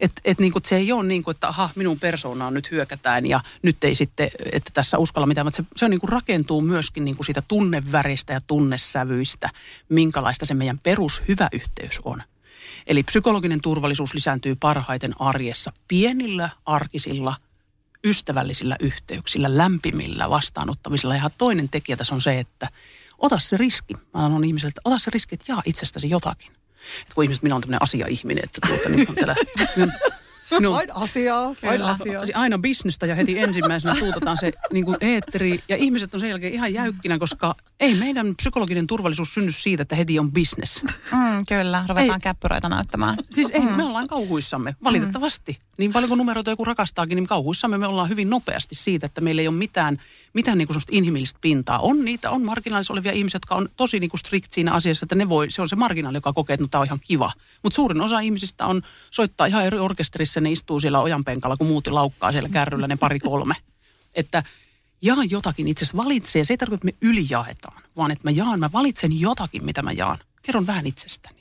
Että 0.00 0.20
et 0.24 0.38
niin 0.38 0.52
se 0.64 0.76
ei 0.76 0.92
ole 0.92 1.04
niin 1.04 1.22
kuin, 1.22 1.34
että 1.34 1.48
aha, 1.48 1.70
minun 1.74 2.00
persoonaan 2.00 2.54
nyt 2.54 2.70
hyökätään 2.70 3.26
ja 3.26 3.40
nyt 3.62 3.84
ei 3.84 3.94
sitten, 3.94 4.30
että 4.52 4.70
tässä 4.74 4.98
uskalla 4.98 5.26
mitään. 5.26 5.52
Se, 5.52 5.64
se 5.76 5.84
on 5.84 5.90
niin 5.90 6.00
kuin 6.00 6.12
rakentuu 6.12 6.60
myöskin 6.60 7.04
niin 7.04 7.16
kuin 7.16 7.26
siitä 7.26 7.42
tunneväristä 7.48 8.32
ja 8.32 8.40
tunnesävyistä, 8.46 9.50
minkälaista 9.88 10.46
se 10.46 10.54
meidän 10.54 10.78
perushyvä 10.78 11.48
yhteys 11.52 12.00
on. 12.04 12.22
Eli 12.86 13.02
psykologinen 13.02 13.60
turvallisuus 13.60 14.14
lisääntyy 14.14 14.54
parhaiten 14.54 15.20
arjessa 15.20 15.72
pienillä 15.88 16.50
arkisilla 16.66 17.36
ystävällisillä 18.04 18.76
yhteyksillä, 18.80 19.56
lämpimillä 19.56 20.30
vastaanottamisilla. 20.30 21.16
Ja 21.16 21.30
toinen 21.38 21.68
tekijä 21.68 21.96
tässä 21.96 22.14
on 22.14 22.20
se, 22.20 22.38
että 22.38 22.68
ota 23.18 23.38
se 23.38 23.56
riski. 23.56 23.94
Mä 23.94 24.20
sanon 24.20 24.44
ihmiselle, 24.44 24.68
että 24.68 24.80
ota 24.84 24.98
se 24.98 25.10
riski, 25.10 25.34
että 25.34 25.52
jaa 25.52 25.62
itsestäsi 25.64 26.10
jotakin. 26.10 26.55
Että 27.02 27.14
kun 27.14 27.24
ihmiset, 27.24 27.42
minä 27.42 27.54
olen 27.54 27.62
tämmöinen 27.62 27.82
asia-ihminen, 27.82 28.44
että 28.44 28.68
tuota, 28.68 28.88
niin 28.88 29.14
täällä, 29.14 29.36
No, 30.60 30.74
aina 30.74 30.94
asiaa. 30.94 31.54
Aina, 31.68 31.90
asiaa. 31.90 32.24
aina 32.34 32.58
bisnestä 32.58 33.06
ja 33.06 33.14
heti 33.14 33.38
ensimmäisenä 33.38 33.94
tuutetaan 33.94 34.36
se 34.36 34.52
niin 34.72 34.84
kuin 34.84 34.96
eetteri. 35.00 35.62
Ja 35.68 35.76
ihmiset 35.76 36.14
on 36.14 36.20
sen 36.20 36.28
jälkeen 36.28 36.52
ihan 36.52 36.74
jäykkinä, 36.74 37.18
koska 37.18 37.54
ei 37.80 37.94
meidän 37.94 38.36
psykologinen 38.36 38.86
turvallisuus 38.86 39.34
synny 39.34 39.52
siitä, 39.52 39.82
että 39.82 39.96
heti 39.96 40.18
on 40.18 40.32
business. 40.32 40.82
Mm, 40.82 41.46
kyllä, 41.48 41.84
ruvetaan 41.88 42.10
ei. 42.10 42.20
käppyröitä 42.20 42.68
näyttämään. 42.68 43.16
Siis 43.30 43.50
ei, 43.50 43.60
mm. 43.60 43.72
me 43.72 43.84
ollaan 43.84 44.06
kauhuissamme, 44.06 44.76
valitettavasti. 44.84 45.58
Niin 45.78 45.92
paljon 45.92 46.08
kuin 46.08 46.18
numeroita 46.18 46.50
joku 46.50 46.64
rakastaakin, 46.64 47.16
niin 47.16 47.26
kauhuissamme 47.26 47.78
me 47.78 47.86
ollaan 47.86 48.08
hyvin 48.08 48.30
nopeasti 48.30 48.74
siitä, 48.74 49.06
että 49.06 49.20
meillä 49.20 49.42
ei 49.42 49.48
ole 49.48 49.56
mitään, 49.56 49.96
mitään 50.32 50.58
niin 50.58 50.68
kuin 50.68 50.78
inhimillistä 50.90 51.38
pintaa. 51.40 51.78
On 51.78 52.04
niitä, 52.04 52.30
on 52.30 52.44
marginaalissa 52.44 52.92
olevia 52.92 53.12
ihmisiä, 53.12 53.36
jotka 53.36 53.54
on 53.54 53.68
tosi 53.76 54.00
niin 54.00 54.10
kuin 54.10 54.20
strict 54.20 54.52
siinä 54.52 54.72
asiassa, 54.72 55.04
että 55.04 55.14
ne 55.14 55.28
voi, 55.28 55.50
se 55.50 55.62
on 55.62 55.68
se 55.68 55.76
marginaali, 55.76 56.16
joka 56.16 56.32
kokee, 56.32 56.54
että 56.54 56.64
no, 56.64 56.68
tämä 56.68 56.80
on 56.80 56.86
ihan 56.86 57.00
kiva. 57.06 57.32
Mutta 57.62 57.76
suurin 57.76 58.00
osa 58.00 58.20
ihmisistä 58.20 58.66
on 58.66 58.82
soittaa 59.10 59.46
ihan 59.46 59.64
eri 59.64 59.78
orkesterissa, 59.78 60.40
ne 60.40 60.52
istuu 60.52 60.80
siellä 60.80 61.00
ojanpenkalla, 61.00 61.56
kun 61.56 61.66
muut 61.66 61.86
laukkaa 61.86 62.32
siellä 62.32 62.48
kärryllä 62.48 62.88
ne 62.88 62.96
pari 62.96 63.18
kolme. 63.18 63.54
Että 64.14 64.42
jaa 65.02 65.24
jotakin 65.30 65.68
itse 65.68 65.84
asiassa, 65.84 66.04
valitsee. 66.04 66.44
Se 66.44 66.52
ei 66.52 66.58
tarkoita, 66.58 66.88
että 66.88 66.98
me 67.02 67.08
ylijaetaan, 67.08 67.82
vaan 67.96 68.10
että 68.10 68.24
mä 68.24 68.30
jaan, 68.30 68.60
mä 68.60 68.72
valitsen 68.72 69.20
jotakin, 69.20 69.64
mitä 69.64 69.82
mä 69.82 69.92
jaan. 69.92 70.18
Kerron 70.42 70.66
vähän 70.66 70.86
itsestäni. 70.86 71.35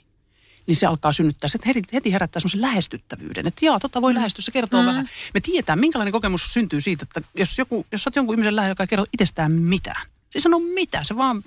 Niin 0.68 0.76
se 0.76 0.86
alkaa 0.86 1.14
synnyttää, 1.14 1.50
se 1.50 1.60
heti, 1.66 1.82
heti 1.94 2.14
herättää 2.14 2.40
semmoisen 2.40 2.62
lähestyttävyyden. 2.62 3.48
Että 3.48 3.66
jaa, 3.66 3.80
tota 3.80 4.02
voi 4.02 4.14
mm. 4.14 4.18
lähestyä, 4.18 4.42
se 4.42 4.52
kertoo 4.52 4.82
mm. 4.82 4.88
vähän. 4.88 5.10
Me 5.34 5.40
tietää, 5.40 5.76
minkälainen 5.76 6.12
kokemus 6.12 6.54
syntyy 6.54 6.82
siitä, 6.82 7.04
että 7.04 7.30
jos, 7.36 7.58
joku, 7.58 7.86
jos 7.92 8.04
sä 8.04 8.08
oot 8.08 8.16
jonkun 8.16 8.36
ihmisen 8.36 8.56
lähellä, 8.56 8.72
joka 8.72 8.84
ei 8.84 8.88
kerro 8.88 9.06
itsestään 9.14 9.52
mitään. 9.52 10.08
Se 10.30 10.38
ei 10.38 10.42
sano 10.42 10.60
mitään, 10.60 11.06
se 11.06 11.18
vaan 11.18 11.44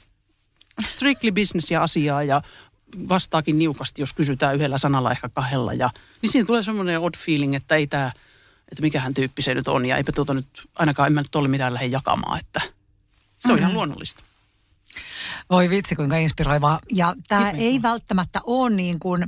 strictly 0.89 1.33
business 1.33 1.71
ja 1.71 1.83
asiaa 1.83 2.23
ja 2.23 2.43
vastaakin 3.09 3.59
niukasti, 3.59 4.03
jos 4.03 4.13
kysytään 4.13 4.55
yhdellä 4.55 4.79
sanalla, 4.79 5.11
ehkä 5.11 5.29
kahdella. 5.29 5.73
Ja, 5.73 5.91
niin 6.23 6.33
siinä 6.33 6.47
tulee 6.47 6.63
semmoinen 6.63 7.01
odd 7.01 7.15
feeling, 7.17 7.55
että 7.55 7.75
ei 7.75 7.87
tämä, 7.87 8.13
että 8.73 8.83
mikähän 8.83 9.15
tyyppi 9.15 9.43
se 9.43 9.55
nyt 9.55 9.69
on. 9.69 9.87
Ja 9.87 9.97
eipä 9.97 10.13
tuota 10.13 10.35
nyt, 10.35 10.47
ainakaan 10.75 11.07
en 11.07 11.13
mä 11.13 11.23
nyt 11.23 11.37
ole 11.37 11.49
mitään 11.49 11.75
lähde 11.75 11.87
jakamaan, 11.87 12.39
että 12.39 12.61
se 12.61 12.69
on 12.69 13.51
mm-hmm. 13.51 13.59
ihan 13.59 13.75
luonnollista. 13.75 14.23
Voi 15.51 15.71
vitsi, 15.71 15.97
kuinka 15.97 16.17
inspiroivaa. 16.17 16.79
Ja 16.93 17.15
tämä 17.29 17.51
ei 17.51 17.83
välttämättä 17.83 18.41
ole 18.45 18.71
niin 18.71 18.99
kuin 18.99 19.25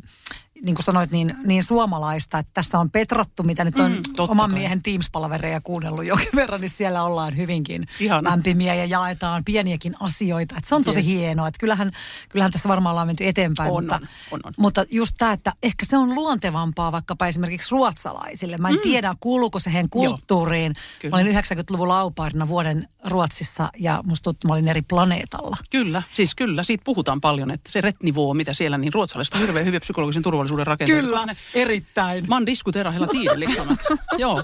niin 0.62 0.74
kuin 0.74 0.84
sanoit, 0.84 1.10
niin, 1.10 1.34
niin 1.44 1.64
suomalaista, 1.64 2.38
että 2.38 2.50
tässä 2.54 2.78
on 2.78 2.90
petrattu, 2.90 3.42
mitä 3.42 3.64
nyt 3.64 3.80
on 3.80 3.92
mm, 3.92 4.02
oman 4.18 4.50
kai. 4.50 4.58
miehen 4.58 4.82
Teams-palavereja 4.82 5.60
kuunnellut 5.60 6.04
jonkin 6.04 6.28
verran, 6.36 6.60
niin 6.60 6.70
siellä 6.70 7.02
ollaan 7.02 7.36
hyvinkin 7.36 7.86
Ihana. 8.00 8.30
lämpimiä 8.30 8.74
ja 8.74 8.84
jaetaan 8.84 9.44
pieniäkin 9.44 9.94
asioita. 10.00 10.54
Että 10.58 10.68
se 10.68 10.74
on 10.74 10.84
tosi 10.84 10.98
yes. 10.98 11.06
hienoa, 11.06 11.48
että 11.48 11.58
kyllähän, 11.58 11.90
kyllähän 12.28 12.52
tässä 12.52 12.68
varmaan 12.68 12.92
ollaan 12.92 13.06
menty 13.06 13.26
eteenpäin. 13.26 13.70
On, 13.70 13.84
mutta, 13.84 13.96
on, 13.96 14.08
on, 14.30 14.40
on. 14.44 14.52
mutta 14.56 14.84
just 14.90 15.14
tämä, 15.18 15.32
että 15.32 15.52
ehkä 15.62 15.86
se 15.86 15.96
on 15.96 16.14
luontevampaa 16.14 16.92
vaikkapa 16.92 17.26
esimerkiksi 17.26 17.70
ruotsalaisille. 17.70 18.58
Mä 18.58 18.68
en 18.68 18.74
mm. 18.74 18.80
tiedä, 18.82 19.14
kuuluuko 19.20 19.58
se 19.58 19.72
heidän 19.72 19.90
kulttuuriin. 19.90 20.74
Mä 21.10 21.16
olin 21.16 21.34
90-luvulla 21.34 22.00
aupaarina 22.00 22.48
vuoden 22.48 22.88
Ruotsissa 23.04 23.70
ja 23.78 24.00
musta 24.04 24.24
tuntuu, 24.24 24.48
mä 24.48 24.54
olin 24.54 24.68
eri 24.68 24.82
planeetalla. 24.82 25.56
Kyllä, 25.70 26.02
siis 26.10 26.34
kyllä, 26.34 26.62
siitä 26.62 26.84
puhutaan 26.84 27.20
paljon, 27.20 27.50
että 27.50 27.72
se 27.72 27.80
retnivoo, 27.80 28.34
mitä 28.34 28.54
siellä, 28.54 28.78
niin 28.78 28.92
ruotsalaiset 28.92 29.34
on 29.34 29.40
hirveän 29.40 29.66
hyviä 29.66 29.80
psykologisen 29.80 30.22
turvallisuuden 30.22 30.49
turvallisuuden 30.50 30.66
rakenteet. 30.66 31.00
Kyllä, 31.00 31.26
ne, 31.26 31.36
erittäin. 31.54 32.24
Man 32.28 32.46
diskutera 32.46 32.90
hela 32.90 33.06
tiden 33.06 33.40
liksom. 33.40 33.66
Joo. 34.18 34.42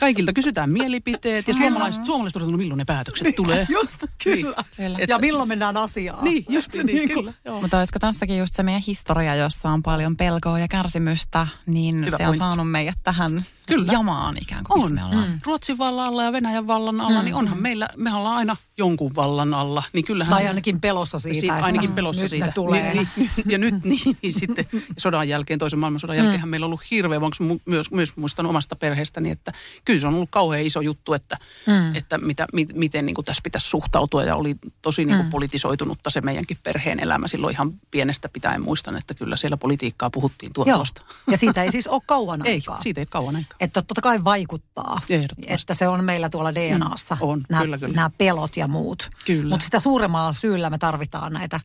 Kaikilta 0.00 0.32
kysytään 0.32 0.70
mielipiteet 0.70 1.48
ja 1.48 1.54
suomalaiset, 1.54 2.04
suomalaiset 2.04 2.42
on 2.42 2.56
milloin 2.56 2.78
ne 2.78 2.84
päätökset 2.84 3.36
tulee. 3.36 3.66
Just, 3.68 4.04
kyllä. 4.24 4.64
Niin. 4.78 5.08
Ja 5.08 5.18
milloin 5.18 5.48
mennään 5.48 5.76
asiaan. 5.76 6.24
Niin, 6.24 6.44
just 6.48 6.72
niin, 6.74 6.86
niin 6.86 7.08
kyllä. 7.08 7.32
Joo. 7.44 7.60
Mutta 7.60 7.78
olisiko 7.78 7.98
tässäkin 7.98 8.38
just 8.38 8.54
se 8.54 8.62
meidän 8.62 8.82
historia, 8.86 9.34
jossa 9.34 9.70
on 9.70 9.82
paljon 9.82 10.16
pelkoa 10.16 10.58
ja 10.58 10.68
kärsimystä, 10.68 11.46
niin 11.66 11.98
Hyvä 11.98 12.10
se 12.10 12.16
point. 12.16 12.28
on 12.28 12.34
saanut 12.34 12.70
meidät 12.70 12.98
tähän 13.02 13.44
kyllä. 13.66 13.92
jamaan 13.92 14.36
ikään 14.42 14.64
kuin, 14.64 14.82
on. 14.82 14.94
me 14.94 15.04
ollaan. 15.04 15.28
Mm. 15.28 15.40
Ruotsin 15.44 15.78
vallan 15.78 16.06
alla 16.06 16.24
ja 16.24 16.32
Venäjän 16.32 16.66
vallan 16.66 17.00
alla, 17.00 17.18
mm. 17.18 17.24
niin 17.24 17.34
onhan 17.34 17.62
meillä, 17.62 17.88
me 17.96 18.14
ollaan 18.14 18.36
aina 18.36 18.56
jonkun 18.82 19.14
vallan 19.16 19.54
alla. 19.54 19.82
Niin 19.92 20.04
kyllähän 20.04 20.34
tai 20.34 20.48
ainakin 20.48 20.80
pelossa 20.80 21.18
siitä. 21.18 21.40
siitä 21.40 21.54
ainakin 21.54 21.90
no, 21.90 21.96
pelossa 21.96 22.22
nyt 22.22 22.30
siitä. 22.30 22.52
Tulee. 22.54 22.94
Niin, 22.94 23.08
niin, 23.16 23.30
ja 23.46 23.58
nyt 23.58 23.84
niin, 23.84 24.18
niin 24.22 24.32
sitten 24.32 24.66
sodan 24.98 25.28
jälkeen, 25.28 25.58
toisen 25.58 25.78
maailmansodan 25.78 26.16
jälkeen 26.16 26.42
mm. 26.42 26.48
meillä 26.48 26.64
on 26.64 26.68
ollut 26.68 26.90
hirveä, 26.90 27.18
onko 27.18 27.36
myös, 27.66 27.90
myös 27.90 28.16
muistan 28.16 28.46
omasta 28.46 28.76
perheestäni, 28.76 29.30
että 29.30 29.52
kyllä 29.84 30.00
se 30.00 30.06
on 30.06 30.14
ollut 30.14 30.30
kauhean 30.30 30.62
iso 30.62 30.80
juttu, 30.80 31.14
että, 31.14 31.38
mm. 31.66 31.94
että 31.94 32.18
mitä, 32.18 32.46
mi, 32.52 32.66
miten 32.74 33.06
niin 33.06 33.14
kuin 33.14 33.24
tässä 33.24 33.40
pitäisi 33.44 33.68
suhtautua 33.68 34.22
ja 34.22 34.36
oli 34.36 34.54
tosi 34.82 35.04
niin 35.04 35.16
kuin 35.16 35.26
mm. 35.26 35.30
politisoitunutta 35.30 36.10
se 36.10 36.20
meidänkin 36.20 36.58
perheen 36.62 37.00
elämä 37.00 37.28
silloin 37.28 37.52
ihan 37.52 37.72
pienestä 37.90 38.28
pitäen. 38.28 38.62
Muistan, 38.62 38.96
että 38.96 39.14
kyllä 39.14 39.36
siellä 39.36 39.56
politiikkaa 39.56 40.10
puhuttiin 40.10 40.52
tuotosta. 40.52 41.02
Ja 41.30 41.36
siitä 41.36 41.62
ei 41.62 41.70
siis 41.70 41.86
ole 41.86 42.02
kauan 42.06 42.42
aikaa. 42.46 42.76
Ei, 42.76 42.82
siitä 42.82 43.00
ei 43.00 43.06
kauan 43.06 43.36
aikaa. 43.36 43.56
Että 43.60 43.82
totta 43.82 44.00
kai 44.00 44.24
vaikuttaa, 44.24 45.00
että 45.46 45.74
se 45.74 45.88
on 45.88 46.04
meillä 46.04 46.28
tuolla 46.28 46.54
DNAssa, 46.54 47.14
mm, 47.14 47.28
on, 47.28 47.44
nämä, 47.48 47.62
kyllä, 47.62 47.78
kyllä. 47.78 47.94
nämä 47.94 48.10
pelot 48.18 48.56
ja 48.56 48.68
muut. 48.72 49.10
Mutta 49.50 49.64
sitä 49.64 49.80
suuremmalla 49.80 50.32
syyllä 50.32 50.70
me 50.70 50.78
tarvitaan 50.78 51.32
näitä 51.32 51.60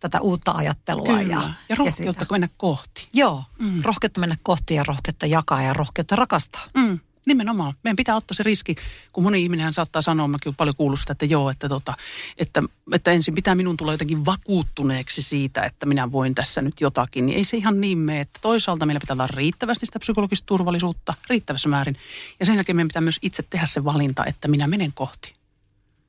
tätä 0.00 0.20
uutta 0.20 0.52
ajattelua. 0.52 1.06
Kyllä. 1.06 1.22
Ja, 1.22 1.52
ja 1.68 1.76
rohkeutta 1.76 2.22
ja 2.22 2.26
mennä 2.30 2.48
kohti. 2.56 3.08
Joo, 3.12 3.44
mm. 3.58 3.82
rohkeutta 3.82 4.20
mennä 4.20 4.36
kohti 4.42 4.74
ja 4.74 4.84
rohkeutta 4.84 5.26
jakaa 5.26 5.62
ja 5.62 5.72
rohkeutta 5.72 6.16
rakastaa. 6.16 6.68
Mm. 6.74 6.98
Nimenomaan. 7.26 7.74
Meidän 7.84 7.96
pitää 7.96 8.16
ottaa 8.16 8.34
se 8.34 8.42
riski, 8.42 8.76
kun 9.12 9.24
moni 9.24 9.42
ihminen 9.42 9.72
saattaa 9.72 10.02
sanoa, 10.02 10.28
mäkin 10.28 10.54
paljon 10.54 10.76
kuullut 10.76 11.00
sitä, 11.00 11.12
että 11.12 11.24
joo, 11.24 11.50
että, 11.50 11.68
tota, 11.68 11.94
että, 12.38 12.62
että 12.92 13.10
ensin 13.10 13.34
pitää 13.34 13.54
minun 13.54 13.76
tulla 13.76 13.92
jotenkin 13.92 14.24
vakuuttuneeksi 14.24 15.22
siitä, 15.22 15.62
että 15.62 15.86
minä 15.86 16.12
voin 16.12 16.34
tässä 16.34 16.62
nyt 16.62 16.80
jotakin. 16.80 17.26
Niin 17.26 17.38
ei 17.38 17.44
se 17.44 17.56
ihan 17.56 17.80
niin 17.80 17.98
mene, 17.98 18.20
että 18.20 18.38
toisaalta 18.42 18.86
meillä 18.86 19.00
pitää 19.00 19.14
olla 19.14 19.26
riittävästi 19.26 19.86
sitä 19.86 19.98
psykologista 19.98 20.46
turvallisuutta, 20.46 21.14
riittävässä 21.28 21.68
määrin. 21.68 21.96
Ja 22.40 22.46
sen 22.46 22.54
jälkeen 22.54 22.76
meidän 22.76 22.88
pitää 22.88 23.02
myös 23.02 23.18
itse 23.22 23.42
tehdä 23.50 23.66
se 23.66 23.84
valinta, 23.84 24.24
että 24.24 24.48
minä 24.48 24.66
menen 24.66 24.92
kohti. 24.94 25.37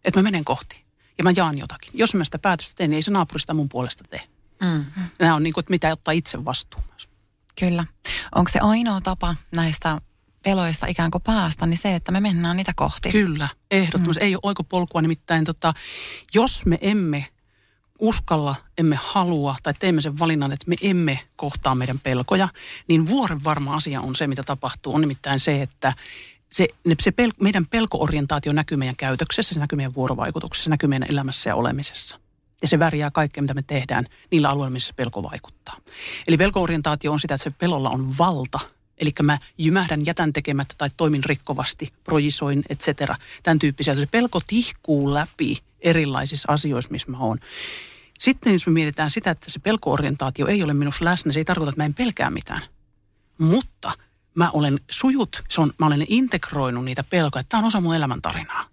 Että 0.06 0.20
mä 0.20 0.24
menen 0.24 0.46
kohti 0.46 0.84
ja 1.18 1.24
mä 1.24 1.32
jaan 1.36 1.58
jotakin. 1.58 1.92
Jos 1.94 2.16
mä 2.16 2.24
sitä 2.24 2.40
päätöstä 2.40 2.74
teen, 2.76 2.90
niin 2.90 2.96
ei 2.96 3.04
se 3.04 3.12
naapurista 3.12 3.54
mun 3.54 3.70
puolesta 3.70 4.04
tee. 4.10 4.22
Mm. 4.62 4.86
Nämä 5.20 5.36
on 5.36 5.44
niin 5.44 5.54
kuin, 5.54 5.62
että 5.62 5.72
mitä 5.72 5.92
ottaa 5.92 6.12
itse 6.12 6.46
vastuun 6.46 6.84
myös. 6.90 7.10
Kyllä. 7.60 7.86
Onko 8.36 8.52
se 8.52 8.60
ainoa 8.60 9.02
tapa 9.02 9.36
näistä 9.52 10.02
peloista 10.44 10.88
ikään 10.88 11.12
kuin 11.12 11.24
päästä, 11.24 11.66
niin 11.66 11.78
se, 11.78 11.96
että 11.96 12.12
me 12.12 12.20
mennään 12.20 12.58
niitä 12.58 12.74
kohti. 12.76 13.12
Kyllä, 13.12 13.50
ehdottomasti. 13.72 14.24
Mm. 14.24 14.28
Ei 14.28 14.36
ole 14.36 14.40
oikopolkua, 14.44 15.02
nimittäin 15.02 15.46
tota, 15.46 15.74
jos 16.34 16.66
me 16.66 16.78
emme 16.82 17.26
uskalla, 18.00 18.56
emme 18.78 19.00
halua 19.04 19.56
tai 19.64 19.74
teemme 19.80 20.02
sen 20.02 20.20
valinnan, 20.20 20.52
että 20.52 20.66
me 20.68 20.76
emme 20.82 21.20
kohtaa 21.36 21.76
meidän 21.76 22.00
pelkoja, 22.00 22.50
niin 22.88 23.08
vuoren 23.08 23.44
varma 23.44 23.76
asia 23.76 24.02
on 24.02 24.16
se, 24.16 24.28
mitä 24.28 24.44
tapahtuu. 24.46 24.96
On 24.96 25.02
nimittäin 25.02 25.40
se, 25.40 25.62
että 25.62 25.94
se, 26.52 26.68
se 27.00 27.12
pel, 27.12 27.32
meidän 27.42 27.66
pelkoorientaatio 27.68 28.54
näkyy 28.54 28.78
meidän 28.78 28.96
käytöksessä, 28.96 29.54
se 29.54 29.60
näkyy 29.60 29.78
meidän 29.78 29.94
vuorovaikutuksessa, 29.94 30.64
se 30.64 30.70
näkyy 30.70 30.90
meidän 30.90 31.12
elämässä 31.12 31.50
ja 31.50 31.56
olemisessa. 31.56 32.20
Ja 32.62 32.68
se 32.68 32.80
värjää 32.80 33.12
kaikkea, 33.12 33.42
mitä 33.44 33.54
me 33.54 33.64
tehdään 33.68 34.06
niillä 34.32 34.50
alueilla, 34.50 34.70
missä 34.70 34.94
pelko 34.94 35.24
vaikuttaa. 35.24 35.78
Eli 36.28 36.38
pelkoorientaatio 36.38 37.12
on 37.12 37.20
sitä, 37.20 37.36
että 37.36 37.44
se 37.44 37.50
pelolla 37.50 37.90
on 37.90 38.18
valta– 38.18 38.60
Eli 39.00 39.14
mä 39.22 39.38
jymähdän, 39.58 40.06
jätän 40.06 40.34
tekemättä 40.34 40.76
tai 40.78 40.90
toimin 40.98 41.24
rikkovasti, 41.24 41.94
projisoin, 42.04 42.64
et 42.70 42.80
cetera. 42.80 43.16
Tämän 43.44 43.60
tyyppisiä. 43.60 43.96
Se 43.96 44.06
pelko 44.06 44.42
tihkuu 44.48 45.14
läpi 45.14 45.58
erilaisissa 45.82 46.52
asioissa, 46.52 46.92
missä 46.92 47.12
mä 47.12 47.18
oon. 47.18 47.38
Sitten 48.20 48.54
jos 48.54 48.68
me 48.68 48.74
mietitään 48.74 49.12
sitä, 49.12 49.32
että 49.32 49.52
se 49.52 49.60
pelkoorientaatio 49.60 50.48
ei 50.48 50.64
ole 50.64 50.74
minussa 50.74 51.06
läsnä, 51.06 51.32
se 51.32 51.40
ei 51.40 51.46
tarkoita, 51.46 51.70
että 51.70 51.82
mä 51.82 51.86
en 51.86 51.94
pelkää 51.94 52.30
mitään. 52.30 52.62
Mutta 53.38 53.92
mä 54.36 54.50
olen 54.54 54.80
sujut, 54.92 55.44
se 55.50 55.62
on, 55.62 55.74
mä 55.80 55.86
olen 55.86 56.06
integroinut 56.10 56.86
niitä 56.86 57.04
pelkoja. 57.04 57.44
Tämä 57.50 57.60
on 57.60 57.68
osa 57.68 57.82
mun 57.82 57.96
elämäntarinaa. 57.96 58.66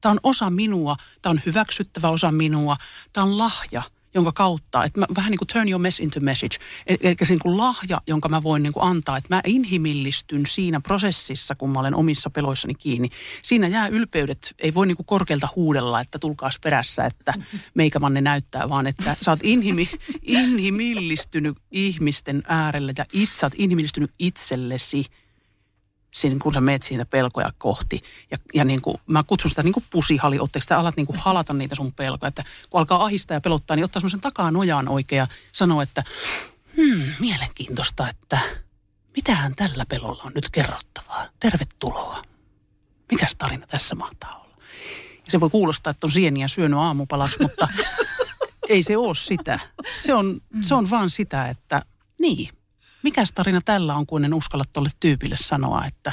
Tämä 0.00 0.10
on 0.10 0.20
osa 0.22 0.50
minua, 0.50 0.96
tämä 1.22 1.30
on 1.30 1.40
hyväksyttävä 1.46 2.08
osa 2.08 2.32
minua, 2.32 2.76
tämä 3.12 3.24
on 3.24 3.38
lahja– 3.38 3.82
jonka 4.14 4.32
kautta, 4.32 4.84
että 4.84 5.00
mä 5.00 5.06
vähän 5.16 5.30
niin 5.30 5.38
kuin 5.38 5.48
turn 5.48 5.68
your 5.68 5.80
mess 5.80 6.00
into 6.00 6.20
message, 6.20 6.56
eli 6.86 7.16
se 7.22 7.28
niin 7.28 7.38
kuin 7.38 7.58
lahja, 7.58 8.00
jonka 8.06 8.28
mä 8.28 8.42
voin 8.42 8.62
niin 8.62 8.72
kuin 8.72 8.84
antaa, 8.84 9.16
että 9.16 9.34
mä 9.34 9.40
inhimillistyn 9.46 10.46
siinä 10.46 10.80
prosessissa, 10.80 11.54
kun 11.54 11.70
mä 11.70 11.80
olen 11.80 11.94
omissa 11.94 12.30
peloissani 12.30 12.74
kiinni. 12.74 13.08
Siinä 13.42 13.68
jää 13.68 13.88
ylpeydet, 13.88 14.54
ei 14.58 14.74
voi 14.74 14.86
niin 14.86 14.96
kuin 14.96 15.06
korkealta 15.06 15.48
huudella, 15.56 16.00
että 16.00 16.18
tulkaas 16.18 16.58
perässä, 16.62 17.04
että 17.04 17.34
meikämanne 17.74 18.20
näyttää, 18.20 18.68
vaan 18.68 18.86
että 18.86 19.16
sä 19.22 19.30
oot 19.30 19.40
inhimi, 19.42 19.88
inhimillistynyt 20.22 21.56
ihmisten 21.70 22.42
äärelle 22.48 22.92
ja 22.98 23.04
itse 23.12 23.46
oot 23.46 23.52
inhimillistynyt 23.56 24.10
itsellesi 24.18 25.04
siinä, 26.10 26.36
kun 26.42 26.54
sä 26.54 26.60
meet 26.60 26.82
siitä 26.82 27.06
pelkoja 27.06 27.52
kohti. 27.58 28.02
Ja, 28.30 28.38
ja 28.54 28.64
niin 28.64 28.80
kuin, 28.80 28.96
mä 29.06 29.22
kutsun 29.22 29.50
sitä 29.50 29.62
niin 29.62 29.72
kuin 29.72 29.84
pusihaliotteeksi, 29.90 30.64
että 30.64 30.78
alat 30.78 30.96
niin 30.96 31.06
kuin 31.06 31.18
halata 31.18 31.52
niitä 31.52 31.74
sun 31.74 31.92
pelkoja. 31.92 32.28
Että 32.28 32.44
kun 32.70 32.78
alkaa 32.80 33.04
ahistaa 33.04 33.34
ja 33.34 33.40
pelottaa, 33.40 33.76
niin 33.76 33.84
ottaa 33.84 34.00
semmoisen 34.00 34.20
takaa 34.20 34.50
nojaan 34.50 34.88
oikein 34.88 35.18
ja 35.18 35.28
sanoo, 35.52 35.82
että 35.82 36.02
hmm, 36.76 37.02
mielenkiintoista, 37.20 38.08
että 38.08 38.38
mitähän 39.16 39.54
tällä 39.54 39.86
pelolla 39.86 40.22
on 40.22 40.32
nyt 40.34 40.50
kerrottavaa. 40.50 41.26
Tervetuloa. 41.40 42.22
Mikäs 43.12 43.34
tarina 43.38 43.66
tässä 43.66 43.94
mahtaa 43.94 44.36
olla? 44.36 44.56
Ja 45.24 45.32
se 45.32 45.40
voi 45.40 45.50
kuulostaa, 45.50 45.90
että 45.90 46.06
on 46.06 46.10
sieniä 46.10 46.48
syönyt 46.48 46.78
aamupalaksi, 46.78 47.36
mutta 47.42 47.68
ei 48.68 48.82
se 48.82 48.96
ole 48.96 49.14
sitä. 49.14 49.60
Se 50.02 50.14
on, 50.14 50.40
se 50.62 50.74
on 50.74 50.90
vaan 50.90 51.10
sitä, 51.10 51.48
että 51.48 51.82
niin, 52.18 52.48
mikäs 53.02 53.32
tarina 53.32 53.60
tällä 53.64 53.94
on, 53.94 54.06
kun 54.06 54.24
en 54.24 54.34
uskalla 54.34 54.64
tuolle 54.72 54.90
tyypille 55.00 55.36
sanoa, 55.36 55.84
että 55.86 56.12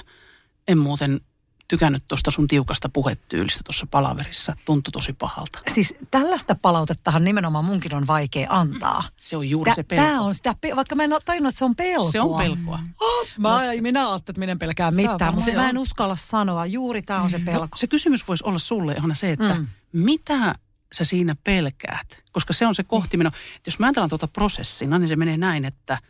en 0.68 0.78
muuten 0.78 1.22
tykännyt 1.68 2.04
tuosta 2.08 2.32
sun 2.32 2.48
tiukasta 2.48 2.90
puhetyylistä 2.90 3.60
tuossa 3.66 3.88
palaverissa. 3.92 4.56
Tuntui 4.66 4.92
tosi 4.92 5.14
pahalta. 5.14 5.60
Siis 5.74 5.96
tällaista 6.12 6.56
palautettahan 6.56 7.24
nimenomaan 7.24 7.66
munkin 7.66 7.96
on 7.96 8.08
vaikea 8.08 8.48
antaa. 8.50 9.04
Se 9.20 9.38
on 9.38 9.50
juuri 9.50 9.72
Tä, 9.72 9.76
se 9.76 9.84
pelko. 9.84 10.06
Tämä 10.06 10.22
on 10.22 10.34
sitä, 10.34 10.56
vaikka 10.76 10.96
mä 10.96 11.04
en 11.04 11.14
ole 11.14 11.22
tajunnut, 11.26 11.50
että 11.50 11.60
se 11.60 11.66
on 11.66 11.76
pelkoa. 11.76 12.12
Se 12.12 12.22
on 12.22 12.38
pelkoa. 12.38 12.80
Oh, 13.02 13.28
mä, 13.38 13.60
minä 13.82 14.10
ajattelin, 14.10 14.34
että 14.34 14.40
minä 14.40 14.52
en 14.52 14.60
pelkää 14.60 14.92
mitään, 14.92 15.36
mutta 15.36 15.52
mä 15.52 15.70
en 15.70 15.78
uskalla 15.78 16.16
sanoa. 16.16 16.66
Juuri 16.66 17.02
tämä 17.02 17.22
on 17.22 17.30
se 17.30 17.40
pelko. 17.40 17.62
No, 17.62 17.78
se 17.78 17.88
kysymys 17.88 18.28
voisi 18.28 18.44
olla 18.48 18.60
sulle 18.60 18.94
ihan 18.94 19.16
se, 19.16 19.32
että 19.32 19.54
mm. 19.54 19.68
mitä 19.94 20.56
sä 20.94 21.06
siinä 21.06 21.36
pelkäät? 21.44 22.24
Koska 22.32 22.54
se 22.54 22.68
on 22.68 22.76
se 22.76 22.84
kohtimeno. 22.84 23.32
Jos 23.66 23.80
mä 23.80 23.86
ajatellaan 23.86 24.10
tuota 24.10 24.28
prosessina, 24.28 25.00
niin 25.00 25.08
se 25.08 25.16
menee 25.16 25.38
näin, 25.38 25.66
että– 25.66 25.98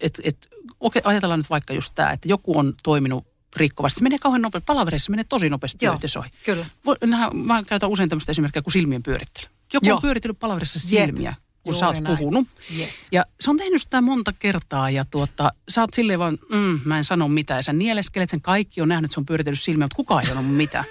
et, 0.00 0.20
et, 0.24 0.48
okei, 0.80 1.02
ajatellaan 1.04 1.40
nyt 1.40 1.50
vaikka 1.50 1.74
just 1.74 1.92
tämä, 1.94 2.10
että 2.10 2.28
joku 2.28 2.58
on 2.58 2.74
toiminut 2.82 3.26
rikkovasti. 3.56 3.98
Se 3.98 4.02
menee 4.02 4.18
kauhean 4.18 4.42
nopeasti. 4.42 4.66
Palavereissa 4.66 5.10
menee 5.10 5.24
tosi 5.28 5.48
nopeasti 5.48 5.84
Joo, 5.84 5.94
yhteys 5.94 6.16
ohi. 6.16 6.28
kyllä. 6.44 6.66
Nää, 7.06 7.30
mä 7.30 7.62
käytän 7.62 7.90
usein 7.90 8.08
tämmöistä 8.08 8.32
esimerkkiä 8.32 8.62
kuin 8.62 8.72
silmien 8.72 9.02
pyörittely. 9.02 9.46
Joku 9.72 9.86
Joo. 9.86 9.96
on 9.96 10.02
pyöritellyt 10.02 10.38
palaverissa 10.40 10.94
Jep. 10.94 11.04
silmiä, 11.06 11.34
kun 11.62 11.72
Juuri 11.72 11.78
sä 11.78 11.86
oot 11.86 12.00
näin. 12.00 12.18
puhunut. 12.18 12.48
Yes. 12.78 12.94
Ja 13.12 13.24
se 13.40 13.50
on 13.50 13.56
tehnyt 13.56 13.82
sitä 13.82 14.00
monta 14.00 14.32
kertaa 14.32 14.90
ja 14.90 15.04
tuota, 15.04 15.50
sä 15.68 15.80
oot 15.80 15.94
silleen 15.94 16.18
vaan, 16.18 16.38
mm, 16.50 16.80
mä 16.84 16.98
en 16.98 17.04
sano 17.04 17.28
mitään. 17.28 17.58
Ja 17.58 17.62
sä 17.62 17.72
nieleskelet 17.72 18.30
sen, 18.30 18.42
kaikki 18.42 18.80
on 18.80 18.88
nähnyt, 18.88 19.04
että 19.08 19.14
se 19.14 19.20
on 19.20 19.26
pyöritellyt 19.26 19.60
silmiä, 19.60 19.84
mutta 19.84 19.96
kukaan 19.96 20.22
ei 20.22 20.28
sanonut 20.28 20.54
mitään. 20.56 20.84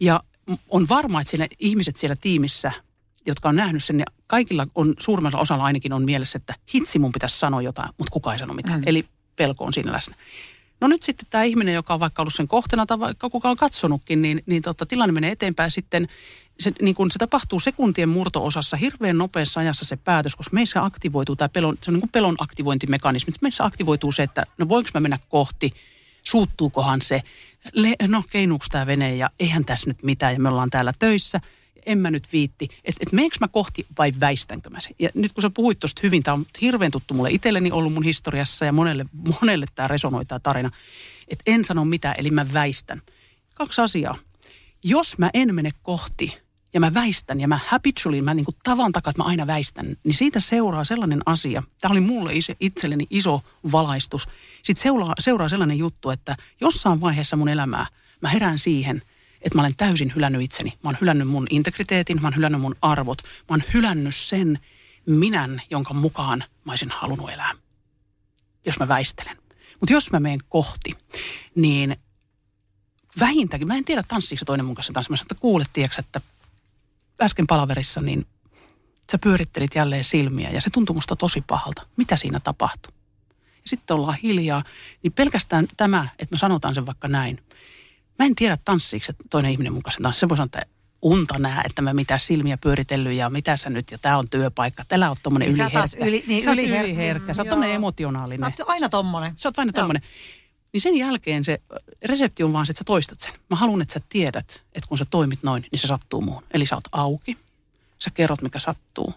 Ja 0.00 0.20
on 0.68 0.88
varma, 0.88 1.20
että 1.20 1.30
siellä 1.30 1.46
ihmiset 1.58 1.96
siellä 1.96 2.16
tiimissä, 2.20 2.72
jotka 3.26 3.48
on 3.48 3.56
nähnyt 3.56 3.84
sen, 3.84 3.98
ja 3.98 4.04
kaikilla 4.26 4.66
on, 4.74 4.94
suurimmalla 4.98 5.38
osalla 5.38 5.64
ainakin 5.64 5.92
on 5.92 6.04
mielessä, 6.04 6.36
että 6.36 6.54
hitsi 6.74 6.98
mun 6.98 7.12
pitäisi 7.12 7.38
sanoa 7.38 7.62
jotain, 7.62 7.90
mutta 7.98 8.10
kukaan 8.10 8.34
ei 8.34 8.38
sano 8.38 8.54
mitään. 8.54 8.80
Mm. 8.80 8.84
Eli 8.86 9.04
pelko 9.36 9.64
on 9.64 9.72
siinä 9.72 9.92
läsnä. 9.92 10.16
No 10.80 10.88
nyt 10.88 11.02
sitten 11.02 11.26
tämä 11.30 11.44
ihminen, 11.44 11.74
joka 11.74 11.94
on 11.94 12.00
vaikka 12.00 12.22
ollut 12.22 12.34
sen 12.34 12.48
kohteena 12.48 12.86
tai 12.86 12.98
vaikka 12.98 13.30
kuka 13.30 13.50
on 13.50 13.56
katsonutkin, 13.56 14.22
niin, 14.22 14.42
niin 14.46 14.62
tota, 14.62 14.86
tilanne 14.86 15.12
menee 15.12 15.30
eteenpäin 15.30 15.70
sitten. 15.70 16.08
Se, 16.60 16.72
niin 16.82 16.94
kun 16.94 17.10
se 17.10 17.18
tapahtuu 17.18 17.60
sekuntien 17.60 18.08
murto-osassa 18.08 18.76
hirveän 18.76 19.18
nopeassa 19.18 19.60
ajassa 19.60 19.84
se 19.84 19.96
päätös, 19.96 20.36
koska 20.36 20.54
meissä 20.54 20.84
aktivoituu 20.84 21.36
tämä 21.36 21.48
pelon, 21.48 21.78
se 21.82 21.90
on 21.90 21.94
niin 21.94 22.00
kuin 22.00 22.10
pelon 22.10 22.36
aktivointimekanismi. 22.38 23.32
Meissä 23.40 23.64
aktivoituu 23.64 24.12
se, 24.12 24.22
että 24.22 24.44
no 24.58 24.68
voinko 24.68 24.90
mä 24.94 25.00
mennä 25.00 25.18
kohti, 25.28 25.70
suuttuukohan 26.24 27.02
se, 27.02 27.22
Le, 27.72 27.94
no 28.08 28.22
keinuuko 28.30 28.64
tämä 28.70 28.86
vene 28.86 29.16
ja 29.16 29.30
eihän 29.40 29.64
tässä 29.64 29.90
nyt 29.90 30.02
mitään 30.02 30.32
ja 30.32 30.40
me 30.40 30.48
ollaan 30.48 30.70
täällä 30.70 30.92
töissä. 30.98 31.40
En 31.86 31.98
mä 31.98 32.10
nyt 32.10 32.32
viitti, 32.32 32.68
että 32.84 33.02
et 33.06 33.12
meenkö 33.12 33.36
mä 33.40 33.48
kohti 33.48 33.86
vai 33.98 34.12
väistänkö 34.20 34.70
mä 34.70 34.80
sen. 34.80 34.94
Ja 34.98 35.08
nyt 35.14 35.32
kun 35.32 35.42
sä 35.42 35.50
puhuit 35.50 35.78
tuosta 35.78 36.00
hyvin, 36.02 36.22
tämä 36.22 36.34
on 36.34 36.46
hirveän 36.60 36.90
tuttu 36.90 37.14
mulle 37.14 37.30
itselleni 37.30 37.70
ollut 37.70 37.92
mun 37.92 38.02
historiassa 38.02 38.64
ja 38.64 38.72
monelle, 38.72 39.04
monelle 39.40 39.66
tämä 39.74 39.88
resonoi 39.88 40.24
tämä 40.24 40.38
tarina. 40.38 40.70
Että 41.28 41.42
en 41.46 41.64
sano 41.64 41.84
mitään, 41.84 42.14
eli 42.18 42.30
mä 42.30 42.46
väistän. 42.52 43.02
Kaksi 43.54 43.80
asiaa. 43.80 44.16
Jos 44.84 45.18
mä 45.18 45.30
en 45.34 45.54
mene 45.54 45.70
kohti 45.82 46.38
ja 46.74 46.80
mä 46.80 46.94
väistän 46.94 47.40
ja 47.40 47.48
mä 47.48 47.60
habitually, 47.66 48.20
mä 48.20 48.34
niin 48.34 48.44
kuin 48.44 48.56
tavan 48.64 48.92
takaa, 48.92 49.10
että 49.10 49.22
mä 49.22 49.28
aina 49.28 49.46
väistän, 49.46 49.96
niin 50.04 50.14
siitä 50.14 50.40
seuraa 50.40 50.84
sellainen 50.84 51.22
asia. 51.26 51.62
Tämä 51.80 51.92
oli 51.92 52.00
mulle 52.00 52.32
itselleni 52.60 53.06
iso 53.10 53.42
valaistus. 53.72 54.28
Sitten 54.62 54.82
seuraa, 54.82 55.14
seuraa 55.18 55.48
sellainen 55.48 55.78
juttu, 55.78 56.10
että 56.10 56.36
jossain 56.60 57.00
vaiheessa 57.00 57.36
mun 57.36 57.48
elämää 57.48 57.86
mä 58.20 58.28
herään 58.28 58.58
siihen, 58.58 59.02
että 59.44 59.58
mä 59.58 59.62
olen 59.62 59.76
täysin 59.76 60.12
hylännyt 60.14 60.42
itseni. 60.42 60.70
Mä 60.70 60.88
oon 60.88 60.98
hylännyt 61.00 61.28
mun 61.28 61.46
integriteetin, 61.50 62.22
mä 62.22 62.26
oon 62.26 62.36
hylännyt 62.36 62.60
mun 62.60 62.76
arvot, 62.82 63.22
mä 63.22 63.28
oon 63.50 63.62
hylännyt 63.74 64.16
sen 64.16 64.58
minän, 65.06 65.62
jonka 65.70 65.94
mukaan 65.94 66.44
mä 66.64 66.72
olisin 66.72 66.90
halunnut 66.90 67.30
elää, 67.30 67.52
jos 68.66 68.78
mä 68.78 68.88
väistelen. 68.88 69.36
Mutta 69.80 69.92
jos 69.92 70.10
mä 70.10 70.20
menen 70.20 70.40
kohti, 70.48 70.90
niin 71.54 71.96
vähintäänkin, 73.20 73.68
mä 73.68 73.76
en 73.76 73.84
tiedä 73.84 74.02
tanssiiko 74.08 74.38
se 74.38 74.44
toinen 74.44 74.66
mun 74.66 74.74
kanssa 74.74 74.92
tanssi. 74.92 75.10
Mä 75.10 75.16
sanoin, 75.16 75.24
että 75.24 75.40
kuulet, 75.40 75.68
tiedätkö, 75.72 76.00
että 76.00 76.20
äsken 77.22 77.46
palaverissa, 77.46 78.00
niin 78.00 78.26
sä 79.12 79.18
pyörittelit 79.18 79.74
jälleen 79.74 80.04
silmiä 80.04 80.50
ja 80.50 80.60
se 80.60 80.70
tuntui 80.70 80.94
musta 80.94 81.16
tosi 81.16 81.44
pahalta. 81.46 81.86
Mitä 81.96 82.16
siinä 82.16 82.40
tapahtui? 82.40 82.92
Ja 83.38 83.68
sitten 83.68 83.96
ollaan 83.96 84.18
hiljaa, 84.22 84.64
niin 85.02 85.12
pelkästään 85.12 85.66
tämä, 85.76 86.08
että 86.18 86.34
me 86.34 86.38
sanotaan 86.38 86.74
sen 86.74 86.86
vaikka 86.86 87.08
näin. 87.08 87.42
Mä 88.18 88.26
en 88.26 88.34
tiedä 88.34 88.58
tanssiiko 88.64 89.06
se 89.06 89.12
toinen 89.30 89.50
ihminen 89.52 89.72
mun 89.72 89.82
kanssa 89.82 90.02
tanssi. 90.02 90.20
Se 90.20 90.28
voi 90.28 90.36
sanoa, 90.36 90.44
että 90.44 90.62
unta 91.02 91.38
nää, 91.38 91.62
että 91.66 91.82
mä 91.82 91.94
mitä 91.94 92.18
silmiä 92.18 92.56
pyöritellyt 92.58 93.12
ja 93.12 93.30
mitä 93.30 93.56
sä 93.56 93.70
nyt 93.70 93.90
ja 93.90 93.98
tää 93.98 94.18
on 94.18 94.30
työpaikka. 94.30 94.84
Tällä 94.88 95.10
on 95.10 95.16
tommonen 95.22 95.48
Niin 95.48 95.56
sä 95.56 95.64
yliherkkä. 95.64 96.04
yli- 96.06 96.24
niin 96.26 96.44
sä 96.44 96.50
oot 96.50 96.58
yliherkkä. 96.58 96.82
yliherkkä. 96.86 97.34
Sä 97.34 97.42
oot 97.42 97.46
Joo. 97.46 97.50
tommonen 97.50 97.70
Sä 97.72 97.76
emotionaalinen. 97.76 98.44
oot 98.44 98.68
aina 98.68 98.88
tommonen. 98.88 99.32
Sä 99.36 99.48
oot 99.48 99.58
aina 99.58 99.72
Joo. 99.74 99.80
tommonen. 99.82 100.02
Niin 100.72 100.80
sen 100.80 100.96
jälkeen 100.96 101.44
se 101.44 101.60
resepti 102.04 102.42
on 102.42 102.52
vaan 102.52 102.66
se, 102.66 102.70
että 102.70 102.78
sä 102.78 102.84
toistat 102.84 103.20
sen. 103.20 103.32
Mä 103.50 103.56
haluan, 103.56 103.82
että 103.82 103.94
sä 103.94 104.00
tiedät, 104.08 104.62
että 104.72 104.88
kun 104.88 104.98
sä 104.98 105.04
toimit 105.10 105.42
noin, 105.42 105.66
niin 105.72 105.78
se 105.80 105.86
sattuu 105.86 106.20
muuhun. 106.20 106.42
Eli 106.54 106.66
sä 106.66 106.74
oot 106.74 106.84
auki, 106.92 107.36
sä 107.98 108.10
kerrot, 108.14 108.42
mikä 108.42 108.58
sattuu. 108.58 109.14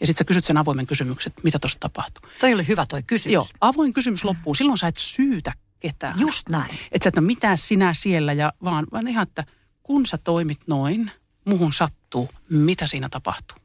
Ja 0.00 0.06
sitten 0.06 0.18
sä 0.24 0.24
kysyt 0.28 0.44
sen 0.44 0.56
avoimen 0.56 0.86
kysymyksen, 0.86 1.30
että 1.30 1.40
mitä 1.44 1.58
tuossa 1.58 1.80
tapahtuu. 1.80 2.30
Toi 2.40 2.54
oli 2.54 2.68
hyvä 2.68 2.86
toi 2.86 3.02
kysymys. 3.02 3.32
Joo, 3.32 3.46
avoin 3.60 3.92
kysymys 3.92 4.24
loppuu. 4.24 4.54
Silloin 4.54 4.78
sä 4.78 4.88
et 4.88 4.96
syytä 4.96 5.52
ketään. 5.80 6.20
Just 6.20 6.48
näin. 6.48 6.78
Että 6.92 7.04
sä 7.04 7.08
et 7.08 7.18
ole 7.18 7.26
mitään 7.26 7.58
sinä 7.58 7.94
siellä, 7.94 8.32
ja 8.32 8.52
vaan, 8.64 8.86
vaan 8.92 9.08
ihan, 9.08 9.22
että 9.22 9.44
kun 9.82 10.06
sä 10.06 10.18
toimit 10.18 10.60
noin, 10.66 11.10
muuhun 11.44 11.72
sattuu, 11.72 12.28
mitä 12.50 12.86
siinä 12.86 13.08
tapahtuu. 13.08 13.58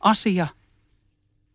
Asia, 0.00 0.46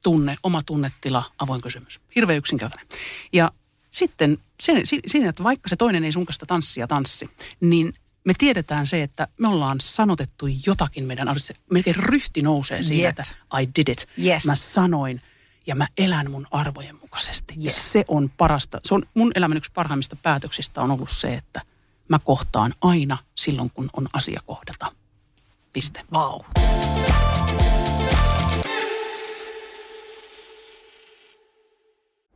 tunne, 0.04 0.36
oma 0.44 0.62
tunnetila, 0.66 1.24
avoin 1.38 1.62
kysymys. 1.62 2.00
Hirveän 2.16 2.38
yksinkertainen. 2.38 2.88
Ja 3.34 3.52
sitten 3.92 4.38
sen, 4.60 4.84
siinä, 5.08 5.30
että 5.30 5.44
vaikka 5.44 5.70
se 5.70 5.76
toinen 5.76 6.04
ei 6.04 6.12
sun 6.12 6.26
kanssa 6.26 6.46
tanssia 6.46 6.88
tanssi, 6.88 7.30
niin 7.60 7.94
me 8.26 8.34
tiedetään 8.38 8.88
se, 8.88 9.04
että 9.04 9.28
me 9.40 9.48
ollaan 9.48 9.82
sanotettu 9.82 10.46
jotakin 10.66 11.04
meidän 11.04 11.28
arjessa. 11.28 11.54
Melkein 11.72 11.96
ryhti 11.96 12.42
nousee 12.42 12.80
Jep. 12.80 13.10
että 13.10 13.26
I 13.62 13.68
did 13.76 13.88
it. 13.88 14.08
Yes. 14.26 14.46
Mä 14.46 14.56
sanoin 14.56 15.22
ja 15.68 15.76
mä 15.76 15.88
elän 15.98 16.32
mun 16.32 16.48
arvojen 16.52 16.96
mukaisesti. 17.02 17.54
Ja 17.58 17.64
Yes. 17.64 17.92
se 17.92 18.06
on 18.08 18.30
parasta. 18.38 18.82
Se 18.86 18.94
on 18.94 19.04
mun 19.14 19.32
elämän 19.36 19.58
yksi 19.58 19.72
parhaimmista 19.76 20.16
päätöksistä 20.24 20.82
on 20.82 20.92
ollut 20.92 21.10
se, 21.10 21.34
että 21.34 21.62
mä 22.08 22.20
kohtaan 22.24 22.74
aina 22.82 23.18
silloin, 23.36 23.72
kun 23.74 23.90
on 23.94 24.08
asia 24.14 24.42
kohdata. 24.46 24.92
Piste. 25.74 26.02
Vau. 26.14 26.40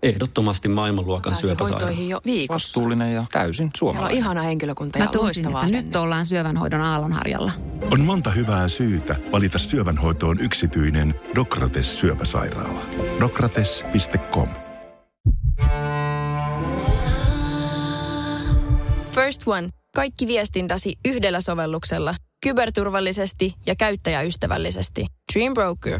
Ehdottomasti 0.03 0.67
maailmanluokan 0.67 1.31
Pääsin 1.31 1.43
syöpäsairaala. 1.45 1.85
hoitoihin 1.85 2.09
jo 2.09 2.21
viikossa. 2.25 2.67
Vastuullinen 2.67 3.13
ja 3.13 3.25
täysin 3.31 3.55
Siellä 3.55 3.67
on 3.67 3.71
suomalainen. 3.77 4.17
ihana 4.17 4.41
henkilökunta 4.41 4.99
Mä 4.99 5.05
ja 5.05 5.21
loistava 5.21 5.49
että 5.49 5.57
asenne. 5.65 5.81
nyt 5.81 5.95
ollaan 5.95 6.25
syövänhoidon 6.25 6.81
aallonharjalla. 6.81 7.51
On 7.93 8.01
monta 8.01 8.29
hyvää 8.31 8.67
syytä 8.67 9.15
valita 9.31 9.57
syövänhoitoon 9.59 10.39
yksityinen 10.39 11.15
Dokrates 11.35 11.99
syöpäsairaala. 11.99 12.81
Dokrates.com 13.19 14.49
First 19.11 19.41
One. 19.47 19.69
Kaikki 19.95 20.27
viestintäsi 20.27 20.93
yhdellä 21.07 21.41
sovelluksella. 21.41 22.15
Kyberturvallisesti 22.43 23.53
ja 23.65 23.75
käyttäjäystävällisesti. 23.75 25.05
Dream 25.33 25.53
Broker. 25.53 25.99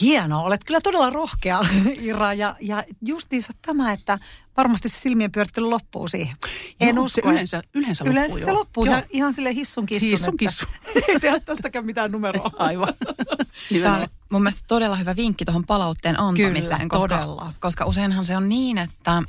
Hienoa, 0.00 0.42
olet 0.42 0.64
kyllä 0.64 0.80
todella 0.80 1.10
rohkea, 1.10 1.60
Ira. 2.00 2.34
Ja, 2.34 2.56
ja 2.60 2.84
justiinsa 3.06 3.52
tämä, 3.62 3.92
että 3.92 4.18
varmasti 4.56 4.88
se 4.88 5.00
silmien 5.00 5.32
pyörittely 5.32 5.66
loppuu 5.66 6.08
siihen. 6.08 6.36
En 6.80 6.96
Joo, 6.96 7.04
usko. 7.04 7.20
se 7.22 7.28
yleensä, 7.30 7.62
yleensä 7.74 8.04
loppuu. 8.04 8.12
Yleensä 8.12 8.44
se 8.44 8.52
loppuu 8.52 8.84
Joo. 8.84 8.92
ihan, 8.94 9.04
ihan 9.10 9.34
sille 9.34 9.54
hissun 9.54 9.86
kissun. 9.86 10.10
Hissun 10.10 10.36
kissun. 10.36 10.68
Ei 11.08 11.20
tehdä 11.20 11.40
tästäkään 11.40 11.86
mitään 11.86 12.12
numeroa. 12.12 12.50
Aivan. 12.58 12.94
Tämä 13.82 13.96
on 13.96 14.06
mun 14.30 14.42
mielestä 14.42 14.64
todella 14.66 14.96
hyvä 14.96 15.16
vinkki 15.16 15.44
tuohon 15.44 15.66
palautteen 15.66 16.20
antamiseen, 16.20 16.64
Kyllä, 16.64 16.88
koska, 16.88 17.18
todella. 17.18 17.52
koska 17.60 17.84
useinhan 17.84 18.24
se 18.24 18.36
on 18.36 18.48
niin, 18.48 18.78
että 18.78 19.22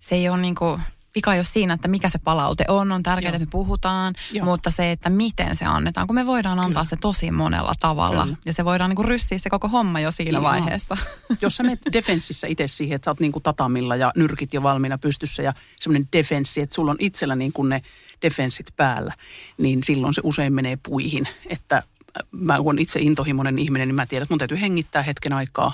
se 0.00 0.14
ei 0.14 0.28
ole 0.28 0.38
niinku, 0.40 0.80
vika 1.18 1.34
ei 1.34 1.38
ole 1.38 1.44
siinä, 1.44 1.74
että 1.74 1.88
mikä 1.88 2.08
se 2.08 2.18
palaute 2.18 2.64
on, 2.68 2.92
on 2.92 3.02
tärkeää, 3.02 3.30
Joo. 3.30 3.36
että 3.36 3.46
me 3.46 3.50
puhutaan, 3.50 4.14
Joo. 4.32 4.44
mutta 4.44 4.70
se, 4.70 4.92
että 4.92 5.10
miten 5.10 5.56
se 5.56 5.64
annetaan, 5.64 6.06
kun 6.06 6.14
me 6.14 6.26
voidaan 6.26 6.58
antaa 6.58 6.84
se 6.84 6.96
tosi 6.96 7.30
monella 7.30 7.72
tavalla. 7.80 8.24
Kyllä. 8.24 8.36
Ja 8.44 8.52
se 8.52 8.64
voidaan 8.64 8.90
niinku 8.90 9.02
ryssiä 9.02 9.38
se 9.38 9.50
koko 9.50 9.68
homma 9.68 10.00
jo 10.00 10.10
siinä 10.10 10.38
Joo. 10.38 10.42
vaiheessa. 10.42 10.96
Jos 11.42 11.56
sä 11.56 11.62
menet 11.62 11.80
defenssissä 11.92 12.46
itse 12.46 12.68
siihen, 12.68 12.96
että 12.96 13.04
sä 13.04 13.10
oot 13.10 13.20
niin 13.20 13.32
kuin 13.32 13.42
tatamilla 13.42 13.96
ja 13.96 14.12
nyrkit 14.16 14.54
jo 14.54 14.62
valmiina 14.62 14.98
pystyssä 14.98 15.42
ja 15.42 15.54
semmoinen 15.80 16.08
defenssi, 16.12 16.60
että 16.60 16.74
sulla 16.74 16.90
on 16.90 16.96
itsellä 17.00 17.36
niin 17.36 17.52
kuin 17.52 17.68
ne 17.68 17.82
defenssit 18.22 18.66
päällä, 18.76 19.14
niin 19.58 19.84
silloin 19.84 20.14
se 20.14 20.20
usein 20.24 20.52
menee 20.52 20.78
puihin. 20.82 21.28
Että 21.46 21.76
äh, 21.76 21.82
mä 22.30 22.56
olen 22.58 22.78
itse 22.78 23.00
intohimoinen 23.00 23.58
ihminen, 23.58 23.88
niin 23.88 23.96
mä 23.96 24.06
tiedän, 24.06 24.22
että 24.22 24.32
mun 24.32 24.38
täytyy 24.38 24.60
hengittää 24.60 25.02
hetken 25.02 25.32
aikaa. 25.32 25.72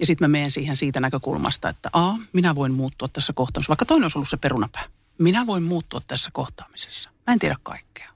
Ja 0.00 0.06
sitten 0.06 0.30
mä 0.30 0.32
menen 0.32 0.50
siihen 0.50 0.76
siitä 0.76 1.00
näkökulmasta, 1.00 1.68
että 1.68 1.90
a, 1.92 2.14
minä 2.32 2.54
voin 2.54 2.74
muuttua 2.74 3.08
tässä 3.08 3.32
kohtaamisessa. 3.32 3.70
Vaikka 3.70 3.84
toinen 3.84 4.04
olisi 4.04 4.18
ollut 4.18 4.28
se 4.28 4.36
perunapää. 4.36 4.84
Minä 5.18 5.46
voin 5.46 5.62
muuttua 5.62 6.00
tässä 6.08 6.30
kohtaamisessa. 6.32 7.10
Mä 7.26 7.32
en 7.32 7.38
tiedä 7.38 7.56
kaikkea. 7.62 8.10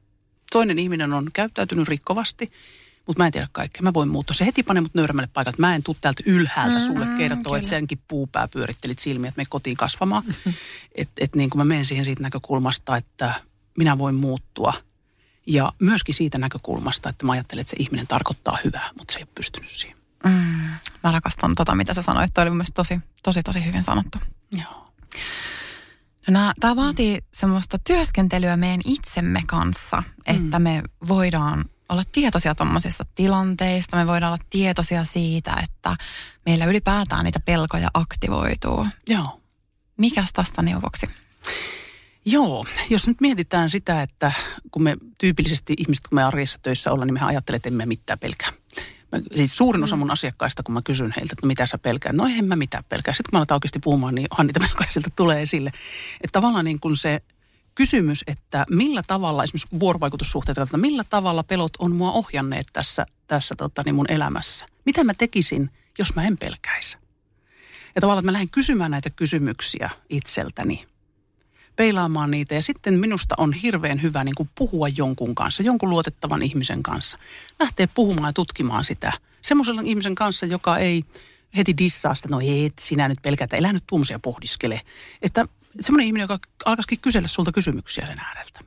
Toinen 0.52 0.78
ihminen 0.78 1.12
on 1.12 1.30
käyttäytynyt 1.32 1.88
rikkovasti, 1.88 2.52
mutta 3.06 3.22
mä 3.22 3.26
en 3.26 3.32
tiedä 3.32 3.48
kaikkea. 3.52 3.82
Mä 3.82 3.94
voin 3.94 4.08
muuttua. 4.08 4.34
Se 4.34 4.46
heti 4.46 4.62
panee 4.62 4.80
mut 4.80 4.94
nöyremmälle 4.94 5.30
paikalle. 5.32 5.56
Mä 5.58 5.74
en 5.74 5.82
tuu 5.82 5.96
täältä 6.00 6.22
ylhäältä 6.26 6.80
sulle 6.80 7.06
kertoa, 7.18 7.56
että 7.56 7.68
senkin 7.68 7.98
puupää 8.08 8.48
pyörittelit 8.48 8.98
silmiä, 8.98 9.28
että 9.28 9.40
me 9.40 9.46
kotiin 9.48 9.76
kasvamaan. 9.76 10.24
että 10.94 11.24
et 11.24 11.34
niin 11.34 11.50
kuin 11.50 11.60
mä 11.60 11.64
menen 11.64 11.86
siihen 11.86 12.04
siitä 12.04 12.22
näkökulmasta, 12.22 12.96
että 12.96 13.34
minä 13.78 13.98
voin 13.98 14.14
muuttua. 14.14 14.72
Ja 15.46 15.72
myöskin 15.78 16.14
siitä 16.14 16.38
näkökulmasta, 16.38 17.08
että 17.08 17.26
mä 17.26 17.32
ajattelen, 17.32 17.60
että 17.60 17.70
se 17.70 17.76
ihminen 17.78 18.06
tarkoittaa 18.06 18.58
hyvää, 18.64 18.90
mutta 18.98 19.12
se 19.12 19.18
ei 19.18 19.22
ole 19.22 19.28
pystynyt 19.34 19.70
siihen. 19.70 20.03
Mm, 20.24 20.30
mä 21.04 21.12
rakastan 21.12 21.54
tota, 21.54 21.74
mitä 21.74 21.94
sä 21.94 22.02
sanoit. 22.02 22.34
Toi 22.34 22.42
oli 22.42 22.50
mun 22.50 22.56
mielestä 22.56 22.74
tosi, 22.74 23.00
tosi, 23.22 23.42
tosi 23.42 23.64
hyvin 23.64 23.82
sanottu. 23.82 24.18
Joo. 24.52 24.92
No, 26.30 26.52
tämä 26.60 26.76
vaatii 26.76 27.18
semmoista 27.34 27.78
työskentelyä 27.86 28.56
meidän 28.56 28.80
itsemme 28.84 29.42
kanssa, 29.46 30.02
että 30.26 30.58
me 30.58 30.82
voidaan 31.08 31.64
olla 31.88 32.02
tietoisia 32.12 32.54
tuommoisista 32.54 33.04
tilanteista. 33.14 33.96
Me 33.96 34.06
voidaan 34.06 34.32
olla 34.32 34.44
tietoisia 34.50 35.04
siitä, 35.04 35.56
että 35.62 35.96
meillä 36.46 36.64
ylipäätään 36.64 37.24
niitä 37.24 37.40
pelkoja 37.40 37.90
aktivoituu. 37.94 38.86
Joo. 39.08 39.40
Mikäs 39.96 40.32
tästä 40.32 40.62
neuvoksi? 40.62 41.06
Joo, 42.24 42.64
jos 42.90 43.06
nyt 43.06 43.20
mietitään 43.20 43.70
sitä, 43.70 44.02
että 44.02 44.32
kun 44.70 44.82
me 44.82 44.96
tyypillisesti 45.18 45.74
ihmiset, 45.78 46.08
kun 46.08 46.16
me 46.16 46.22
arjessa 46.22 46.58
töissä 46.62 46.92
ollaan, 46.92 47.06
niin 47.06 47.14
mehän 47.14 47.28
ajattelee, 47.28 47.56
että 47.56 47.68
emme 47.68 47.86
mitään 47.86 48.18
pelkää. 48.18 48.48
Mä, 49.14 49.36
siis 49.36 49.56
suurin 49.56 49.84
osa 49.84 49.96
mun 49.96 50.10
asiakkaista, 50.10 50.62
kun 50.62 50.74
mä 50.74 50.82
kysyn 50.84 51.12
heiltä, 51.16 51.32
että 51.32 51.46
no 51.46 51.46
mitä 51.46 51.66
sä 51.66 51.78
pelkää, 51.78 52.12
no 52.12 52.26
en 52.26 52.44
mä 52.44 52.56
mitään 52.56 52.84
pelkää. 52.88 53.14
Sitten 53.14 53.30
kun 53.30 53.36
mä 53.36 53.40
aletaan 53.40 53.56
oikeasti 53.56 53.78
puhumaan, 53.78 54.14
niin 54.14 54.26
onhan 54.30 54.46
niitä 54.46 54.60
pelkoja 54.68 54.90
sieltä 54.90 55.10
tulee 55.16 55.42
esille. 55.42 55.70
Että 56.20 56.32
tavallaan 56.32 56.64
niin 56.64 56.80
kuin 56.80 56.96
se 56.96 57.20
kysymys, 57.74 58.24
että 58.26 58.66
millä 58.70 59.02
tavalla, 59.06 59.44
esimerkiksi 59.44 59.80
vuorovaikutussuhteet, 59.80 60.58
että 60.58 60.76
millä 60.76 61.04
tavalla 61.10 61.42
pelot 61.42 61.72
on 61.78 61.92
mua 61.92 62.12
ohjanneet 62.12 62.66
tässä, 62.72 63.06
tässä 63.26 63.54
tota, 63.58 63.82
niin 63.84 63.94
mun 63.94 64.10
elämässä. 64.10 64.66
Mitä 64.86 65.04
mä 65.04 65.14
tekisin, 65.14 65.70
jos 65.98 66.14
mä 66.14 66.22
en 66.22 66.36
pelkäisi? 66.38 66.98
Ja 67.94 68.00
tavallaan, 68.00 68.22
että 68.22 68.28
mä 68.28 68.32
lähden 68.32 68.50
kysymään 68.50 68.90
näitä 68.90 69.10
kysymyksiä 69.10 69.90
itseltäni, 70.08 70.86
peilaamaan 71.76 72.30
niitä. 72.30 72.54
Ja 72.54 72.62
sitten 72.62 72.94
minusta 72.94 73.34
on 73.38 73.52
hirveän 73.52 74.02
hyvä 74.02 74.24
niin 74.24 74.34
kuin 74.34 74.50
puhua 74.54 74.88
jonkun 74.88 75.34
kanssa, 75.34 75.62
jonkun 75.62 75.90
luotettavan 75.90 76.42
ihmisen 76.42 76.82
kanssa. 76.82 77.18
Lähtee 77.60 77.88
puhumaan 77.94 78.28
ja 78.28 78.32
tutkimaan 78.32 78.84
sitä. 78.84 79.12
Semmoisella 79.42 79.82
ihmisen 79.84 80.14
kanssa, 80.14 80.46
joka 80.46 80.78
ei 80.78 81.04
heti 81.56 81.74
dissaa 81.78 82.14
sitä, 82.14 82.28
no 82.28 82.40
et 82.40 82.78
sinä 82.80 83.08
nyt 83.08 83.18
pelkätä, 83.22 83.56
elä 83.56 83.72
nyt 83.72 83.84
tuommoisia 83.86 84.18
pohdiskele. 84.18 84.80
Että 85.22 85.48
semmoinen 85.80 86.06
ihminen, 86.06 86.24
joka 86.24 86.38
alkaisikin 86.64 87.00
kysellä 87.00 87.28
sulta 87.28 87.52
kysymyksiä 87.52 88.06
sen 88.06 88.18
ääreltä. 88.18 88.60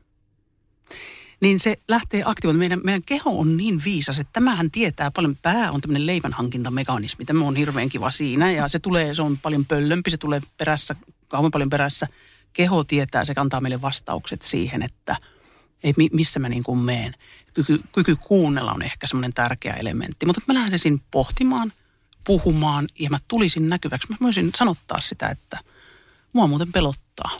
Niin 1.40 1.60
se 1.60 1.78
lähtee 1.88 2.24
aktivoimaan. 2.26 2.60
Meidän, 2.60 2.80
meidän 2.84 3.04
keho 3.06 3.40
on 3.40 3.58
niin 3.58 3.82
viisas, 3.86 4.20
että 4.20 4.34
tämähän 4.34 4.72
tietää 4.72 5.12
paljon. 5.12 5.38
Pää 5.42 5.72
on 5.72 5.82
tämmöinen 5.82 6.06
leivänhankintamekanismi. 6.06 7.26
Tämä 7.26 7.46
on 7.46 7.56
hirveän 7.56 7.90
kiva 7.90 8.12
siinä 8.12 8.52
ja 8.52 8.68
se 8.68 8.80
tulee, 8.80 9.14
se 9.14 9.22
on 9.22 9.38
paljon 9.38 9.66
pöllömpi, 9.66 10.12
se 10.12 10.18
tulee 10.18 10.42
perässä, 10.58 10.96
kauan 11.28 11.52
paljon 11.52 11.70
perässä. 11.70 12.08
Keho 12.54 12.84
tietää, 12.84 13.26
se 13.26 13.34
kantaa 13.34 13.62
meille 13.62 13.82
vastaukset 13.82 14.42
siihen, 14.42 14.84
että 14.84 15.16
ei, 15.84 15.94
missä 16.12 16.40
mä 16.40 16.50
niin 16.50 16.64
kuin 16.64 16.80
meen. 16.80 17.14
Kyky, 17.54 17.82
kyky 17.92 18.16
kuunnella 18.16 18.72
on 18.72 18.82
ehkä 18.82 19.08
semmoinen 19.08 19.34
tärkeä 19.34 19.74
elementti. 19.74 20.26
Mutta 20.26 20.42
mä 20.48 20.54
lähdisin 20.54 21.02
pohtimaan, 21.12 21.72
puhumaan 22.26 22.88
ja 23.00 23.10
mä 23.10 23.18
tulisin 23.28 23.70
näkyväksi. 23.70 24.08
Mä 24.10 24.18
voisin 24.22 24.52
sanottaa 24.56 25.02
sitä, 25.02 25.28
että– 25.28 25.60
Mua 26.38 26.48
muuten 26.48 26.72
pelottaa. 26.72 27.32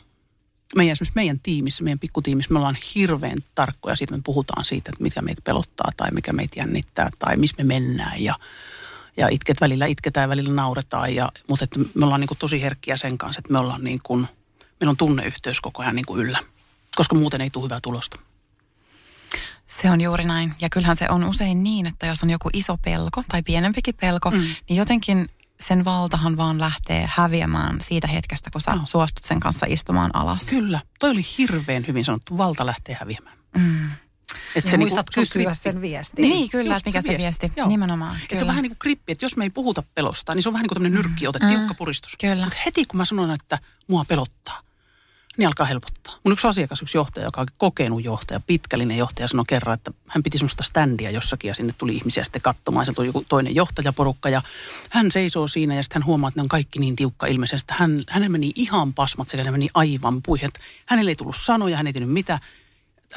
Meidän, 0.76 0.92
esimerkiksi 0.92 1.16
meidän 1.16 1.40
tiimissä, 1.44 1.84
meidän 1.84 2.00
pikkutiimissä, 2.00 2.54
me 2.54 2.60
ollaan 2.60 2.78
hirveän 2.96 3.38
tarkkoja 3.56 3.96
siitä, 3.96 4.16
me 4.16 4.22
puhutaan 4.26 4.66
siitä, 4.66 4.90
että 4.90 5.04
mikä 5.04 5.22
meitä 5.22 5.42
pelottaa 5.44 5.92
tai 5.98 6.12
mikä 6.12 6.34
meitä 6.34 6.60
jännittää 6.60 7.10
tai 7.20 7.36
missä 7.36 7.56
me 7.58 7.64
mennään 7.64 8.24
ja, 8.24 8.36
ja 9.18 9.28
itket 9.28 9.62
välillä 9.62 9.86
itketään 9.86 10.24
ja 10.24 10.30
välillä 10.30 10.54
nauretaan. 10.54 11.16
Ja, 11.16 11.32
mutta 11.48 11.64
että 11.64 11.80
me 11.94 12.06
ollaan 12.06 12.22
niin 12.22 12.28
kuin 12.28 12.38
tosi 12.38 12.62
herkkiä 12.62 12.98
sen 12.98 13.18
kanssa, 13.18 13.40
että 13.40 13.54
me 13.54 13.60
ollaan 13.60 13.84
niin 13.84 14.00
kuin, 14.04 14.28
meillä 14.80 14.92
on 14.92 14.98
tunneyhteys 14.98 15.62
koko 15.62 15.84
ajan 15.84 15.96
niin 15.96 16.06
kuin 16.06 16.22
yllä, 16.22 16.40
koska 16.96 17.16
muuten 17.16 17.42
ei 17.42 17.50
tule 17.50 17.64
hyvää 17.64 17.80
tulosta. 17.82 18.20
Se 19.68 19.92
on 19.92 20.02
juuri 20.02 20.24
näin. 20.24 20.54
Ja 20.62 20.70
kyllähän 20.70 20.96
se 20.96 21.06
on 21.10 21.24
usein 21.24 21.64
niin, 21.64 21.86
että 21.86 22.08
jos 22.08 22.24
on 22.24 22.30
joku 22.30 22.50
iso 22.54 22.78
pelko 22.78 23.24
tai 23.30 23.44
pienempikin 23.44 23.96
pelko, 24.02 24.32
mm. 24.32 24.38
niin 24.38 24.78
jotenkin 24.78 25.30
sen 25.60 25.86
valtahan 25.86 26.38
vaan 26.38 26.60
lähtee 26.60 27.10
häviämään 27.16 27.82
siitä 27.82 28.08
hetkestä, 28.08 28.50
kun 28.50 28.62
sä 28.62 28.72
no. 28.72 28.82
suostut 28.86 29.24
sen 29.24 29.40
kanssa 29.40 29.66
istumaan 29.70 30.12
alas. 30.14 30.46
Kyllä. 30.50 30.82
Toi 31.00 31.10
oli 31.10 31.22
hirveän 31.38 31.88
hyvin 31.88 32.06
sanottu. 32.06 32.38
Valta 32.38 32.66
lähtee 32.66 32.98
häviämään. 33.00 33.38
Mm. 33.58 33.90
Että 34.56 34.72
se 34.72 34.78
muistat 34.78 35.06
niinku, 35.16 35.34
kysyä 35.34 35.54
sen 35.54 35.82
viesti. 35.82 36.22
Niin, 36.22 36.32
niin 36.32 36.50
kyllä, 36.50 36.78
että 36.78 36.90
mikä 36.90 37.02
se 37.02 37.08
viesti. 37.08 37.24
viesti. 37.24 37.52
Joo. 37.60 37.68
Nimenomaan. 37.68 38.16
Että 38.22 38.36
se 38.36 38.44
on 38.44 38.48
vähän 38.48 38.62
niin 38.62 38.70
kuin 38.70 38.80
krippi, 38.80 39.12
että 39.12 39.26
jos 39.26 39.38
me 39.38 39.44
ei 39.44 39.50
puhuta 39.50 39.84
pelosta, 39.96 40.36
niin 40.36 40.44
se 40.44 40.50
on 40.50 40.54
vähän 40.54 40.64
niin 40.64 40.70
kuin 40.70 40.76
tämmöinen 40.76 41.02
nyrkkiote, 41.02 41.40
mm. 41.40 41.48
tiukka 41.48 41.74
puristus. 41.74 42.16
Kyllä. 42.22 42.44
Mutta 42.44 42.58
heti 42.66 42.86
kun 42.86 42.98
mä 42.98 43.06
sanon, 43.06 43.32
että 43.32 43.60
mua 43.88 44.06
pelottaa, 44.06 44.60
niin 45.38 45.48
alkaa 45.48 45.66
helpottaa. 45.66 46.16
Mun 46.24 46.34
yksi 46.34 46.48
asiakas, 46.48 46.82
yksi 46.82 46.98
johtaja, 46.98 47.26
joka 47.26 47.42
on 47.42 47.48
kokenut 47.58 48.06
johtaja, 48.06 48.40
pitkällinen 48.48 48.98
johtaja, 48.98 49.28
sanoi 49.28 49.46
kerran, 49.48 49.74
että 49.74 49.92
hän 50.08 50.24
piti 50.24 50.38
semmoista 50.38 50.64
standia 50.64 51.12
jossakin 51.12 51.48
ja 51.48 51.56
sinne 51.56 51.74
tuli 51.78 51.96
ihmisiä 51.96 52.24
sitten 52.24 52.42
katsomaan. 52.42 52.86
Se 52.86 52.94
tuli 52.94 53.08
joku 53.08 53.26
toinen 53.30 53.56
johtajaporukka 53.56 54.30
ja 54.30 54.42
hän 54.90 55.12
seisoo 55.12 55.48
siinä 55.48 55.76
ja 55.76 55.84
sitten 55.84 56.02
hän 56.02 56.06
huomaa, 56.06 56.28
että 56.28 56.40
ne 56.40 56.42
on 56.42 56.48
kaikki 56.48 56.80
niin 56.80 56.96
tiukka 56.96 57.28
ilmeisesti. 57.28 57.74
Hän, 57.78 58.04
hänen 58.10 58.32
meni 58.32 58.52
ihan 58.56 58.94
pasmat 58.94 59.30
sekä 59.30 59.44
ne 59.44 59.52
meni 59.52 59.68
aivan 59.74 60.22
puihin. 60.22 60.50
Hänelle 60.86 61.12
ei 61.12 61.16
tullut 61.16 61.36
sanoja, 61.38 61.78
hän 61.78 61.88
ei 61.88 61.94
tiennyt 61.94 62.14
mitä 62.14 62.40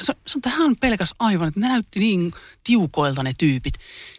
se, 0.03 0.15
se, 0.27 0.39
hän 0.49 0.77
pelkäs 0.81 1.15
aivan, 1.19 1.49
että 1.49 1.61
ne 1.61 1.69
näytti 1.69 2.01
niin 2.01 2.33
tiukoilta 2.65 3.23
ne 3.23 3.33
tyypit. 3.39 3.75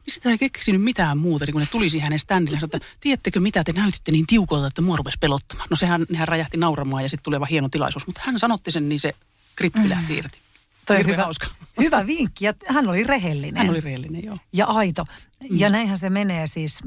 Niin 0.05 0.13
sitä 0.13 0.29
ei 0.29 0.37
keksinyt 0.37 0.81
mitään 0.81 1.17
muuta, 1.17 1.45
niin 1.45 1.53
kun 1.53 1.61
ne 1.61 1.67
tuli 1.71 1.89
siihen 1.89 2.03
hänen 2.03 2.19
standille. 2.19 2.59
että 2.63 2.79
tiedättekö 2.99 3.39
mitä 3.39 3.63
te 3.63 3.73
näytitte 3.73 4.11
niin 4.11 4.27
tiukoilta, 4.27 4.67
että 4.67 4.81
mua 4.81 4.97
rupesi 4.97 5.17
pelottamaan. 5.19 5.67
No 5.69 5.75
sehän, 5.75 6.05
nehän 6.09 6.27
räjähti 6.27 6.57
nauramaan 6.57 7.03
ja 7.03 7.09
sitten 7.09 7.23
tuli 7.23 7.49
hieno 7.49 7.69
tilaisuus. 7.69 8.07
Mutta 8.07 8.21
hän 8.25 8.39
sanotti 8.39 8.71
sen, 8.71 8.89
niin 8.89 8.99
se 8.99 9.13
krippi 9.55 9.79
mm. 9.79 9.89
lähti 9.89 10.17
irti. 10.17 10.37
Toi 10.85 11.05
hyvä, 11.05 11.23
hauska. 11.23 11.47
hyvä 11.79 12.07
vinkki. 12.07 12.45
Ja 12.45 12.53
hän 12.67 12.87
oli 12.87 13.03
rehellinen. 13.03 13.57
Hän 13.57 13.69
oli 13.69 13.81
rehellinen, 13.81 14.23
joo. 14.23 14.37
Ja 14.53 14.65
aito. 14.65 15.05
Mm. 15.49 15.57
Ja 15.57 15.69
näinhän 15.69 15.97
se 15.97 16.09
menee 16.09 16.47
siis 16.47 16.79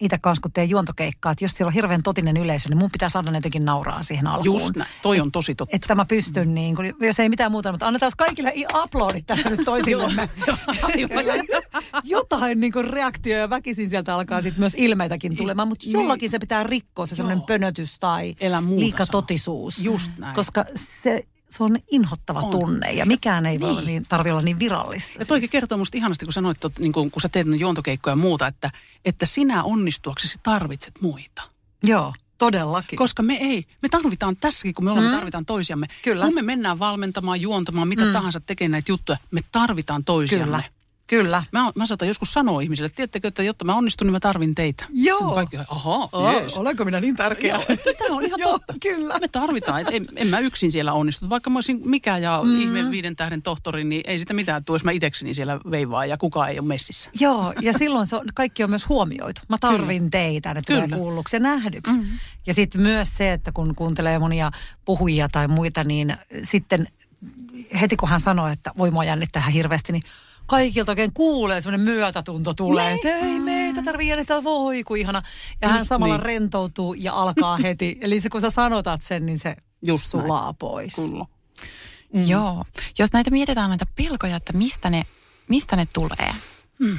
itse 0.00 0.18
kanssa, 0.18 0.42
kun 0.42 0.52
teen 0.52 0.70
juontokeikkaa, 0.70 1.32
että 1.32 1.44
jos 1.44 1.52
siellä 1.52 1.68
on 1.68 1.74
hirveän 1.74 2.02
totinen 2.02 2.36
yleisö, 2.36 2.68
niin 2.68 2.78
mun 2.78 2.90
pitää 2.90 3.08
saada 3.08 3.30
ne 3.30 3.36
jotenkin 3.36 3.64
nauraa 3.64 4.02
siihen 4.02 4.26
alkuun. 4.26 4.60
Just 4.60 4.76
näin. 4.76 4.90
Toi 5.02 5.20
on 5.20 5.32
tosi 5.32 5.54
totta. 5.54 5.76
Että 5.76 5.94
mä 5.94 6.04
pystyn 6.04 6.54
niin 6.54 6.76
kun, 6.76 6.84
jos 7.00 7.20
ei 7.20 7.28
mitään 7.28 7.52
muuta, 7.52 7.72
mutta 7.72 7.86
annetaan 7.86 8.12
kaikille 8.16 8.52
aplodit 8.72 9.26
tässä 9.26 9.50
nyt 9.50 9.60
toisillemme. 9.64 10.28
Jotain 12.04 12.60
niin 12.60 12.72
reaktioja 12.90 13.50
väkisin 13.50 13.90
sieltä 13.90 14.14
alkaa 14.14 14.42
sitten 14.42 14.60
myös 14.60 14.74
ilmeitäkin 14.76 15.36
tulemaan, 15.36 15.68
mutta 15.68 15.84
jollakin 15.88 16.30
se 16.30 16.38
pitää 16.38 16.62
rikkoa 16.62 17.06
se 17.06 17.16
semmoinen 17.16 17.42
pönötys 17.42 17.98
tai 18.00 18.34
liikatotisuus. 18.76 19.78
Just 19.82 20.12
näin. 20.18 20.34
Koska 20.34 20.64
se 21.02 21.24
se 21.50 21.64
on 21.64 21.78
inhottava 21.90 22.40
on. 22.40 22.50
tunne 22.50 22.92
ja 22.92 23.06
mikään 23.06 23.46
ei 23.46 23.58
niin. 23.58 23.86
niin, 23.86 24.06
tarvitse 24.08 24.32
olla 24.32 24.42
niin 24.42 24.58
virallista. 24.58 25.18
Ja 25.18 25.26
toikin 25.26 25.40
siis. 25.40 25.52
kertoo 25.52 25.78
musta 25.78 25.96
ihanasti, 25.96 26.26
kun 26.26 26.32
sanoit, 26.32 26.64
että 26.64 26.82
niin 26.82 26.92
kun, 26.92 27.10
kun 27.10 27.22
sä 27.22 27.28
teet 27.28 27.46
juontokeikkoja 27.58 28.12
ja 28.12 28.16
muuta, 28.16 28.46
että, 28.46 28.70
että 29.04 29.26
sinä 29.26 29.62
onnistuaksesi 29.62 30.38
tarvitset 30.42 30.94
muita. 31.00 31.42
Joo. 31.82 32.12
Todellakin. 32.38 32.96
Koska 32.96 33.22
me 33.22 33.34
ei, 33.34 33.64
me 33.82 33.88
tarvitaan 33.88 34.36
tässäkin, 34.36 34.74
kun 34.74 34.84
me 34.84 34.90
ollaan, 34.90 35.06
mm. 35.06 35.10
me 35.10 35.16
tarvitaan 35.16 35.46
toisiamme. 35.46 35.86
Kyllä. 36.02 36.24
Kun 36.24 36.34
me 36.34 36.42
mennään 36.42 36.78
valmentamaan, 36.78 37.40
juontamaan, 37.40 37.88
mitä 37.88 38.04
mm. 38.04 38.12
tahansa 38.12 38.40
tekemään 38.40 38.70
näitä 38.70 38.92
juttuja, 38.92 39.18
me 39.30 39.40
tarvitaan 39.52 40.04
toisiamme. 40.04 40.44
Kyllä. 40.44 40.77
Kyllä. 41.08 41.42
Mä, 41.52 41.72
mä 41.74 41.86
saatan 41.86 42.08
joskus 42.08 42.32
sanoa 42.32 42.60
ihmisille, 42.60 42.86
että 42.86 42.96
tiedättekö, 42.96 43.28
että 43.28 43.42
jotta 43.42 43.64
mä 43.64 43.74
onnistun, 43.74 44.06
niin 44.06 44.12
mä 44.12 44.20
tarvin 44.20 44.54
teitä. 44.54 44.84
Joo. 44.90 45.18
Sitten 45.18 45.34
kaikki, 45.34 45.56
aha, 45.56 46.08
oh, 46.12 46.32
yes. 46.34 46.56
Olenko 46.56 46.84
minä 46.84 47.00
niin 47.00 47.16
tärkeä? 47.16 47.60
Tämä 47.98 48.16
on 48.16 48.24
ihan 48.24 48.40
totta. 48.50 48.74
kyllä. 48.82 49.18
Me 49.18 49.28
tarvitaan, 49.28 49.80
että 49.80 49.92
en, 49.92 50.06
en 50.16 50.26
mä 50.26 50.38
yksin 50.38 50.72
siellä 50.72 50.92
onnistu. 50.92 51.30
Vaikka 51.30 51.50
mä 51.50 51.56
olisin 51.56 51.80
mikä 51.84 52.18
ja 52.18 52.40
mm. 52.44 52.60
ihme 52.60 52.90
viiden 52.90 53.16
tähden 53.16 53.42
tohtori, 53.42 53.84
niin 53.84 54.02
ei 54.06 54.18
sitä 54.18 54.34
mitään 54.34 54.64
tule, 54.64 54.74
jos 54.74 54.84
mä 54.84 54.90
itekseni 54.90 55.34
siellä 55.34 55.60
veivaa 55.70 56.06
ja 56.06 56.18
kukaan 56.18 56.50
ei 56.50 56.58
ole 56.58 56.68
messissä. 56.68 57.10
Joo, 57.20 57.52
ja 57.60 57.72
silloin 57.78 58.06
se 58.06 58.16
on, 58.16 58.26
kaikki 58.34 58.64
on 58.64 58.70
myös 58.70 58.88
huomioitu. 58.88 59.40
Mä 59.48 59.56
tarvin 59.60 59.98
kyllä. 59.98 60.10
teitä, 60.10 60.54
ne 60.54 60.62
tulee 60.66 60.88
kuulluksi 60.88 61.36
ja 61.36 61.40
nähdyksi. 61.40 61.98
Mm-hmm. 61.98 62.18
Ja 62.46 62.54
sitten 62.54 62.80
myös 62.80 63.16
se, 63.16 63.32
että 63.32 63.52
kun 63.52 63.74
kuuntelee 63.74 64.18
monia 64.18 64.50
puhujia 64.84 65.28
tai 65.32 65.48
muita, 65.48 65.84
niin 65.84 66.16
sitten 66.42 66.86
heti 67.80 67.96
kun 67.96 68.08
hän 68.08 68.20
sanoo, 68.20 68.48
että 68.48 68.70
voi 68.78 68.90
mua 68.90 69.04
jännittää 69.04 69.50
hirveästi, 69.50 69.92
niin 69.92 70.02
kaikilta 70.48 70.92
oikein 70.92 71.12
kuulee, 71.12 71.60
semmoinen 71.60 71.84
myötätunto 71.84 72.54
tulee, 72.54 72.94
että 72.94 73.08
ei 73.08 73.40
meitä 73.40 73.82
tarvii 73.82 74.08
jännittää, 74.08 74.44
voi 74.44 74.84
kun 74.84 74.96
ihana. 74.96 75.22
Ja 75.60 75.68
hän 75.68 75.86
samalla 75.86 76.16
niin. 76.16 76.26
rentoutuu 76.26 76.94
ja 76.94 77.12
alkaa 77.12 77.56
heti. 77.64 77.98
Eli 78.00 78.20
se 78.20 78.28
kun 78.28 78.40
sä 78.40 78.50
sanotat 78.50 79.02
sen, 79.02 79.26
niin 79.26 79.38
se 79.38 79.56
Just 79.86 80.04
sulaa 80.10 80.44
näin. 80.44 80.56
pois. 80.56 80.94
Kyllä. 80.94 81.24
Mm. 82.14 82.28
Joo. 82.28 82.64
Jos 82.98 83.12
näitä 83.12 83.30
mietitään 83.30 83.70
näitä 83.70 83.86
pelkoja, 83.94 84.36
että 84.36 84.52
mistä 84.52 84.90
ne, 84.90 85.06
mistä 85.48 85.76
ne 85.76 85.86
tulee. 85.94 86.34
Mm. 86.78 86.98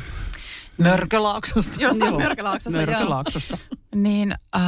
Mörkölaaksosta. 0.78 1.76
Jostain 1.80 2.16
Mörkölaaksosta, 2.16 2.78
Mörkölaaksosta. 2.78 3.58
niin 3.95 4.36
äh, 4.56 4.62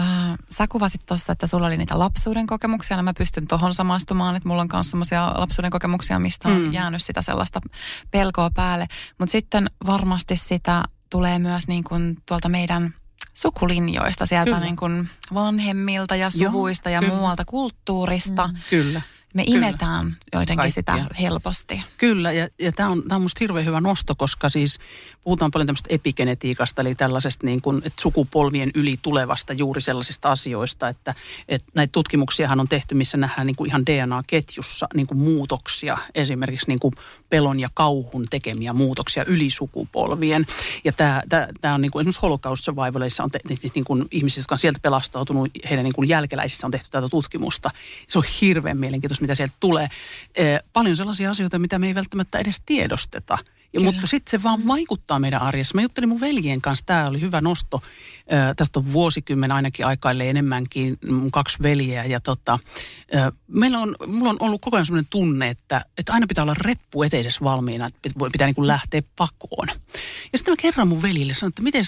sä 0.49 0.67
kuvasit 0.67 1.01
tuossa, 1.05 1.33
että 1.33 1.47
sulla 1.47 1.67
oli 1.67 1.77
niitä 1.77 1.99
lapsuuden 1.99 2.47
kokemuksia, 2.47 2.97
ja 2.97 3.03
mä 3.03 3.13
pystyn 3.17 3.47
tuohon 3.47 3.73
samastumaan, 3.73 4.35
että 4.35 4.49
mulla 4.49 4.61
on 4.61 4.69
myös 4.73 4.91
semmoisia 4.91 5.33
lapsuuden 5.37 5.71
kokemuksia, 5.71 6.19
mistä 6.19 6.49
on 6.49 6.61
mm. 6.61 6.73
jäänyt 6.73 7.01
sitä 7.01 7.21
sellaista 7.21 7.61
pelkoa 8.11 8.49
päälle. 8.49 8.87
Mutta 9.17 9.31
sitten 9.31 9.69
varmasti 9.85 10.35
sitä 10.35 10.83
tulee 11.09 11.39
myös 11.39 11.67
niin 11.67 11.83
kuin 11.83 12.17
tuolta 12.25 12.49
meidän 12.49 12.93
sukulinjoista, 13.33 14.25
sieltä 14.25 14.59
niin 14.59 14.75
kuin 14.75 15.09
vanhemmilta 15.33 16.15
ja 16.15 16.29
suvuista 16.29 16.89
kyllä, 16.89 16.95
ja 16.95 16.99
kyllä. 16.99 17.13
muualta 17.13 17.45
kulttuurista. 17.45 18.47
Mm. 18.47 18.53
Kyllä. 18.69 19.01
Me 19.33 19.45
Kyllä. 19.45 19.67
imetään 19.67 20.15
jotenkin 20.33 20.55
Kaikkia. 20.55 20.71
sitä 20.71 21.05
helposti. 21.19 21.83
Kyllä, 21.97 22.31
ja, 22.31 22.47
ja 22.59 22.71
tämä 22.71 22.89
on, 22.89 23.03
tää 23.07 23.15
on 23.15 23.21
musta 23.21 23.37
hirveän 23.39 23.65
hyvä 23.65 23.81
nosto, 23.81 24.15
koska 24.15 24.49
siis 24.49 24.79
puhutaan 25.23 25.51
paljon 25.51 25.67
tämmöistä 25.67 25.87
epigenetiikasta, 25.89 26.81
eli 26.81 26.95
tällaisesta 26.95 27.45
niin 27.45 27.61
kuin, 27.61 27.77
että 27.77 28.01
sukupolvien 28.01 28.71
yli 28.75 28.99
tulevasta 29.01 29.53
juuri 29.53 29.81
sellaisista 29.81 30.29
asioista, 30.29 30.89
että, 30.89 31.15
että 31.47 31.71
näitä 31.75 31.91
tutkimuksiahan 31.91 32.59
on 32.59 32.67
tehty, 32.67 32.95
missä 32.95 33.17
nähdään 33.17 33.47
niin 33.47 33.55
kuin 33.55 33.67
ihan 33.67 33.85
DNA-ketjussa 33.85 34.87
niin 34.93 35.07
kuin 35.07 35.17
muutoksia, 35.17 35.97
esimerkiksi 36.15 36.67
niin 36.67 36.79
kuin 36.79 36.93
pelon 37.29 37.59
ja 37.59 37.69
kauhun 37.73 38.25
tekemiä 38.29 38.73
muutoksia 38.73 39.25
yli 39.25 39.49
sukupolvien. 39.49 40.45
Ja 40.83 40.91
tämä, 40.91 41.23
tämä, 41.29 41.47
tämä 41.61 41.73
on 41.73 41.81
niin 41.81 41.91
kuin 41.91 42.01
esimerkiksi 42.01 42.21
holocaust 42.21 42.63
survivaleissa 42.63 43.23
on 43.23 43.31
te, 43.31 43.39
niin 43.75 43.85
kuin 43.85 44.05
ihmisiä, 44.11 44.41
jotka 44.41 44.55
on 44.55 44.59
sieltä 44.59 44.79
pelastautunut, 44.81 45.49
heidän 45.69 45.83
niin 45.83 45.93
kuin 45.93 46.09
jälkeläisissä 46.09 46.67
on 46.67 46.71
tehty 46.71 46.87
tätä 46.91 47.09
tutkimusta. 47.09 47.71
Se 48.07 48.17
on 48.17 48.23
hirveän 48.41 48.77
mielenkiintoista, 48.77 49.20
mitä 49.21 49.35
sieltä 49.35 49.53
tulee. 49.59 49.89
Paljon 50.73 50.95
sellaisia 50.95 51.31
asioita, 51.31 51.59
mitä 51.59 51.79
me 51.79 51.87
ei 51.87 51.95
välttämättä 51.95 52.39
edes 52.39 52.61
tiedosteta. 52.65 53.37
Ja, 53.73 53.79
mutta 53.79 54.07
sitten 54.07 54.31
se 54.31 54.43
vaan 54.43 54.67
vaikuttaa 54.67 55.19
meidän 55.19 55.41
arjessa. 55.41 55.75
Mä 55.75 55.81
juttelin 55.81 56.09
mun 56.09 56.21
veljen 56.21 56.61
kanssa, 56.61 56.85
tämä 56.85 57.07
oli 57.07 57.21
hyvä 57.21 57.41
nosto. 57.41 57.81
Ö, 58.33 58.53
tästä 58.55 58.79
on 58.79 58.93
vuosikymmen 58.93 59.51
ainakin 59.51 59.85
aikaille 59.85 60.29
enemmänkin, 60.29 60.97
mun 61.09 61.31
kaksi 61.31 61.57
veljeä. 61.61 62.05
Ja 62.05 62.19
tota, 62.19 62.59
ö, 63.15 63.31
meillä 63.47 63.79
on, 63.79 63.95
mulla 64.07 64.29
on 64.29 64.37
ollut 64.39 64.61
koko 64.61 64.77
ajan 64.77 64.85
sellainen 64.85 65.09
tunne, 65.09 65.47
että, 65.47 65.85
että 65.97 66.13
aina 66.13 66.27
pitää 66.27 66.43
olla 66.43 66.55
reppu 66.61 67.03
eteisessä 67.03 67.43
valmiina, 67.43 67.85
että 67.85 68.09
pit- 68.09 68.19
voi- 68.19 68.29
pitää 68.29 68.47
niin 68.47 68.55
kuin 68.55 68.67
lähteä 68.67 69.01
pakoon. 69.15 69.67
Ja 70.33 70.37
sitten 70.37 70.51
mä 70.51 70.55
kerran 70.61 70.87
mun 70.87 71.01
veljille 71.01 71.33
sanoin, 71.33 71.51
että 71.51 71.61
miten, 71.61 71.85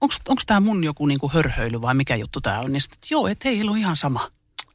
onko 0.00 0.42
tämä 0.46 0.60
mun 0.60 0.84
joku 0.84 1.06
niin 1.06 1.18
kuin 1.20 1.32
hörhöily 1.32 1.82
vai 1.82 1.94
mikä 1.94 2.16
juttu 2.16 2.40
tämä 2.40 2.60
on. 2.60 2.72
Niin 2.72 2.80
sitten, 2.80 2.98
joo, 3.10 3.28
että 3.28 3.48
ei, 3.48 3.68
on 3.68 3.78
ihan 3.78 3.96
sama. 3.96 4.28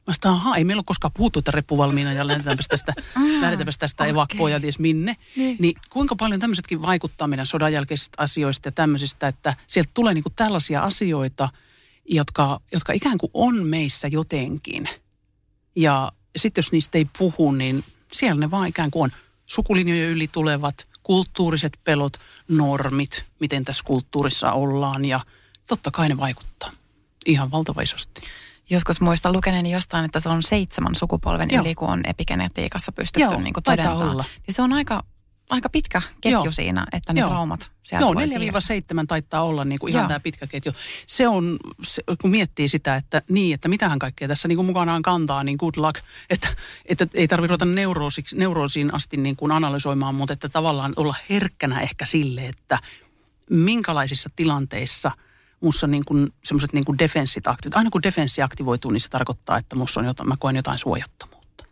Mä 0.06 0.14
sanoin, 0.22 0.40
ahaa, 0.40 0.56
ei 0.56 0.64
meillä 0.64 0.80
ole 0.80 0.84
koskaan 0.86 1.12
puhuttu, 1.16 1.38
että 1.38 1.50
reppu 1.50 1.78
valmiina 1.78 2.12
ja 2.12 2.26
lähdetäänpäs 2.26 2.68
tästä, 2.68 2.94
lähdetäänpäs 3.40 3.78
tästä 3.78 4.04
evakkoon 4.04 4.50
ja 4.50 4.60
ties 4.60 4.78
minne. 4.78 5.16
Niin. 5.36 5.56
niin 5.60 5.76
kuinka 5.90 6.16
paljon 6.16 6.40
tämmöisetkin 6.40 6.82
vaikuttaa 6.82 7.28
meidän 7.28 7.46
sodan 7.46 7.72
jälkeisistä 7.72 8.14
asioista 8.18 8.68
ja 8.68 8.72
tämmöisistä, 8.72 9.28
että 9.28 9.54
sieltä 9.66 9.90
tulee 9.94 10.14
niinku 10.14 10.30
tällaisia 10.30 10.80
asioita, 10.80 11.48
jotka, 12.04 12.60
jotka 12.72 12.92
ikään 12.92 13.18
kuin 13.18 13.30
on 13.34 13.66
meissä 13.66 14.08
jotenkin. 14.08 14.88
Ja 15.76 16.12
sitten 16.36 16.62
jos 16.62 16.72
niistä 16.72 16.98
ei 16.98 17.06
puhu, 17.18 17.52
niin 17.52 17.84
siellä 18.12 18.40
ne 18.40 18.50
vaan 18.50 18.68
ikään 18.68 18.90
kuin 18.90 19.02
on 19.02 19.10
sukulinjojen 19.46 20.10
yli 20.10 20.28
tulevat 20.28 20.88
kulttuuriset 21.02 21.78
pelot, 21.84 22.12
normit, 22.48 23.24
miten 23.40 23.64
tässä 23.64 23.84
kulttuurissa 23.86 24.52
ollaan 24.52 25.04
ja 25.04 25.20
totta 25.68 25.90
kai 25.90 26.08
ne 26.08 26.16
vaikuttaa 26.16 26.70
ihan 27.26 27.50
valtava 27.50 27.82
isosti. 27.82 28.20
Joskus 28.70 29.00
muistan 29.00 29.32
lukeneeni 29.32 29.72
jostain, 29.72 30.04
että 30.04 30.20
se 30.20 30.28
on 30.28 30.42
seitsemän 30.42 30.94
sukupolven 30.94 31.50
Joo. 31.50 31.64
yli, 31.64 31.74
kun 31.74 31.88
on 31.88 32.00
epigenetiikassa 32.06 32.92
pystytty 32.92 33.20
Joo, 33.20 33.40
niin 33.40 33.54
kuin 33.54 33.64
todentamaan. 33.64 34.10
olla. 34.10 34.24
Niin 34.46 34.54
se 34.54 34.62
on 34.62 34.72
aika, 34.72 35.02
aika 35.50 35.68
pitkä 35.68 36.02
ketju 36.20 36.44
Joo. 36.44 36.52
siinä, 36.52 36.86
että 36.92 37.12
ne 37.12 37.20
Joo. 37.20 37.28
traumat 37.28 37.70
sieltä 37.82 38.04
Joo, 38.04 38.14
voi 38.14 38.28
siirtää. 38.28 39.02
4-7 39.02 39.06
taittaa 39.08 39.42
olla 39.42 39.64
niin 39.64 39.78
kuin 39.78 39.90
ihan 39.90 40.02
Joo. 40.02 40.08
tämä 40.08 40.20
pitkä 40.20 40.46
ketju. 40.46 40.72
Se 41.06 41.28
on, 41.28 41.58
se, 41.82 42.02
kun 42.20 42.30
miettii 42.30 42.68
sitä, 42.68 42.96
että 42.96 43.22
niin, 43.28 43.54
että 43.54 43.68
mitähän 43.68 43.98
kaikkea 43.98 44.28
tässä 44.28 44.48
niin 44.48 44.56
kuin 44.56 44.66
mukanaan 44.66 45.02
kantaa, 45.02 45.44
niin 45.44 45.56
good 45.60 45.74
luck. 45.76 46.02
Että, 46.30 46.48
että 46.86 47.06
ei 47.14 47.28
tarvitse 47.28 47.56
ruveta 47.64 47.94
neuroosiin 48.34 48.94
asti 48.94 49.16
niin 49.16 49.36
kuin 49.36 49.52
analysoimaan, 49.52 50.14
mutta 50.14 50.32
että 50.32 50.48
tavallaan 50.48 50.92
olla 50.96 51.14
herkkänä 51.30 51.80
ehkä 51.80 52.04
sille, 52.04 52.46
että 52.46 52.78
minkälaisissa 53.50 54.30
tilanteissa 54.36 55.10
mussa 55.64 55.86
niin 55.86 56.04
semmoiset 56.44 56.72
niin 56.72 56.84
defenssit 56.98 57.46
aktivoituu. 57.46 57.78
Aina 57.78 57.90
kun 57.90 58.02
defenssi 58.02 58.42
aktivoituu, 58.42 58.90
niin 58.90 59.00
se 59.00 59.08
tarkoittaa, 59.08 59.58
että 59.58 59.76
mussa 59.76 60.00
on 60.00 60.06
jotain, 60.06 60.28
mä 60.28 60.34
koen 60.38 60.56
jotain 60.56 60.78
suojattomuutta. 60.78 61.64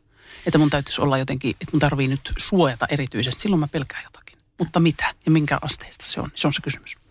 Että 0.47 0.59
mun 0.59 0.71
täytyisi 0.71 1.01
olla 1.01 1.19
jotenkin, 1.19 1.51
että 1.51 1.73
mun 1.73 1.81
tarvii 1.81 2.09
nyt 2.09 2.33
suojata 2.39 2.87
erityisesti. 2.91 3.43
Silloin 3.43 3.61
mä 3.61 3.69
pelkään 3.69 4.05
jotakin. 4.05 4.39
Mutta 4.59 4.81
mitä 4.81 5.15
ja 5.27 5.31
minkä 5.31 5.59
asteista 5.63 6.05
se 6.07 6.21
on? 6.21 6.31
Se 6.35 6.47
on 6.47 6.53
se 6.53 6.63
kysymys. 6.63 7.02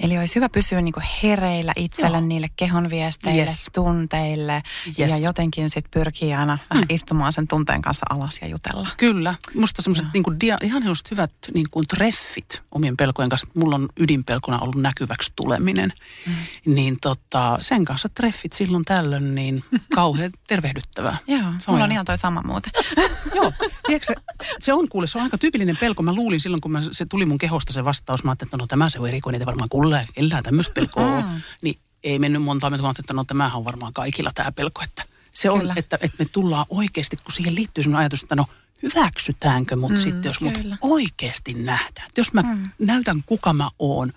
Eli 0.00 0.18
olisi 0.18 0.34
hyvä 0.34 0.48
pysyä 0.48 0.80
niin 0.80 0.94
hereillä 1.22 1.72
itselle, 1.76 2.16
Joo. 2.16 2.26
niille 2.26 2.48
kehon 2.56 2.90
viesteille, 2.90 3.40
Yes. 3.40 3.66
tunteille. 3.72 4.62
Yes. 4.86 4.98
Ja 5.10 5.16
jotenkin 5.18 5.70
sitten 5.70 5.90
pyrkii 6.00 6.34
aina 6.34 6.58
vähän 6.70 6.86
istumaan 6.96 7.32
sen 7.32 7.48
tunteen 7.48 7.82
kanssa 7.82 8.06
alas 8.10 8.38
ja 8.42 8.48
jutella. 8.48 8.88
Kyllä. 8.96 9.34
Musta 9.54 9.82
semmoiset 9.82 10.06
niin 10.14 10.22
kuin 10.22 10.40
dia, 10.40 10.58
ihan 10.62 10.82
hyvät 11.10 11.32
niin 11.54 11.66
kuin 11.70 11.86
treffit 11.86 12.62
omien 12.72 12.96
pelkojen 12.96 13.28
kanssa. 13.28 13.46
Mulla 13.54 13.74
on 13.74 13.88
ydinpelkona 14.00 14.58
ollut 14.58 14.76
näkyväksi 14.76 15.32
tuleminen. 15.36 15.92
Mm. 16.26 16.34
Niin 16.74 16.96
tota, 17.00 17.58
sen 17.60 17.84
kanssa 17.84 18.08
treffit 18.08 18.52
silloin 18.52 18.84
tällöin, 18.84 19.34
niin 19.34 19.64
kauhean 19.94 20.30
tervehdyttävää. 20.48 21.16
Joo, 21.26 21.40
mulla 21.42 21.54
on 21.68 21.76
ihan- 21.76 21.92
ihan 21.92 22.04
toi 22.06 22.18
sama 22.18 22.42
muuten. 22.42 22.72
Joo, 23.34 23.52
tiedätkö, 23.86 24.14
se, 24.60 24.72
on 24.72 24.88
kuule, 24.88 25.06
se 25.06 25.18
on 25.18 25.24
aika 25.24 25.38
tyypillinen 25.38 25.76
pelko. 25.80 26.02
Mä 26.02 26.12
luulin 26.14 26.40
silloin, 26.40 26.60
kun 26.60 26.72
mä, 26.72 26.82
se 26.92 27.06
tuli 27.06 27.26
mun 27.26 27.38
kehosta 27.38 27.72
se 27.72 27.84
vastaus, 27.84 28.24
mä 28.24 28.30
ajattelin, 28.30 28.48
että 28.48 28.56
no 28.56 28.66
tämä 28.66 28.90
se 28.90 28.98
on 29.00 29.08
erikoinen, 29.08 29.46
varmaan 29.46 29.68
kuulee, 29.68 29.89
kellään 30.14 30.42
tämmöistä 30.42 30.74
pelkoa 30.74 31.20
mm. 31.20 31.40
Niin 31.62 31.78
ei 32.04 32.18
mennyt 32.18 32.42
monta 32.42 32.70
minuuttia, 32.70 33.02
että 33.02 33.12
no 33.12 33.24
tämähän 33.24 33.56
on 33.56 33.64
varmaan 33.64 33.92
kaikilla 33.92 34.30
tämä 34.34 34.52
pelko. 34.52 34.82
Että 34.82 35.04
se 35.32 35.50
on, 35.50 35.72
että, 35.76 35.98
että 36.00 36.16
me 36.18 36.26
tullaan 36.32 36.66
oikeasti, 36.68 37.16
kun 37.16 37.32
siihen 37.32 37.54
liittyy 37.54 37.84
sellainen 37.84 38.00
ajatus, 38.00 38.22
että 38.22 38.36
no 38.36 38.46
hyväksytäänkö 38.82 39.76
mut 39.76 39.90
mm, 39.90 39.96
sitten, 39.96 40.24
jos 40.24 40.40
mut 40.40 40.58
kyllä. 40.58 40.78
oikeasti 40.80 41.54
nähdään. 41.54 42.10
Jos 42.16 42.32
mä 42.32 42.42
mm. 42.42 42.70
näytän, 42.78 43.22
kuka 43.26 43.52
mä 43.52 43.70
oon, 43.78 44.12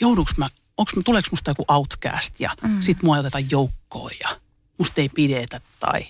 jouduks 0.00 0.36
mä, 0.36 0.48
onks, 0.76 0.92
tuleeko 1.04 1.28
musta 1.30 1.50
joku 1.50 1.64
outcast 1.68 2.40
ja 2.40 2.50
mm. 2.62 2.80
sit 2.80 3.02
mua 3.02 3.16
ei 3.16 3.20
oteta 3.20 3.38
joukkoon 3.38 4.10
ja 4.20 4.28
musta 4.78 5.00
ei 5.00 5.08
pidetä 5.08 5.60
tai 5.80 6.06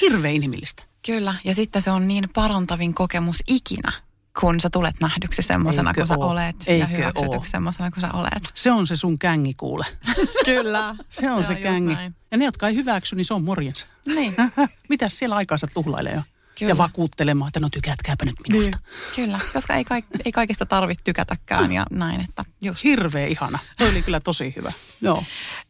hirveän 0.00 0.34
inhimillistä. 0.34 0.82
Kyllä, 1.06 1.34
ja 1.44 1.54
sitten 1.54 1.82
se 1.82 1.90
on 1.90 2.08
niin 2.08 2.28
parantavin 2.34 2.94
kokemus 2.94 3.42
ikinä, 3.46 3.92
kun 4.40 4.60
sä 4.60 4.70
tulet 4.70 5.00
nähdyksi 5.00 5.42
semmoisena 5.42 5.94
kuin 5.94 6.06
sä 6.06 6.14
olet 6.18 6.56
Eikö 6.66 6.82
ja 6.82 6.86
hyväksytyksi 6.86 7.36
oo? 7.36 7.44
semmoisena 7.44 7.90
kuin 7.90 8.00
sä 8.00 8.12
olet. 8.12 8.50
Se 8.54 8.72
on 8.72 8.86
se 8.86 8.96
sun 8.96 9.18
kängi 9.18 9.54
kuule. 9.54 9.86
Kyllä. 10.44 10.94
Se 11.08 11.30
on 11.30 11.44
se, 11.44 11.52
just 11.52 11.62
kängi. 11.62 11.94
näin. 11.94 12.14
Ja 12.30 12.38
ne, 12.38 12.44
jotka 12.44 12.68
ei 12.68 12.74
hyväksy, 12.74 13.16
niin 13.16 13.24
se 13.24 13.34
on 13.34 13.44
morjens. 13.44 13.86
Niin. 14.06 14.34
Mitäs 14.88 15.18
siellä 15.18 15.36
aikaansa 15.36 15.66
tuhlailee 15.74 16.14
jo? 16.14 16.22
Kyllä. 16.58 16.70
Ja 16.70 16.78
vakuuttelemaan, 16.78 17.48
että 17.48 17.60
no 17.60 17.68
tykätkääpä 17.70 18.24
nyt 18.24 18.34
minusta. 18.48 18.78
Kyllä, 19.16 19.38
koska 19.52 19.74
ei, 19.74 19.84
kaik, 19.84 20.04
ei 20.24 20.32
kaikista 20.32 20.66
tarvitse 20.66 21.04
tykätäkään 21.04 21.72
ja 21.72 21.86
näin, 21.90 22.20
että 22.20 22.44
just. 22.62 22.84
Hirveä 22.84 23.26
ihana. 23.26 23.58
Toi 23.78 23.88
oli 23.88 24.02
kyllä 24.02 24.20
tosi 24.20 24.52
hyvä. 24.56 24.72
Joo. 25.00 25.24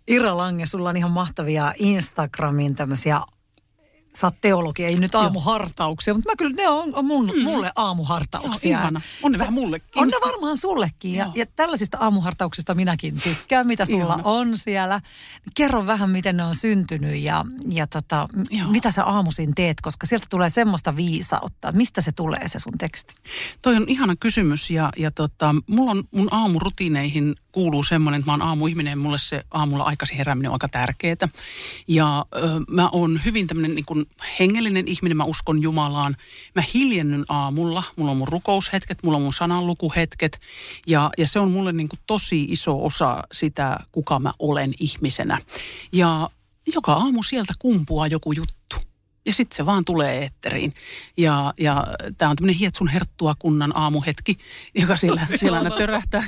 Ira 0.09 0.37
Lange, 0.37 0.67
sulla 0.67 0.89
on 0.89 0.97
ihan 0.97 1.11
mahtavia 1.11 1.73
Instagramin 1.79 2.75
tämmöisiä 2.75 3.21
sä 4.15 4.27
oot 4.27 4.35
teologi, 4.41 4.85
ei 4.85 4.97
nyt 4.97 5.15
aamuhartauksia, 5.15 6.15
mutta 6.15 6.31
mä 6.31 6.37
kyllä 6.37 6.55
ne 6.57 6.69
on, 6.69 6.95
on 6.95 7.05
mun, 7.05 7.33
mm. 7.37 7.43
mulle 7.43 7.73
aamuhartauksia. 7.77 8.81
Joo. 8.81 9.01
On 9.23 9.33
ne 9.33 9.39
vähän 9.39 9.55
mullekin. 9.55 10.03
On 10.03 10.09
ne 10.09 10.17
varmaan 10.27 10.57
sullekin 10.57 11.15
ja, 11.15 11.25
Joo. 11.25 11.33
ja 11.35 11.47
tällaisista 11.57 11.99
aamuhartauksista 12.01 12.75
minäkin 12.75 13.21
tykkään, 13.21 13.67
mitä 13.67 13.87
sulla 13.87 14.05
Ihana. 14.05 14.23
on 14.25 14.59
siellä. 14.59 15.01
Kerro 15.55 15.87
vähän, 15.87 16.11
miten 16.11 16.37
ne 16.37 16.45
on 16.45 16.55
syntynyt 16.55 17.17
ja, 17.17 17.45
ja 17.71 17.87
tota, 17.87 18.29
Joo. 18.51 18.69
mitä 18.69 18.91
sä 18.91 19.05
aamuisin 19.05 19.55
teet, 19.55 19.81
koska 19.81 20.07
sieltä 20.07 20.27
tulee 20.31 20.51
semmoista 20.51 20.97
viisautta. 20.97 21.73
Mistä 21.73 22.01
se 22.01 22.13
tulee 22.13 22.49
se 22.49 22.59
sun 22.59 22.79
teksti? 22.79 23.15
Toi 23.63 23.77
on 23.77 23.85
ihana 23.89 24.17
kysymys 24.21 24.71
ja, 24.71 24.93
ja 24.97 25.11
tota, 25.11 25.55
mulla 25.67 25.91
on 25.91 26.05
mun 26.11 26.29
aamurutiineihin 26.31 27.35
kuuluu 27.53 27.83
semmoinen, 27.83 28.19
että 28.19 28.31
mä 28.31 28.33
oon 28.33 28.43
aamuihminen 28.43 28.99
mulle 28.99 29.19
se 29.19 29.45
aamulla 29.51 29.85
aikaisin 29.85 30.17
herääminen 30.17 30.51
on 30.51 30.55
aika 30.55 30.69
tärkeää. 30.69 31.29
Ja 31.89 32.27
ö, 32.35 32.39
mä 32.71 32.89
oon 32.89 33.21
hyvin 33.25 33.47
tämmöinen 33.47 33.75
niin 33.75 34.07
hengellinen 34.41 34.89
ihminen, 34.89 35.17
mä 35.17 35.25
uskon 35.25 35.63
Jumalaan. 35.63 36.17
Mä 36.55 36.63
hiljennyn 36.75 37.25
aamulla, 37.29 37.83
mulla 37.97 38.11
on 38.11 38.17
mun 38.17 38.29
rukoushetket, 38.29 39.03
mulla 39.03 39.17
on 39.17 39.23
mun 39.23 39.33
sananlukuhetket 39.33 40.41
ja, 40.87 41.11
ja 41.19 41.29
se 41.29 41.39
on 41.39 41.51
mulle 41.51 41.73
niin 41.73 41.89
kuin 41.89 42.01
tosi 42.07 42.45
iso 42.45 42.85
osa 42.85 43.23
sitä, 43.33 43.81
kuka 43.93 44.19
mä 44.19 44.33
olen 44.39 44.75
ihmisenä. 44.81 45.39
Ja 45.93 46.31
joka 46.75 46.93
aamu 46.93 47.23
sieltä 47.23 47.55
kumpuaa 47.59 48.07
joku 48.07 48.33
juttu. 48.33 48.92
Ja 49.27 49.33
sitten 49.33 49.57
se 49.57 49.67
vaan 49.67 49.85
tulee 49.85 50.19
eetteriin. 50.19 50.75
Ja, 51.17 51.55
ja 51.59 51.87
tämä 52.19 52.31
on 52.31 52.37
tämmöinen 52.37 52.59
Hietsun 52.59 52.89
herttua 52.89 53.35
kunnan 53.39 53.77
aamuhetki, 53.77 54.39
joka 54.75 54.97
siellä, 54.97 55.27
siellä 55.41 55.59
aina 55.59 55.77
törähtää. 55.77 56.25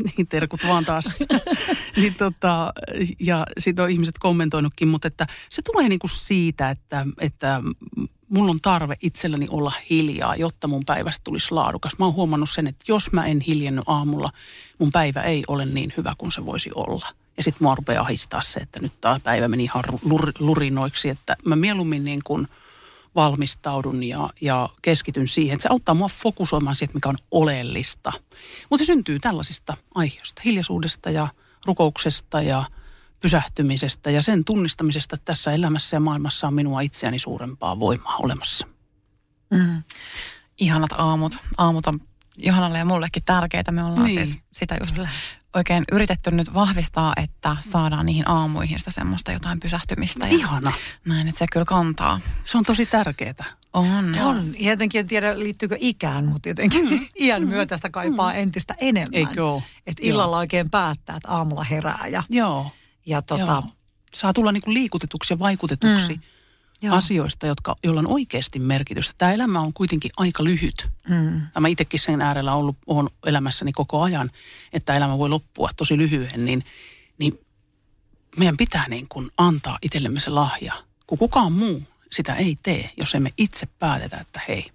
niin 0.16 0.28
terkut 0.28 0.60
vaan 0.68 0.84
taas. 0.84 1.10
niin 1.96 2.14
tota, 2.14 2.72
ja 3.20 3.46
siitä 3.58 3.82
on 3.82 3.90
ihmiset 3.90 4.18
kommentoinutkin, 4.18 4.88
mutta 4.88 5.08
että 5.08 5.26
se 5.48 5.62
tulee 5.62 5.88
niinku 5.88 6.08
siitä, 6.08 6.70
että, 6.70 7.06
että 7.20 7.62
mulla 8.28 8.50
on 8.50 8.60
tarve 8.60 8.96
itselläni 9.02 9.46
olla 9.50 9.72
hiljaa, 9.90 10.36
jotta 10.36 10.68
mun 10.68 10.84
päivästä 10.86 11.24
tulisi 11.24 11.50
laadukas. 11.50 11.98
Mä 11.98 12.04
oon 12.04 12.14
huomannut 12.14 12.50
sen, 12.50 12.66
että 12.66 12.84
jos 12.88 13.12
mä 13.12 13.26
en 13.26 13.40
hiljenny 13.40 13.82
aamulla, 13.86 14.30
mun 14.78 14.92
päivä 14.92 15.22
ei 15.22 15.44
ole 15.48 15.66
niin 15.66 15.92
hyvä 15.96 16.14
kuin 16.18 16.32
se 16.32 16.46
voisi 16.46 16.70
olla. 16.74 17.06
Ja 17.40 17.44
sitten 17.44 17.64
mua 17.64 17.74
rupeaa 17.74 18.04
ahistaa 18.04 18.40
se, 18.40 18.60
että 18.60 18.80
nyt 18.80 18.92
tämä 19.00 19.20
päivä 19.20 19.48
meni 19.48 19.64
ihan 19.64 19.84
lur, 20.02 20.32
lurinoiksi, 20.38 21.08
että 21.08 21.36
mä 21.44 21.56
mieluummin 21.56 22.04
niin 22.04 22.20
kuin 22.24 22.48
valmistaudun 23.14 24.02
ja, 24.02 24.30
ja 24.40 24.68
keskityn 24.82 25.28
siihen. 25.28 25.54
Että 25.54 25.62
se 25.62 25.68
auttaa 25.72 25.94
mua 25.94 26.08
fokusoimaan 26.08 26.76
siihen, 26.76 26.94
mikä 26.94 27.08
on 27.08 27.16
oleellista. 27.30 28.12
Mutta 28.70 28.84
se 28.84 28.86
syntyy 28.86 29.18
tällaisista 29.18 29.76
aiheista, 29.94 30.42
hiljaisuudesta 30.44 31.10
ja 31.10 31.28
rukouksesta 31.66 32.42
ja 32.42 32.64
pysähtymisestä 33.20 34.10
ja 34.10 34.22
sen 34.22 34.44
tunnistamisesta, 34.44 35.16
että 35.16 35.24
tässä 35.24 35.52
elämässä 35.52 35.96
ja 35.96 36.00
maailmassa 36.00 36.46
on 36.46 36.54
minua 36.54 36.80
itseäni 36.80 37.18
suurempaa 37.18 37.80
voimaa 37.80 38.16
olemassa. 38.16 38.66
Mm. 39.50 39.82
Ihanat 40.58 40.92
aamut. 40.92 41.36
Aamut 41.58 41.86
on 41.86 42.00
Johannalle 42.36 42.78
ja 42.78 42.84
mullekin 42.84 43.22
tärkeitä. 43.26 43.72
Me 43.72 43.84
ollaan 43.84 44.06
niin. 44.06 44.26
siis 44.26 44.38
sitä 44.52 44.76
just 44.80 44.98
oikein 45.54 45.84
yritetty 45.92 46.30
nyt 46.30 46.54
vahvistaa, 46.54 47.12
että 47.16 47.56
saadaan 47.60 48.06
niihin 48.06 48.28
aamuihin 48.28 48.78
sitä 48.78 48.90
semmoista 48.90 49.32
jotain 49.32 49.60
pysähtymistä. 49.60 50.26
Ja 50.26 50.32
Ihana. 50.32 50.72
Näin, 51.04 51.28
että 51.28 51.38
se 51.38 51.46
kyllä 51.52 51.64
kantaa. 51.66 52.20
Se 52.44 52.58
on 52.58 52.64
tosi 52.64 52.86
tärkeää. 52.86 53.44
On. 53.72 54.18
On. 54.24 54.54
Ja 54.58 54.70
jotenkin 54.70 54.98
en 54.98 55.06
tiedä, 55.06 55.38
liittyykö 55.38 55.76
ikään, 55.80 56.26
mutta 56.26 56.48
jotenkin 56.48 56.90
mm. 56.90 57.06
iän 57.20 57.46
myötä 57.46 57.76
sitä 57.76 57.90
kaipaa 57.90 58.32
mm. 58.32 58.38
entistä 58.38 58.74
enemmän. 58.80 59.14
Eikö 59.14 59.46
ole? 59.46 59.62
Että 59.86 60.02
illalla 60.04 60.36
Joo. 60.36 60.40
oikein 60.40 60.70
päättää, 60.70 61.16
että 61.16 61.28
aamulla 61.28 61.64
herää. 61.64 62.06
Ja, 62.10 62.22
Joo. 62.28 62.70
Ja 63.06 63.22
tota... 63.22 63.42
Joo. 63.42 63.64
Saa 64.14 64.32
tulla 64.32 64.52
niinku 64.52 64.72
liikutetuksi 64.72 65.32
ja 65.32 65.38
vaikutetuksi. 65.38 66.14
Mm 66.14 66.20
Joo. 66.82 66.96
asioista, 66.96 67.46
jotka, 67.46 67.76
joilla 67.84 68.00
on 68.00 68.06
oikeasti 68.06 68.58
merkitystä. 68.58 69.14
Tämä 69.18 69.32
elämä 69.32 69.60
on 69.60 69.72
kuitenkin 69.72 70.10
aika 70.16 70.44
lyhyt. 70.44 70.88
Mm. 71.08 71.40
Mä 71.60 71.68
itsekin 71.68 72.00
sen 72.00 72.20
äärellä 72.20 72.54
ollut, 72.54 72.76
olen 72.86 73.08
elämässäni 73.26 73.72
koko 73.72 74.02
ajan, 74.02 74.30
että 74.72 74.94
elämä 74.94 75.18
voi 75.18 75.28
loppua 75.28 75.70
tosi 75.76 75.98
lyhyen, 75.98 76.44
niin, 76.44 76.64
niin 77.18 77.40
meidän 78.36 78.56
pitää 78.56 78.88
niin 78.88 79.08
kuin 79.08 79.30
antaa 79.36 79.78
itsellemme 79.82 80.20
se 80.20 80.30
lahja. 80.30 80.74
Kun 81.06 81.18
kukaan 81.18 81.52
muu 81.52 81.82
sitä 82.10 82.34
ei 82.34 82.58
tee, 82.62 82.90
jos 82.96 83.14
emme 83.14 83.30
itse 83.36 83.66
päätetä, 83.66 84.16
että 84.16 84.40
hei, 84.48 84.70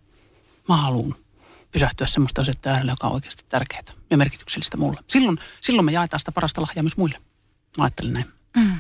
mä 0.69 0.77
haluan 0.77 1.15
pysähtyä 1.71 2.07
semmoista 2.07 2.41
asioita 2.41 2.69
äärellä, 2.69 2.91
joka 2.91 3.07
on 3.07 3.13
oikeasti 3.13 3.45
tärkeää 3.49 3.83
ja 4.09 4.17
merkityksellistä 4.17 4.77
mulle. 4.77 4.99
Silloin, 5.07 5.37
silloin 5.61 5.85
me 5.85 5.91
jaetaan 5.91 6.19
sitä 6.19 6.31
parasta 6.31 6.61
lahjaa 6.61 6.83
myös 6.83 6.97
muille. 6.97 7.17
Mä 7.77 7.83
ajattelen 7.83 8.13
näin. 8.13 8.34
Mm. 8.55 8.79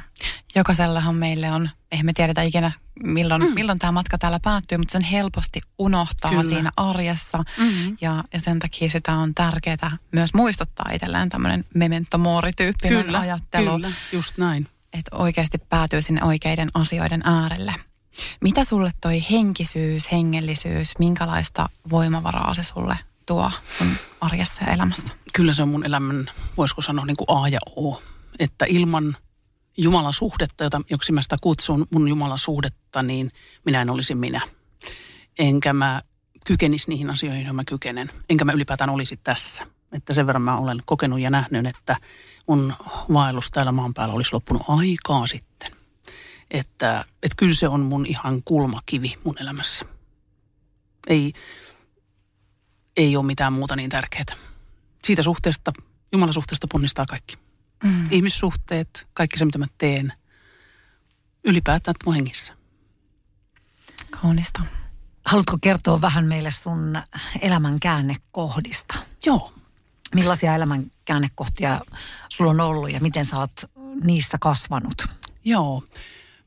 Jokaisellahan 0.55 1.15
meille 1.15 1.51
on, 1.51 1.69
eihän 1.91 2.05
me 2.05 2.13
tiedetä 2.13 2.41
ikinä 2.41 2.71
milloin, 3.03 3.41
mm. 3.41 3.53
milloin 3.53 3.79
tämä 3.79 3.91
matka 3.91 4.17
täällä 4.17 4.39
päättyy, 4.39 4.77
mutta 4.77 4.91
sen 4.91 5.01
helposti 5.01 5.61
unohtaa 5.79 6.31
Kyllä. 6.31 6.43
siinä 6.43 6.71
arjessa. 6.77 7.37
Mm-hmm. 7.37 7.97
Ja, 8.01 8.23
ja 8.33 8.41
sen 8.41 8.59
takia 8.59 8.89
sitä 8.89 9.13
on 9.13 9.33
tärkeää 9.33 9.97
myös 10.11 10.33
muistuttaa 10.33 10.91
itselleen 10.93 11.29
tämmöinen 11.29 11.65
memento 11.73 12.17
mori-tyyppinen 12.17 13.05
kyllä, 13.05 13.19
ajattelu. 13.19 13.71
Kyllä, 13.71 13.91
just 14.11 14.37
näin. 14.37 14.67
Että 14.93 15.15
oikeasti 15.15 15.57
päätyy 15.57 16.01
sinne 16.01 16.23
oikeiden 16.23 16.69
asioiden 16.73 17.21
äärelle. 17.25 17.73
Mitä 18.41 18.63
sulle 18.63 18.91
toi 19.01 19.23
henkisyys, 19.31 20.11
hengellisyys, 20.11 20.93
minkälaista 20.99 21.69
voimavaraa 21.89 22.53
se 22.53 22.63
sulle 22.63 22.97
tuo 23.25 23.51
sun 23.77 23.87
arjessa 24.21 24.63
ja 24.63 24.73
elämässä? 24.73 25.09
Kyllä 25.33 25.53
se 25.53 25.61
on 25.61 25.69
mun 25.69 25.85
elämän, 25.85 26.29
voisiko 26.57 26.81
sanoa 26.81 27.05
niin 27.05 27.17
kuin 27.17 27.39
A 27.39 27.47
ja 27.47 27.59
O. 27.75 28.01
Että 28.39 28.65
ilman 28.69 29.17
Jumalan 29.77 30.13
suhdetta, 30.13 30.63
jota, 30.63 30.81
joksi 30.89 31.11
mä 31.11 31.21
sitä 31.21 31.37
kutsun 31.41 31.87
mun 31.91 32.07
Jumalan 32.07 32.39
suhdetta, 32.39 33.03
niin 33.03 33.31
minä 33.65 33.81
en 33.81 33.89
olisi 33.89 34.15
minä. 34.15 34.41
Enkä 35.39 35.73
mä 35.73 36.01
kykenisi 36.45 36.89
niihin 36.89 37.09
asioihin, 37.09 37.41
joihin 37.41 37.55
mä 37.55 37.63
kykenen. 37.63 38.09
Enkä 38.29 38.45
mä 38.45 38.51
ylipäätään 38.51 38.89
olisi 38.89 39.17
tässä. 39.17 39.67
Että 39.91 40.13
sen 40.13 40.27
verran 40.27 40.41
mä 40.41 40.57
olen 40.57 40.81
kokenut 40.85 41.19
ja 41.19 41.29
nähnyt, 41.29 41.67
että 41.67 41.97
mun 42.47 42.73
vaellus 43.13 43.51
täällä 43.51 43.71
maan 43.71 43.93
päällä 43.93 44.13
olisi 44.13 44.33
loppunut 44.33 44.63
aikaa 44.67 45.27
sitten. 45.27 45.71
Että, 46.51 47.05
että 47.23 47.35
kyllä 47.37 47.55
se 47.55 47.67
on 47.67 47.81
mun 47.81 48.05
ihan 48.05 48.41
kulmakivi 48.45 49.15
mun 49.23 49.41
elämässä. 49.41 49.85
Ei, 51.07 51.33
ei 52.97 53.17
ole 53.17 53.25
mitään 53.25 53.53
muuta 53.53 53.75
niin 53.75 53.89
tärkeää. 53.89 54.35
Siitä 55.05 55.23
suhteesta, 55.23 55.73
Jumalan 56.11 56.33
suhteesta 56.33 56.67
ponnistaa 56.71 57.05
kaikki. 57.05 57.44
Mm. 57.83 58.07
Ihmissuhteet, 58.11 59.07
kaikki 59.13 59.39
se 59.39 59.45
mitä 59.45 59.57
mä 59.57 59.65
teen. 59.77 60.13
Ylipäätään 61.43 61.95
mun 62.05 62.15
hengissä. 62.15 62.53
Kaunista. 64.21 64.61
Haluatko 65.25 65.57
kertoa 65.61 66.01
vähän 66.01 66.25
meille 66.25 66.51
sun 66.51 67.01
elämän 67.41 67.79
käännekohdista? 67.79 68.97
Joo. 69.25 69.53
Millaisia 70.15 70.55
elämän 70.55 70.91
käännekohtia 71.05 71.81
sulla 72.29 72.51
on 72.51 72.59
ollut 72.59 72.91
ja 72.91 72.99
miten 72.99 73.25
sä 73.25 73.39
oot 73.39 73.51
niissä 74.03 74.37
kasvanut? 74.41 75.07
Joo. 75.45 75.83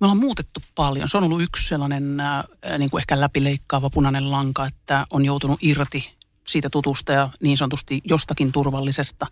Me 0.01 0.05
ollaan 0.05 0.18
muutettu 0.18 0.61
paljon. 0.74 1.09
Se 1.09 1.16
on 1.16 1.24
ollut 1.24 1.43
yksi 1.43 1.68
sellainen 1.68 2.20
äh, 2.20 2.45
niin 2.79 2.91
kuin 2.91 3.01
ehkä 3.01 3.20
läpileikkaava 3.20 3.91
punainen 3.91 4.31
lanka, 4.31 4.66
että 4.66 5.07
on 5.12 5.24
joutunut 5.24 5.59
irti 5.62 6.18
siitä 6.49 6.70
tutusta 6.70 7.12
ja 7.12 7.31
niin 7.41 7.57
sanotusti 7.57 8.01
jostakin 8.05 8.53
turvallisesta 8.53 9.26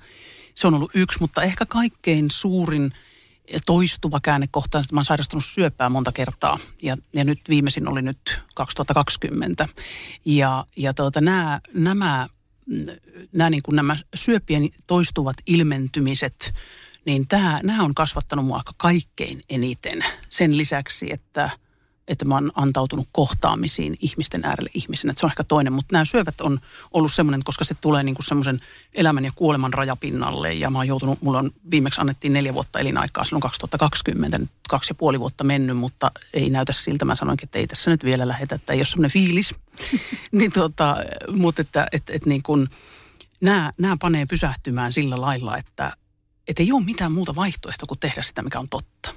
se 0.56 0.66
on 0.66 0.74
ollut 0.74 0.90
yksi, 0.94 1.20
mutta 1.20 1.42
ehkä 1.42 1.66
kaikkein 1.66 2.30
suurin 2.30 2.92
toistuva 3.66 4.20
käännekohta, 4.22 4.78
että 4.78 4.94
mä 4.94 4.98
oon 4.98 5.04
sairastunut 5.04 5.44
syöpää 5.44 5.88
monta 5.88 6.12
kertaa. 6.12 6.58
Ja, 6.82 6.96
ja 7.12 7.24
nyt 7.24 7.40
viimeisin 7.48 7.88
oli 7.88 8.02
nyt 8.02 8.40
2020. 8.54 9.68
Ja, 10.24 10.66
ja 10.76 10.94
tuota, 10.94 11.20
nämä, 11.20 11.60
nämä, 11.74 12.28
nämä, 13.32 13.50
niin 13.50 13.62
kuin 13.62 13.76
nämä 13.76 13.96
syöpien 14.14 14.68
toistuvat 14.86 15.36
ilmentymiset, 15.46 16.54
niin 17.04 17.28
tämä, 17.28 17.60
nämä 17.62 17.82
on 17.82 17.94
kasvattanut 17.94 18.46
mua 18.46 18.56
aika 18.56 18.72
kaikkein 18.76 19.42
eniten. 19.48 20.04
Sen 20.30 20.56
lisäksi, 20.56 21.12
että– 21.12 21.50
että 22.08 22.24
mä 22.24 22.34
oon 22.34 22.52
antautunut 22.54 23.08
kohtaamisiin 23.12 23.96
ihmisten 24.00 24.44
äärelle 24.44 24.70
ihmisenä. 24.74 25.10
Että 25.10 25.20
se 25.20 25.26
on 25.26 25.32
ehkä 25.32 25.44
toinen, 25.44 25.72
mutta 25.72 25.92
nämä 25.92 26.04
syövät 26.04 26.40
on 26.40 26.60
ollut 26.92 27.12
semmoinen, 27.12 27.44
koska 27.44 27.64
se 27.64 27.74
tulee 27.80 28.02
niin 28.02 28.14
kuin 28.14 28.26
semmoisen 28.26 28.60
elämän 28.94 29.24
ja 29.24 29.32
kuoleman 29.34 29.72
rajapinnalle. 29.72 30.54
Ja 30.54 30.70
mä 30.70 30.78
oon 30.78 30.88
joutunut, 30.88 31.22
mulla 31.22 31.38
on 31.38 31.50
viimeksi 31.70 32.00
annettiin 32.00 32.32
neljä 32.32 32.54
vuotta 32.54 32.78
elinaikaa 32.78 33.24
silloin 33.24 33.42
2020, 33.42 34.38
nyt 34.38 34.50
kaksi 34.68 34.90
ja 34.90 34.94
puoli 34.94 35.20
vuotta 35.20 35.44
mennyt, 35.44 35.76
mutta 35.76 36.10
ei 36.34 36.50
näytä 36.50 36.72
siltä. 36.72 37.04
Mä 37.04 37.16
sanoinkin, 37.16 37.46
että 37.46 37.58
ei 37.58 37.66
tässä 37.66 37.90
nyt 37.90 38.04
vielä 38.04 38.28
lähetä, 38.28 38.54
että 38.54 38.72
ei 38.72 38.78
ole 38.78 38.86
semmoinen 38.86 39.10
fiilis. 39.10 39.54
niin 40.32 40.52
tota, 40.52 40.96
mutta 41.32 41.62
että 41.62 41.86
et, 41.92 42.02
et 42.10 42.26
niin 42.26 42.42
kuin, 42.42 42.68
nämä, 43.40 43.72
nämä 43.78 43.96
panee 44.00 44.26
pysähtymään 44.26 44.92
sillä 44.92 45.20
lailla, 45.20 45.56
että 45.56 45.96
et 46.48 46.60
ei 46.60 46.72
ole 46.72 46.84
mitään 46.84 47.12
muuta 47.12 47.34
vaihtoehtoa 47.34 47.86
kuin 47.86 48.00
tehdä 48.00 48.22
sitä, 48.22 48.42
mikä 48.42 48.58
on 48.58 48.68
totta. 48.68 49.14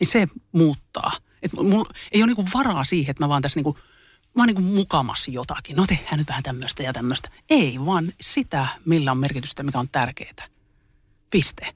Niin 0.00 0.08
se 0.08 0.28
muuttaa– 0.52 1.12
että 1.42 1.56
mulla 1.56 1.90
ei 2.12 2.22
ole 2.22 2.26
niinku 2.26 2.44
varaa 2.54 2.84
siihen, 2.84 3.10
että 3.10 3.24
mä 3.24 3.28
vaan 3.28 3.42
tässä 3.42 3.58
niinku, 3.58 3.78
vaan 4.36 4.46
niinku 4.46 4.62
mukamassa 4.62 5.30
jotakin. 5.30 5.76
No 5.76 5.86
tehdään 5.86 6.18
nyt 6.18 6.28
vähän 6.28 6.42
tämmöistä 6.42 6.82
ja 6.82 6.92
tämmöistä. 6.92 7.28
Ei, 7.50 7.78
vaan 7.86 8.12
sitä, 8.20 8.66
millä 8.84 9.10
on 9.10 9.18
merkitystä, 9.18 9.62
mikä 9.62 9.78
on 9.78 9.88
tärkeää. 9.88 10.46
Piste. 11.30 11.74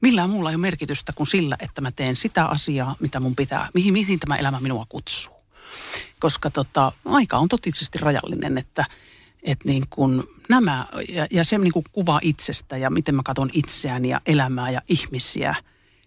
Millään 0.00 0.30
muulla 0.30 0.50
ei 0.50 0.54
ole 0.54 0.60
merkitystä 0.60 1.12
kuin 1.12 1.26
sillä, 1.26 1.56
että 1.60 1.80
mä 1.80 1.90
teen 1.90 2.16
sitä 2.16 2.44
asiaa, 2.46 2.96
mitä 3.00 3.20
mun 3.20 3.36
pitää, 3.36 3.68
mihin, 3.74 3.92
mihin 3.92 4.20
tämä 4.20 4.36
elämä 4.36 4.60
minua 4.60 4.86
kutsuu. 4.88 5.34
Koska 6.20 6.50
tota, 6.50 6.92
aika 7.04 7.38
on 7.38 7.48
totisesti 7.48 7.98
rajallinen, 7.98 8.58
että, 8.58 8.84
että 9.42 9.68
niin 9.68 9.84
kuin 9.90 10.22
nämä, 10.48 10.86
ja, 11.08 11.26
ja 11.30 11.44
se 11.44 11.58
niin 11.58 11.72
kuin 11.72 11.84
kuva 11.92 12.20
itsestä 12.22 12.76
ja 12.76 12.90
miten 12.90 13.14
mä 13.14 13.22
katson 13.24 13.50
itseään 13.52 14.04
ja 14.04 14.20
elämää 14.26 14.70
ja 14.70 14.82
ihmisiä, 14.88 15.54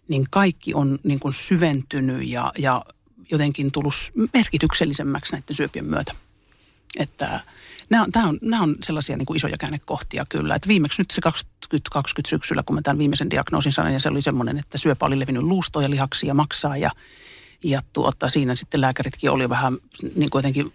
niin 0.07 0.25
kaikki 0.29 0.73
on 0.73 0.99
niin 1.03 1.19
kuin 1.19 1.33
syventynyt 1.33 2.27
ja, 2.27 2.51
ja 2.57 2.85
jotenkin 3.31 3.71
tullut 3.71 3.93
merkityksellisemmäksi 4.33 5.31
näiden 5.31 5.55
syöpien 5.55 5.85
myötä. 5.85 6.15
Että 6.97 7.39
nämä 7.89 8.03
on, 8.03 8.37
nämä 8.41 8.63
on, 8.63 8.75
sellaisia 8.83 9.17
niin 9.17 9.25
kuin 9.25 9.37
isoja 9.37 9.57
käännekohtia 9.57 10.25
kyllä. 10.29 10.55
Että 10.55 10.67
viimeksi 10.67 11.01
nyt 11.01 11.11
se 11.11 11.21
2020 11.21 12.29
syksyllä, 12.29 12.63
kun 12.63 12.75
mä 12.75 12.81
tämän 12.81 12.99
viimeisen 12.99 13.29
diagnoosin 13.29 13.73
sanoin, 13.73 13.93
ja 13.93 13.99
se 13.99 14.09
oli 14.09 14.21
semmoinen, 14.21 14.57
että 14.57 14.77
syöpä 14.77 15.05
oli 15.05 15.19
levinnyt 15.19 15.43
luustoon 15.43 15.83
ja 15.83 15.89
lihaksi 15.89 16.27
ja 16.27 16.33
maksaa. 16.33 16.77
Ja, 16.77 16.91
ja 17.63 17.81
tuota, 17.93 18.29
siinä 18.29 18.55
sitten 18.55 18.81
lääkäritkin 18.81 19.31
oli 19.31 19.49
vähän 19.49 19.77
niin 20.15 20.29
kuin 20.29 20.39
jotenkin 20.39 20.73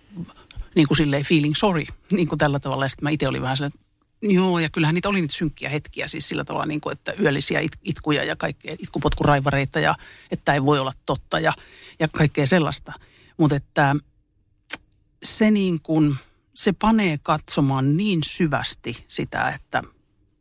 niin 0.74 0.88
kuin 0.88 0.96
silleen 0.96 1.24
feeling 1.24 1.54
sorry, 1.54 1.84
niin 2.10 2.28
kuin 2.28 2.38
tällä 2.38 2.60
tavalla. 2.60 2.84
Ja 2.84 2.88
sitten 2.88 3.04
mä 3.04 3.10
itse 3.10 3.28
olin 3.28 3.42
vähän 3.42 3.56
sellainen, 3.56 3.80
Joo, 4.22 4.58
ja 4.58 4.68
kyllähän 4.68 4.94
niitä 4.94 5.08
oli 5.08 5.20
niitä 5.20 5.34
synkkiä 5.34 5.68
hetkiä 5.68 6.08
siis 6.08 6.28
sillä 6.28 6.44
tavalla, 6.44 6.66
niin 6.66 6.80
kuin, 6.80 6.92
että 6.92 7.12
yöllisiä 7.20 7.60
it, 7.60 7.72
itkuja 7.82 8.24
ja 8.24 8.36
kaikkea, 8.36 8.76
itkupotkuraivareita 8.78 9.80
ja 9.80 9.94
että 10.30 10.54
ei 10.54 10.64
voi 10.64 10.78
olla 10.78 10.92
totta 11.06 11.40
ja, 11.40 11.52
ja 11.98 12.08
kaikkea 12.08 12.46
sellaista. 12.46 12.92
Mutta 13.36 13.56
että 13.56 13.96
se 15.22 15.50
niin 15.50 15.80
kuin, 15.80 16.16
se 16.54 16.72
panee 16.72 17.18
katsomaan 17.22 17.96
niin 17.96 18.20
syvästi 18.24 19.04
sitä, 19.08 19.48
että 19.48 19.82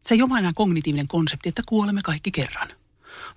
se 0.02 0.16
ei 0.16 0.22
ole 0.22 0.30
vain 0.30 0.56
kognitiivinen 0.56 1.08
konsepti, 1.08 1.50
että 1.50 1.62
kuolemme 1.66 2.02
kaikki 2.02 2.32
kerran. 2.32 2.68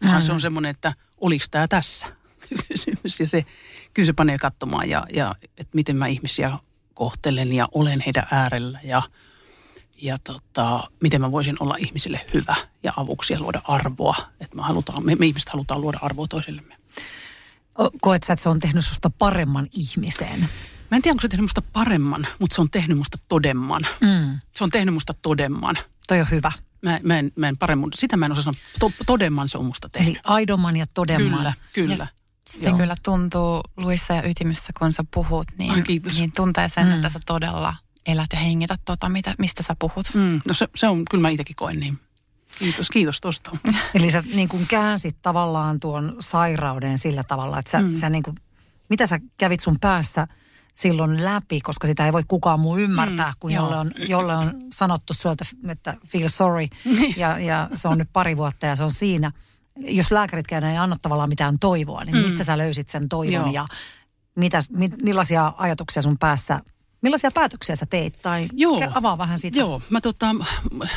Vaan 0.04 0.22
mm. 0.22 0.26
se 0.26 0.32
on 0.32 0.40
semmoinen, 0.40 0.70
että 0.70 0.94
oliko 1.20 1.44
tämä 1.50 1.68
tässä 1.68 2.06
kysymys. 2.68 3.20
Ja 3.20 3.26
se, 3.26 3.46
kyllä 3.94 4.06
se 4.06 4.12
panee 4.12 4.38
katsomaan 4.38 4.88
ja, 4.88 5.06
ja 5.14 5.34
että 5.42 5.74
miten 5.74 5.96
mä 5.96 6.06
ihmisiä 6.06 6.58
kohtelen 6.94 7.52
ja 7.52 7.68
olen 7.72 8.02
heidän 8.06 8.26
äärellä 8.30 8.80
ja– 8.84 9.02
ja 9.96 10.18
tota, 10.18 10.90
miten 11.02 11.20
mä 11.20 11.32
voisin 11.32 11.56
olla 11.60 11.76
ihmisille 11.78 12.20
hyvä 12.34 12.56
ja 12.82 12.92
avuksi 12.96 13.32
ja 13.32 13.40
luoda 13.40 13.60
arvoa. 13.64 14.16
Että 14.40 14.56
me, 14.56 14.62
halutaan, 14.62 15.04
me, 15.06 15.14
me 15.14 15.26
ihmiset 15.26 15.48
halutaan 15.48 15.80
luoda 15.80 15.98
arvoa 16.02 16.26
toisillemme. 16.28 16.76
Koet 18.00 18.24
sä, 18.24 18.32
että 18.32 18.42
se 18.42 18.48
on 18.48 18.60
tehnyt 18.60 18.84
susta 18.86 19.10
paremman 19.10 19.68
ihmiseen? 19.72 20.40
Mä 20.90 20.96
en 20.96 21.02
tiedä, 21.02 21.12
onko 21.12 21.20
se 21.22 21.28
tehnyt 21.28 21.44
musta 21.44 21.62
paremman, 21.62 22.26
mutta 22.38 22.54
se 22.54 22.60
on 22.60 22.70
tehnyt 22.70 22.98
musta 22.98 23.18
todemman. 23.28 23.82
Mm. 24.00 24.40
Se 24.56 24.64
on 24.64 24.70
tehnyt 24.70 24.94
musta 24.94 25.14
todemman. 25.14 25.78
Toi 26.08 26.20
on 26.20 26.30
hyvä. 26.30 26.52
Mä, 26.82 27.00
mä, 27.02 27.18
en, 27.18 27.32
mä 27.36 27.48
en 27.48 27.56
paremmin, 27.58 27.90
sitä 27.94 28.16
mä 28.16 28.26
en 28.26 28.32
osaa 28.32 28.44
sanoa. 28.44 28.60
To, 28.80 28.92
todemman 29.06 29.48
se 29.48 29.58
on 29.58 29.64
musta 29.64 29.88
tehnyt. 29.88 30.08
Eli 30.14 30.18
aidomman 30.24 30.76
ja 30.76 30.86
todemman. 30.94 31.38
Kyllä, 31.38 31.52
kyllä. 31.72 31.94
Ja 31.94 32.06
se 32.48 32.66
Joo. 32.66 32.76
kyllä 32.76 32.94
tuntuu 33.02 33.60
luissa 33.76 34.14
ja 34.14 34.22
ytimissä, 34.28 34.72
kun 34.78 34.92
sä 34.92 35.04
puhut, 35.14 35.46
niin, 35.58 35.70
Ai, 35.70 35.82
kiitos. 35.82 36.18
niin 36.18 36.32
tuntee 36.32 36.68
sen, 36.68 36.86
Mm. 36.86 36.92
että 36.92 37.08
sä 37.08 37.18
todella 37.26 37.74
elät 38.06 38.26
ja 38.32 38.38
hengität 38.38 38.80
tota, 38.84 39.08
mitä, 39.08 39.34
mistä 39.38 39.62
sä 39.62 39.76
puhut. 39.78 40.06
Mm, 40.14 40.40
no 40.48 40.54
se, 40.54 40.68
se 40.74 40.88
on, 40.88 41.04
kyllä 41.10 41.22
mä 41.22 41.28
itsekin 41.28 41.56
koen 41.56 41.80
niin. 41.80 41.98
Kiitos, 42.58 42.90
kiitos 42.90 43.20
tosta. 43.20 43.50
Eli 43.94 44.10
sä 44.10 44.24
niin 44.34 44.48
kuin 44.48 44.66
käänsit 44.66 45.16
tavallaan 45.22 45.80
tuon 45.80 46.16
sairauden 46.20 46.98
sillä 46.98 47.22
tavalla, 47.22 47.58
että 47.58 47.70
sä, 47.70 47.82
mm. 47.82 47.94
sä 47.94 48.10
niin 48.10 48.22
kuin, 48.22 48.36
mitä 48.88 49.06
sä 49.06 49.20
kävit 49.38 49.60
sun 49.60 49.78
päässä 49.80 50.26
silloin 50.74 51.24
läpi, 51.24 51.60
koska 51.60 51.86
sitä 51.86 52.06
ei 52.06 52.12
voi 52.12 52.22
kukaan 52.28 52.60
muu 52.60 52.78
ymmärtää, 52.78 53.28
mm, 53.28 53.34
kuin 53.40 53.54
joo. 53.54 53.64
jolle 53.64 53.76
on, 53.76 53.90
jolle 54.08 54.36
on 54.36 54.52
sanottu 54.72 55.14
sulta, 55.14 55.44
että 55.68 55.94
feel 56.06 56.28
sorry, 56.28 56.66
ja, 57.16 57.38
ja 57.38 57.68
se 57.74 57.88
on 57.88 57.98
nyt 57.98 58.08
pari 58.12 58.36
vuotta 58.36 58.66
ja 58.66 58.76
se 58.76 58.84
on 58.84 58.90
siinä. 58.90 59.32
Jos 59.76 60.12
lääkäritkään 60.12 60.64
ei 60.64 60.76
anna 60.76 60.96
tavallaan 61.02 61.28
mitään 61.28 61.58
toivoa, 61.58 62.04
niin 62.04 62.16
mistä 62.16 62.44
sä 62.44 62.58
löysit 62.58 62.90
sen 62.90 63.08
toivon 63.08 63.32
Joo. 63.32 63.52
ja 63.52 63.66
mitä, 64.36 64.60
mi, 64.70 64.90
millaisia 65.02 65.52
ajatuksia 65.56 66.02
sun 66.02 66.18
päässä, 66.18 66.60
millaisia 67.02 67.30
päätöksiä 67.34 67.76
sä 67.76 67.86
teit? 67.86 68.22
Tai 68.22 68.48
Joo. 68.52 68.80
avaa 68.94 69.18
vähän 69.18 69.38
sitä. 69.38 69.58
Joo, 69.58 69.82
mä 69.90 70.00
tota, 70.00 70.34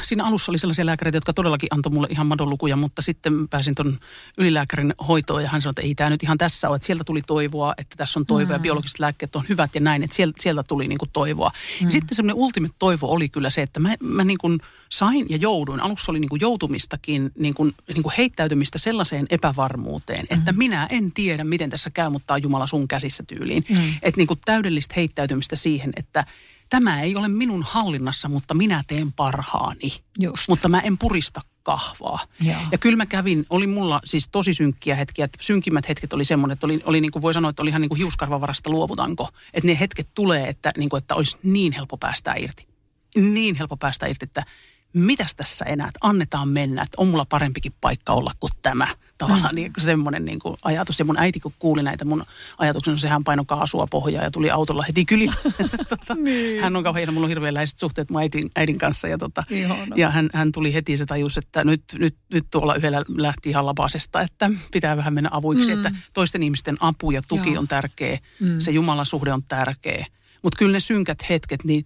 siinä 0.04 0.26
alussa 0.26 0.52
oli 0.52 0.60
sellaisia 0.60 0.86
lääkäreitä, 0.86 1.18
jotka 1.18 1.34
todellakin 1.34 1.70
antoi 1.72 1.92
mulle 1.92 2.08
ihan 2.10 2.28
madonlukuja, 2.28 2.76
mutta 2.76 3.02
sitten 3.02 3.48
pääsin 3.50 3.76
ton 3.76 4.00
ylilääkärin 4.38 4.94
hoitoon 5.08 5.44
ja 5.44 5.50
hän 5.50 5.62
sanoi, 5.62 5.72
että 5.72 5.82
ei 5.82 5.96
tämä 5.96 6.10
nyt 6.10 6.24
ihan 6.24 6.38
tässä 6.38 6.70
ole, 6.70 6.76
että 6.76 6.86
sieltä 6.86 7.04
tuli 7.04 7.22
toivoa, 7.22 7.74
että 7.78 7.96
tässä 7.98 8.20
on 8.20 8.26
toivoa 8.26 8.56
ja 8.56 8.60
biologiset 8.60 9.00
lääkkeet 9.00 9.36
on 9.36 9.44
hyvät 9.50 9.76
ja 9.76 9.82
näin, 9.82 10.04
että 10.04 10.16
sieltä, 10.16 10.44
sieltä 10.44 10.64
tuli 10.64 10.88
niinku 10.88 11.06
toivoa. 11.14 11.52
Ja 11.82 11.92
sitten 11.92 12.16
semmoinen 12.16 12.36
ultimate 12.44 12.76
toivo 12.80 13.08
oli 13.12 13.30
kyllä 13.30 13.50
se, 13.50 13.62
että 13.62 13.80
mä, 13.80 13.96
mä 14.04 14.24
niinku 14.24 14.48
sain 14.90 15.26
ja 15.30 15.38
jouduin, 15.38 15.80
alussa 15.80 16.12
oli 16.12 16.20
niinku 16.20 16.36
joutumistakin, 16.36 17.32
niinku, 17.40 17.72
niinku 17.94 18.12
heittäytymistä 18.18 18.78
sellaiseen 18.78 19.26
epävarmuuteen, 19.30 20.26
että 20.30 20.52
minä 20.52 20.88
en 20.90 21.12
tiedä, 21.12 21.44
miten 21.44 21.70
tässä 21.70 21.90
käy, 21.90 22.10
mutta 22.10 22.28
tämä 22.28 22.36
on 22.36 22.44
Jumala 22.44 22.68
sun 22.68 22.88
käsissä 22.88 23.24
tyyliin. 23.28 23.64
Että 24.02 24.18
niinku 24.18 24.36
täydellistä 24.46 24.94
heittäytymistä 24.98 25.56
siihen, 25.56 25.94
että 25.96 26.26
tämä 26.70 27.02
ei 27.02 27.16
ole 27.16 27.28
minun 27.28 27.64
hallinnassa, 27.64 28.30
mutta 28.30 28.54
minä 28.54 28.84
teen 28.88 29.14
parhaani. 29.14 29.92
Just. 30.20 30.48
Mutta 30.48 30.70
mä 30.70 30.80
en 30.80 30.98
purista 30.98 31.42
kahvaa. 31.64 32.20
Joo. 32.40 32.58
Ja 32.72 32.78
kyllä 32.78 32.98
mä 32.98 33.06
kävin, 33.06 33.46
oli 33.50 33.68
mulla 33.68 34.00
siis 34.04 34.28
tosi 34.32 34.54
synkkiä 34.54 34.96
hetkiä, 34.96 35.26
että 35.26 35.38
synkimmät 35.42 35.90
hetket 35.90 36.14
oli 36.14 36.26
semmoinen, 36.26 36.54
että 36.54 36.68
oli, 36.68 36.82
oli 36.86 37.02
niin 37.02 37.12
kuin 37.12 37.22
voi 37.22 37.34
sanoa, 37.34 37.50
että 37.50 37.62
oli 37.62 37.70
ihan 37.70 37.82
niin 37.82 37.90
kuin 37.90 37.98
hiuskarvavarasta 37.98 38.70
luovutanko. 38.70 39.30
Että 39.54 39.68
ne 39.68 39.80
hetket 39.80 40.08
tulee, 40.16 40.50
että, 40.50 40.72
niin 40.78 40.90
kuin, 40.90 41.02
että 41.02 41.16
olisi 41.16 41.38
niin 41.44 41.74
helppo 41.74 41.98
päästää 41.98 42.36
irti. 42.38 42.68
Niin 43.16 43.56
helppo 43.56 43.78
päästä 43.78 44.06
irti, 44.06 44.26
että 44.26 44.46
mitäs 44.94 45.36
tässä 45.36 45.66
enää, 45.66 45.88
että 45.88 46.00
annetaan 46.02 46.50
mennä, 46.50 46.82
että 46.82 47.02
on 47.02 47.08
mulla 47.08 47.26
parempikin 47.26 47.74
paikka 47.82 48.14
olla 48.14 48.32
kuin 48.40 48.52
tämä. 48.62 48.88
Tavallaan 49.18 49.56
niin 49.60 49.72
semmoinen 49.78 50.26
niin 50.26 50.40
kuin 50.40 50.58
ajatus. 50.64 51.00
Ja 51.00 51.06
mun 51.06 51.18
äiti 51.18 51.40
kun 51.40 51.54
kuuli 51.60 51.84
näitä 51.84 52.06
mun 52.06 52.24
ajatuksia, 52.58 52.94
no 52.94 52.98
sehän 52.98 53.24
painoi 53.24 53.46
kaasua 53.48 53.88
pohjaa 53.88 54.24
ja 54.24 54.32
tuli 54.32 54.52
autolla 54.52 54.84
heti 54.88 55.06
kylille. 55.06 55.36
tota, 55.90 56.16
niin. 56.16 56.62
Hän 56.62 56.76
on 56.76 56.84
kauhean, 56.84 57.14
mulla 57.14 57.26
on 57.26 57.30
hirveän 57.30 57.54
läheiset 57.54 57.78
suhteet 57.78 58.10
mun 58.10 58.22
äitin, 58.22 58.52
äidin 58.56 58.78
kanssa. 58.78 59.08
Ja, 59.08 59.18
tota, 59.18 59.44
Ihana. 59.50 59.96
ja 59.96 60.10
hän, 60.10 60.30
hän 60.34 60.52
tuli 60.52 60.74
heti 60.74 60.98
se 60.98 61.06
tajus, 61.06 61.38
että 61.38 61.64
nyt, 61.64 61.84
nyt, 62.00 62.16
nyt 62.34 62.46
tuolla 62.52 62.76
yhdellä 62.76 63.06
lähti 63.18 63.50
ihan 63.50 63.66
lapasesta, 63.66 64.22
että 64.22 64.52
pitää 64.72 64.98
vähän 64.98 65.14
mennä 65.14 65.30
avuiksi. 65.34 65.72
Mm. 65.72 65.78
Että 65.78 65.92
toisten 66.14 66.44
ihmisten 66.44 66.78
apu 66.80 67.12
ja 67.12 67.22
tuki 67.28 67.54
Joo. 67.54 67.60
on 67.60 67.68
tärkeä, 67.68 68.20
mm. 68.40 68.60
se 68.60 68.72
Jumalan 68.72 69.06
suhde 69.06 69.34
on 69.34 69.44
tärkeä. 69.48 70.06
Mutta 70.42 70.58
kyllä 70.58 70.72
ne 70.72 70.80
synkät 70.80 71.30
hetket, 71.30 71.64
niin 71.64 71.86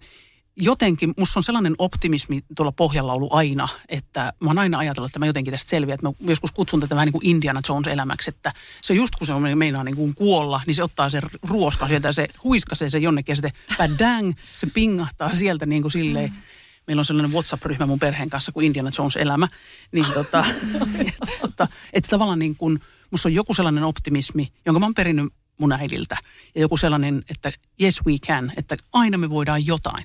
jotenkin, 0.60 1.14
musta 1.18 1.40
on 1.40 1.44
sellainen 1.44 1.74
optimismi 1.78 2.40
tuolla 2.56 2.72
pohjalla 2.72 3.12
ollut 3.12 3.32
aina, 3.32 3.68
että 3.88 4.32
mä 4.40 4.50
oon 4.50 4.58
aina 4.58 4.78
ajatellut, 4.78 5.10
että 5.10 5.18
mä 5.18 5.26
jotenkin 5.26 5.52
tästä 5.52 5.70
selviän. 5.70 5.94
Että 5.94 6.06
mä 6.06 6.30
joskus 6.30 6.52
kutsun 6.52 6.80
tätä 6.80 6.94
vähän 6.94 7.06
niin 7.06 7.12
kuin 7.12 7.26
Indiana 7.26 7.60
Jones 7.68 7.86
elämäksi, 7.86 8.30
että 8.30 8.52
se 8.80 8.94
just 8.94 9.16
kun 9.16 9.26
se 9.26 9.34
on, 9.34 9.58
meinaa 9.58 9.84
niin 9.84 9.96
kuin 9.96 10.14
kuolla, 10.14 10.60
niin 10.66 10.74
se 10.74 10.82
ottaa 10.82 11.10
sen 11.10 11.22
ruoskan 11.48 11.88
sieltä 11.88 12.08
ja 12.08 12.12
se 12.12 12.28
huiskasee 12.44 12.90
se 12.90 12.98
jonnekin 12.98 13.32
ja 13.32 13.36
sitten 13.36 13.52
badang, 13.78 14.32
se 14.56 14.66
pingahtaa 14.66 15.30
sieltä 15.30 15.66
niin 15.66 15.82
kuin 15.82 15.92
silleen. 15.92 16.32
Meillä 16.86 17.00
on 17.00 17.04
sellainen 17.04 17.32
WhatsApp-ryhmä 17.32 17.86
mun 17.86 17.98
perheen 17.98 18.30
kanssa 18.30 18.52
kuin 18.52 18.66
Indiana 18.66 18.90
Jones 18.98 19.16
elämä. 19.16 19.48
Niin 19.92 20.06
tota, 20.14 20.44
tota, 21.40 21.68
että 21.92 22.08
tavallaan 22.08 22.38
niin 22.38 22.56
kuin, 22.56 22.80
musta 23.10 23.28
on 23.28 23.34
joku 23.34 23.54
sellainen 23.54 23.84
optimismi, 23.84 24.52
jonka 24.66 24.80
mä 24.80 24.86
oon 24.86 24.94
perinnyt 24.94 25.32
mun 25.60 25.72
äidiltä. 25.72 26.16
Ja 26.54 26.60
joku 26.60 26.76
sellainen, 26.76 27.22
että 27.30 27.52
yes 27.82 28.00
we 28.06 28.18
can, 28.26 28.52
että 28.56 28.76
aina 28.92 29.18
me 29.18 29.30
voidaan 29.30 29.66
jotain. 29.66 30.04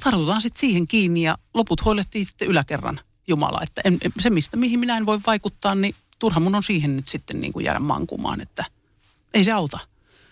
Tartutaan 0.00 0.42
sitten 0.42 0.60
siihen 0.60 0.86
kiinni 0.86 1.22
ja 1.22 1.38
loput 1.54 1.84
hoidettiin 1.84 2.26
sitten 2.26 2.48
yläkerran 2.48 3.00
Jumala. 3.28 3.60
Että 3.62 3.80
en, 3.84 3.98
en- 4.04 4.12
se, 4.18 4.30
mistä, 4.30 4.56
mihin 4.56 4.80
minä 4.80 4.96
en 4.96 5.06
voi 5.06 5.20
vaikuttaa, 5.26 5.74
niin 5.74 5.94
turha 6.18 6.40
mun 6.40 6.54
on 6.54 6.62
siihen 6.62 6.96
nyt 6.96 7.08
sitten 7.08 7.40
niin 7.40 7.52
kuin 7.52 7.64
jäädä 7.64 7.78
mankumaan, 7.78 8.40
että 8.40 8.64
ei 9.34 9.44
se 9.44 9.52
auta. 9.52 9.78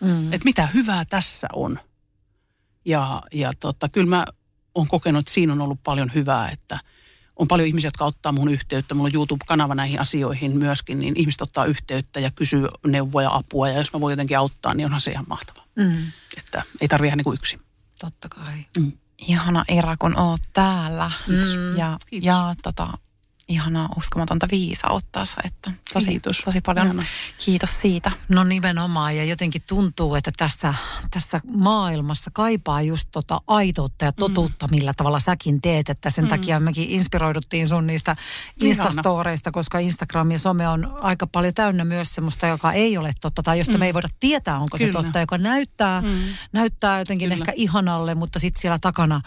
Mm. 0.01 0.33
Että 0.33 0.45
mitä 0.45 0.66
hyvää 0.66 1.05
tässä 1.05 1.49
on. 1.53 1.79
Ja, 2.85 3.23
ja 3.33 3.53
tota, 3.61 3.89
kyllä 3.89 4.07
mä 4.07 4.27
oon 4.75 4.89
kokenut, 4.89 5.21
että 5.21 5.33
siinä 5.33 5.53
on 5.53 5.61
ollut 5.61 5.83
paljon 5.85 6.11
hyvää, 6.14 6.49
että 6.49 6.81
on 7.37 7.49
paljon 7.49 7.69
ihmisiä, 7.69 7.89
jotka 7.89 8.05
ottaa 8.05 8.33
mun 8.33 8.49
yhteyttä. 8.49 8.95
Mulla 8.95 9.07
on 9.07 9.14
YouTube-kanava 9.14 9.75
näihin 9.75 10.01
asioihin 10.01 10.57
myöskin, 10.57 11.01
niin 11.01 11.14
ihmiset 11.16 11.41
ottaa 11.41 11.64
yhteyttä 11.64 12.21
ja 12.21 12.31
kysyy 12.31 12.66
neuvoja, 12.87 13.35
apua. 13.35 13.69
Ja 13.69 13.79
jos 13.79 13.93
mä 13.93 14.01
voin 14.01 14.12
jotenkin 14.12 14.39
auttaa, 14.39 14.75
niin 14.75 14.87
onhan 14.87 15.01
se 15.01 15.11
ihan 15.11 15.27
mahtavaa. 15.29 15.64
Mm. 15.77 16.12
Että 16.37 16.62
ei 16.81 16.89
tarvitse 16.89 17.09
ihan 17.09 17.16
niin 17.16 17.25
kuin 17.25 17.35
yksin. 17.35 17.61
Totta 18.01 18.29
kai. 18.29 18.64
Ihana 19.19 19.64
Ira, 19.73 19.97
kun 19.97 20.19
oot 20.19 20.41
täällä. 20.53 21.11
Mm. 21.27 21.77
Ja, 21.77 21.99
Kiitos. 22.11 22.27
ja 22.27 22.55
tota, 22.62 22.87
ihanaa 23.49 23.88
uskomatonta 23.96 24.49
viisautta. 24.51 25.24
Että 25.44 25.72
tosi, 25.92 26.09
Kiitos. 26.09 26.42
tosi 26.44 26.61
paljon 26.61 26.86
Ihana. 26.86 27.05
kiitos 27.44 27.80
siitä. 27.80 28.11
No 28.28 28.44
nimenomaan 28.44 29.16
ja 29.16 29.24
jotenkin 29.24 29.62
tuntuu, 29.66 30.14
että 30.14 30.30
tässä, 30.36 30.74
tässä 31.11 31.40
maailmassa 31.55 32.30
kaipaa 32.34 32.82
just 32.82 33.09
tota 33.12 33.40
aitoutta 33.46 34.05
ja 34.05 34.12
totuutta, 34.12 34.66
mm. 34.66 34.70
millä 34.70 34.94
tavalla 34.96 35.20
säkin 35.20 35.61
teet. 35.61 35.88
Että 35.88 36.11
sen 36.11 36.24
mm. 36.24 36.28
takia 36.28 36.61
mekin 36.61 36.90
inspiroiduttiin 36.90 37.68
sun 37.68 37.86
niistä. 37.86 38.16
Instastoreista, 38.62 39.51
koska 39.51 39.78
Instagram 39.78 40.30
ja 40.30 40.38
some 40.38 40.68
on 40.68 40.99
aika 41.01 41.26
paljon 41.26 41.55
täynnä 41.55 41.84
myös 41.84 42.14
semmoista, 42.14 42.46
joka 42.46 42.72
ei 42.72 42.99
ole 42.99 43.12
totta 43.20 43.42
tai 43.42 43.59
josta 43.59 43.72
mm. 43.72 43.78
me 43.78 43.86
ei 43.86 43.94
voida 43.94 44.09
tietää, 44.20 44.59
onko 44.59 44.78
Kyllä. 44.78 44.92
se 44.92 45.03
totta, 45.03 45.20
joka 45.20 45.38
näyttää, 45.38 46.01
mm. 46.01 46.09
näyttää 46.53 46.99
jotenkin 46.99 47.30
Kyllä. 47.30 47.42
ehkä 47.42 47.53
ihanalle, 47.57 48.14
mutta 48.14 48.38
sitten 48.38 48.61
siellä 48.61 48.78
takana 48.78 49.20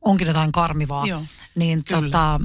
onkin 0.00 0.26
jotain 0.26 0.52
karmivaa. 0.52 1.06
Joo. 1.06 1.22
Niin 1.54 1.84
Kyllä. 1.84 2.00
tota, 2.00 2.40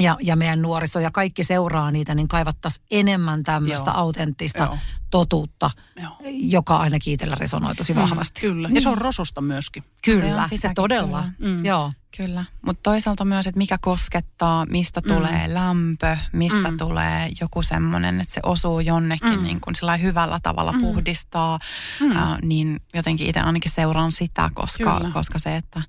ja, 0.00 0.16
ja 0.22 0.36
meidän 0.36 0.62
nuoriso 0.62 1.00
ja 1.00 1.10
kaikki 1.10 1.44
seuraa 1.44 1.90
niitä, 1.90 2.14
niin 2.14 2.28
kaivattaisiin 2.28 2.86
enemmän 2.90 3.42
tämmöistä 3.42 3.90
Joo. 3.90 3.98
autenttista 4.00 4.58
Joo. 4.58 4.78
totuutta, 5.10 5.70
Joo. 6.02 6.16
joka 6.30 6.76
ainakin 6.76 7.12
itsellä 7.12 7.34
resonoi 7.34 7.74
tosi 7.74 7.94
vahvasti. 7.94 8.40
Kyllä. 8.40 8.68
Ja 8.72 8.80
se 8.80 8.88
on 8.88 8.98
rososta 8.98 9.40
myöskin. 9.40 9.84
Kyllä, 10.04 10.48
Se 10.48 10.54
on 10.54 10.58
se, 10.58 10.70
todella. 10.74 11.24
kyllä. 11.38 11.52
Mm. 11.56 11.64
Joo. 11.64 11.92
Kyllä, 12.16 12.44
mutta 12.66 12.80
toisaalta 12.82 13.24
myös, 13.24 13.46
että 13.46 13.58
mikä 13.58 13.78
koskettaa, 13.80 14.66
mistä 14.66 15.00
Mm. 15.00 15.14
tulee 15.14 15.54
lämpö, 15.54 16.16
mistä 16.32 16.70
Mm. 16.70 16.76
tulee 16.76 17.30
joku 17.40 17.62
semmoinen, 17.62 18.20
että 18.20 18.34
se 18.34 18.40
osuu 18.42 18.80
jonnekin 18.80 19.38
Mm. 19.38 19.42
niin 19.42 19.60
kuin 19.60 19.74
sillä 19.74 19.96
hyvällä 19.96 20.40
tavalla 20.42 20.74
puhdistaa, 20.80 21.58
Mm. 22.00 22.16
ää, 22.16 22.38
niin 22.42 22.80
jotenkin 22.94 23.26
itse 23.26 23.40
ainakin 23.40 23.70
seuraan 23.72 24.12
sitä, 24.12 24.50
koska, 24.54 24.98
Kyllä. 24.98 25.10
koska 25.12 25.38
se, 25.38 25.56
että 25.56 25.82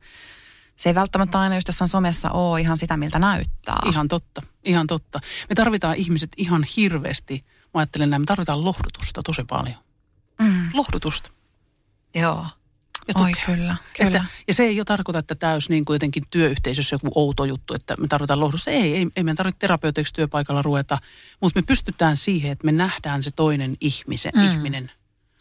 se 0.77 0.89
ei 0.89 0.95
välttämättä 0.95 1.39
aina 1.39 1.55
just 1.55 1.67
jossain 1.67 1.89
somessa 1.89 2.29
ole 2.29 2.61
ihan 2.61 2.77
sitä, 2.77 2.97
miltä 2.97 3.19
näyttää. 3.19 3.79
Ihan 3.85 4.07
totta, 4.07 4.41
ihan 4.63 4.87
totta. 4.87 5.19
Me 5.49 5.55
tarvitaan 5.55 5.95
ihmiset 5.95 6.31
ihan 6.37 6.65
hirveästi. 6.77 7.45
Mä 7.45 7.79
ajattelen 7.79 8.09
näin, 8.09 8.21
me 8.21 8.25
tarvitaan 8.25 8.65
lohdutusta 8.65 9.21
tosi 9.23 9.43
paljon. 9.49 9.75
Mm. 10.41 10.69
Lohdutusta. 10.73 11.29
Joo. 12.15 12.45
Ja 13.07 13.21
Oi 13.21 13.31
kyllä, 13.45 13.75
kyllä. 13.97 14.07
Että, 14.07 14.25
ja 14.47 14.53
se 14.53 14.63
ei 14.63 14.79
ole 14.79 14.85
tarkoita, 14.85 15.19
että 15.19 15.35
tämä 15.35 15.53
olisi 15.53 15.69
niin 15.69 15.85
kuin 15.85 15.95
jotenkin 15.95 16.23
työyhteisössä 16.29 16.95
joku 16.95 17.11
outo 17.15 17.45
juttu, 17.45 17.73
että 17.73 17.95
me 17.99 18.07
tarvitaan 18.07 18.39
lohdutusta. 18.39 18.71
Ei, 18.71 18.95
ei, 18.95 19.07
ei 19.15 19.23
meidän 19.23 19.35
tarvitse 19.35 19.59
terapeuteiksi 19.59 20.13
työpaikalla 20.13 20.61
ruveta, 20.61 20.97
mutta 21.41 21.59
me 21.59 21.63
pystytään 21.63 22.17
siihen, 22.17 22.51
että 22.51 22.65
me 22.65 22.71
nähdään 22.71 23.23
se 23.23 23.31
toinen 23.31 23.77
ihmisen, 23.79 24.31
mm. 24.35 24.51
ihminen. 24.51 24.91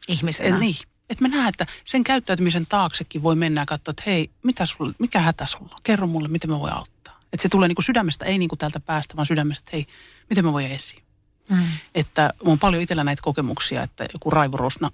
Ihmisenä. 0.08 0.54
Et, 0.54 0.60
niin, 0.60 0.76
että 1.10 1.22
me 1.22 1.28
nähdään, 1.28 1.48
että 1.48 1.66
sen 1.84 2.04
käyttäytymisen 2.04 2.66
taaksekin 2.66 3.22
voi 3.22 3.36
mennä 3.36 3.60
ja 3.60 3.66
katsoa, 3.66 3.90
että 3.90 4.02
hei, 4.06 4.30
mitä 4.42 4.66
sulla, 4.66 4.92
mikä 4.98 5.20
hätä 5.20 5.46
sulla 5.46 5.68
on? 5.72 5.80
Kerro 5.82 6.06
mulle, 6.06 6.28
miten 6.28 6.50
mä 6.50 6.60
voin 6.60 6.72
auttaa. 6.72 7.20
Että 7.32 7.42
se 7.42 7.48
tulee 7.48 7.68
niin 7.68 7.76
kuin 7.76 7.84
sydämestä, 7.84 8.24
ei 8.24 8.38
niin 8.38 8.48
kuin 8.48 8.58
täältä 8.58 8.80
päästä, 8.80 9.16
vaan 9.16 9.26
sydämestä, 9.26 9.60
että 9.60 9.70
hei, 9.72 9.86
miten 10.30 10.44
mä 10.44 10.52
voin 10.52 10.66
esiin. 10.66 11.02
Mm. 11.50 11.66
Että 11.94 12.32
on 12.40 12.58
paljon 12.58 12.82
itsellä 12.82 13.04
näitä 13.04 13.22
kokemuksia, 13.22 13.82
että 13.82 14.06
joku 14.12 14.30
Raivo 14.30 14.56
Rosna 14.56 14.90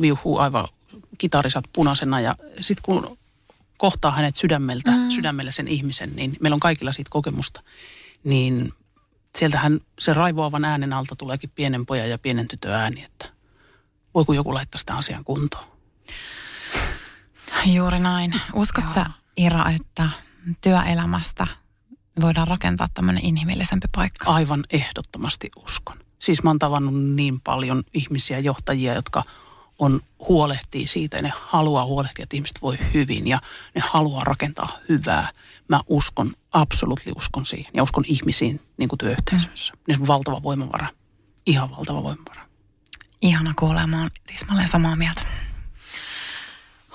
viuhuu 0.00 0.38
aivan 0.38 0.68
kitarisat 1.18 1.64
punaisena 1.72 2.20
ja 2.20 2.36
sitten 2.60 2.82
kun 2.82 3.18
kohtaa 3.76 4.10
hänet 4.10 4.36
sydämeltä, 4.36 4.90
mm. 4.90 5.10
sydämellä 5.10 5.52
sen 5.52 5.68
ihmisen, 5.68 6.16
niin 6.16 6.36
meillä 6.40 6.54
on 6.54 6.60
kaikilla 6.60 6.92
siitä 6.92 7.10
kokemusta, 7.10 7.62
niin 8.24 8.72
sieltähän 9.36 9.80
se 9.98 10.12
raivoavan 10.12 10.64
äänen 10.64 10.92
alta 10.92 11.16
tuleekin 11.16 11.50
pienen 11.54 11.86
pojan 11.86 12.10
ja 12.10 12.18
pienen 12.18 12.48
tytön 12.48 12.72
ääni, 12.72 13.02
että 13.02 13.35
voiko 14.16 14.32
joku 14.32 14.54
laittaa 14.54 14.78
sitä 14.78 14.94
asian 14.94 15.24
kuntoon. 15.24 15.64
Juuri 17.64 17.98
näin. 17.98 18.40
Uskot 18.54 18.92
sä, 18.94 19.06
Ira, 19.36 19.70
että 19.70 20.08
työelämästä 20.60 21.46
voidaan 22.20 22.48
rakentaa 22.48 22.88
tämmöinen 22.94 23.24
inhimillisempi 23.24 23.86
paikka. 23.94 24.30
Aivan 24.30 24.64
ehdottomasti 24.70 25.50
uskon. 25.56 25.96
Siis 26.18 26.42
mä 26.42 26.50
oon 26.50 26.58
tavannut 26.58 26.94
niin 27.04 27.40
paljon 27.40 27.82
ihmisiä, 27.94 28.38
johtajia, 28.38 28.94
jotka 28.94 29.22
on 29.78 30.00
huolehtii 30.28 30.86
siitä 30.86 31.16
ja 31.16 31.22
ne 31.22 31.32
haluaa 31.42 31.84
huolehtia, 31.84 32.22
että 32.22 32.36
ihmiset 32.36 32.62
voi 32.62 32.78
hyvin 32.94 33.28
ja 33.28 33.40
ne 33.74 33.82
haluaa 33.84 34.24
rakentaa 34.24 34.68
hyvää. 34.88 35.28
Mä 35.68 35.80
uskon, 35.86 36.32
absoluutti 36.52 37.12
uskon 37.16 37.44
siihen 37.44 37.70
ja 37.74 37.82
uskon 37.82 38.04
ihmisiin 38.06 38.60
niin 38.76 38.88
kuin 38.88 38.98
työyhteisöissä. 38.98 39.72
Mm. 39.72 39.94
Se 39.94 40.00
on 40.00 40.06
valtava 40.06 40.42
voimavara. 40.42 40.88
Ihan 41.46 41.70
valtava 41.70 42.02
voimavara. 42.02 42.45
Ihana 43.22 43.54
kuulee, 43.58 43.86
mä 43.86 44.00
oon 44.00 44.10
tismalleen 44.26 44.68
samaa 44.68 44.96
mieltä. 44.96 45.22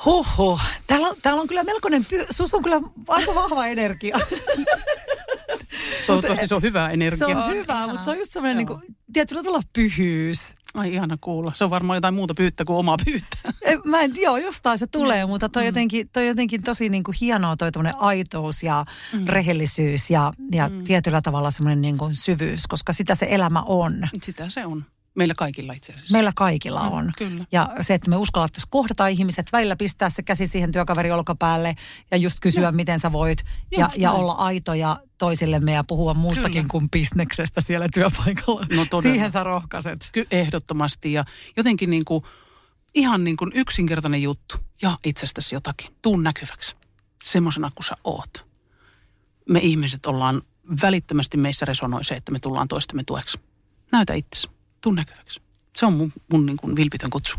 Huhhuh. 0.05 0.61
Täällä 0.88 1.07
on, 1.07 1.15
täällä 1.22 1.41
on 1.41 1.47
kyllä 1.47 1.63
melkoinen, 1.63 2.05
py- 2.05 2.28
sus 2.30 2.53
on 2.53 2.63
kyllä 2.63 2.82
aika 3.07 3.36
vahva 3.36 3.65
energia. 3.65 4.19
Toivottavasti 6.07 6.47
se 6.47 6.55
on 6.55 6.61
hyvää 6.61 6.89
energiaa. 6.89 7.28
Se 7.28 7.36
on 7.36 7.55
hyvä, 7.55 7.88
mutta 7.88 8.03
se 8.03 8.09
on 8.09 8.17
just 8.17 8.32
semmoinen 8.32 8.57
niin 8.57 8.67
kuin, 8.67 8.82
tietyllä 9.13 9.43
tavalla 9.43 9.63
pyhyys. 9.74 10.53
Ai 10.74 10.93
ihana 10.93 11.17
kuulla. 11.22 11.51
Se 11.55 11.63
on 11.63 11.69
varmaan 11.69 11.97
jotain 11.97 12.13
muuta 12.13 12.34
pyyttä 12.34 12.65
kuin 12.65 12.78
omaa 12.78 12.97
pyyttä. 13.05 13.38
Mä 13.86 14.01
en, 14.01 14.13
joo, 14.15 14.38
jostain 14.38 14.80
se 14.80 14.88
tulee, 14.88 15.26
mm. 15.26 15.30
mutta 15.30 15.49
toi, 15.49 15.63
mm. 15.63 15.65
jotenkin, 15.65 16.09
toi 16.13 16.28
jotenkin 16.28 16.63
tosi 16.63 16.89
niin 16.89 17.03
kuin 17.03 17.15
hienoa 17.22 17.55
toi 17.57 17.72
aitous 17.97 18.63
ja 18.63 18.86
mm. 19.13 19.28
rehellisyys 19.28 20.09
ja, 20.09 20.34
ja 20.51 20.69
mm. 20.69 20.84
tietyllä 20.84 21.22
tavalla 21.22 21.51
semmoinen 21.51 21.82
niin 21.82 21.97
kuin 21.97 22.15
syvyys, 22.15 22.67
koska 22.67 22.93
sitä 22.93 23.15
se 23.15 23.28
elämä 23.30 23.61
on. 23.65 24.09
Sitä 24.24 24.49
se 24.49 24.65
on. 24.65 24.86
Meillä 25.16 25.34
kaikilla 25.38 25.74
itse 25.74 25.93
asiassa. 25.93 26.14
Meillä 26.14 26.32
kaikilla 26.36 26.82
on. 26.82 27.05
Mm, 27.05 27.12
kyllä. 27.18 27.45
Ja 27.51 27.70
se, 27.82 27.93
että 27.93 28.09
me 28.09 28.16
uskallattaisiin 28.16 28.70
kohdata 28.72 29.07
ihmiset, 29.07 29.51
välillä 29.51 29.76
pistää 29.76 30.09
se 30.09 30.24
käsi 30.24 30.47
siihen 30.47 30.72
työkaveri 30.72 31.12
olkapäälle 31.12 31.76
ja 32.12 32.18
just 32.18 32.38
kysyä, 32.41 32.64
ja. 32.64 32.72
miten 32.72 32.99
sä 32.99 33.12
voit. 33.12 33.43
Ja, 33.72 33.80
ja, 33.80 33.89
ja 33.97 34.12
olla 34.12 34.34
aitoja 34.34 34.97
toisillemme 35.18 35.72
ja 35.72 35.84
puhua 35.84 36.14
muustakin 36.14 36.51
kyllä. 36.51 36.72
kuin 36.72 36.89
bisneksestä 36.89 37.62
siellä 37.62 37.88
työpaikalla. 37.93 38.66
No 38.76 38.86
todella. 38.89 39.14
Siihen 39.14 39.32
sä 39.32 39.43
rohkaiset. 39.43 40.09
Ky- 40.12 40.28
ehdottomasti 40.32 41.14
ja 41.14 41.26
jotenkin 41.57 41.89
niin 41.89 42.05
kuin, 42.05 42.24
ihan 42.93 43.24
niin 43.24 43.38
kuin 43.38 43.51
yksinkertainen 43.55 44.22
juttu. 44.22 44.55
Ja 44.82 44.97
itsestäsi 45.03 45.55
jotakin. 45.55 45.95
Tuu 46.01 46.18
näkyväksi. 46.18 46.76
Semmoisena 47.24 47.72
kuin 47.76 47.86
sä 47.86 47.97
oot. 48.03 48.45
Me 49.49 49.59
ihmiset 49.59 50.05
ollaan 50.05 50.41
välittömästi 50.82 51.38
meissä 51.38 51.66
resonoi 51.66 52.03
se, 52.03 52.16
että 52.16 52.32
me 52.32 52.39
tullaan 52.39 52.68
toistemme 52.68 53.03
tueksi. 53.03 53.39
Näytä 53.91 54.14
itsesi 54.14 54.49
tuu 54.82 54.91
näkyväksi. 54.91 55.41
Se 55.75 55.86
on 55.86 55.93
mun, 55.93 56.13
mun 56.32 56.45
niin 56.45 56.57
kuin 56.57 56.75
vilpitön 56.75 57.09
kutsu. 57.09 57.38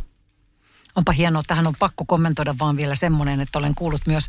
Onpa 0.97 1.12
hienoa, 1.12 1.43
tähän 1.47 1.66
on 1.66 1.74
pakko 1.78 2.05
kommentoida 2.05 2.55
vaan 2.59 2.76
vielä 2.76 2.95
semmoinen, 2.95 3.40
että 3.40 3.59
olen 3.59 3.74
kuullut 3.74 4.01
myös, 4.07 4.28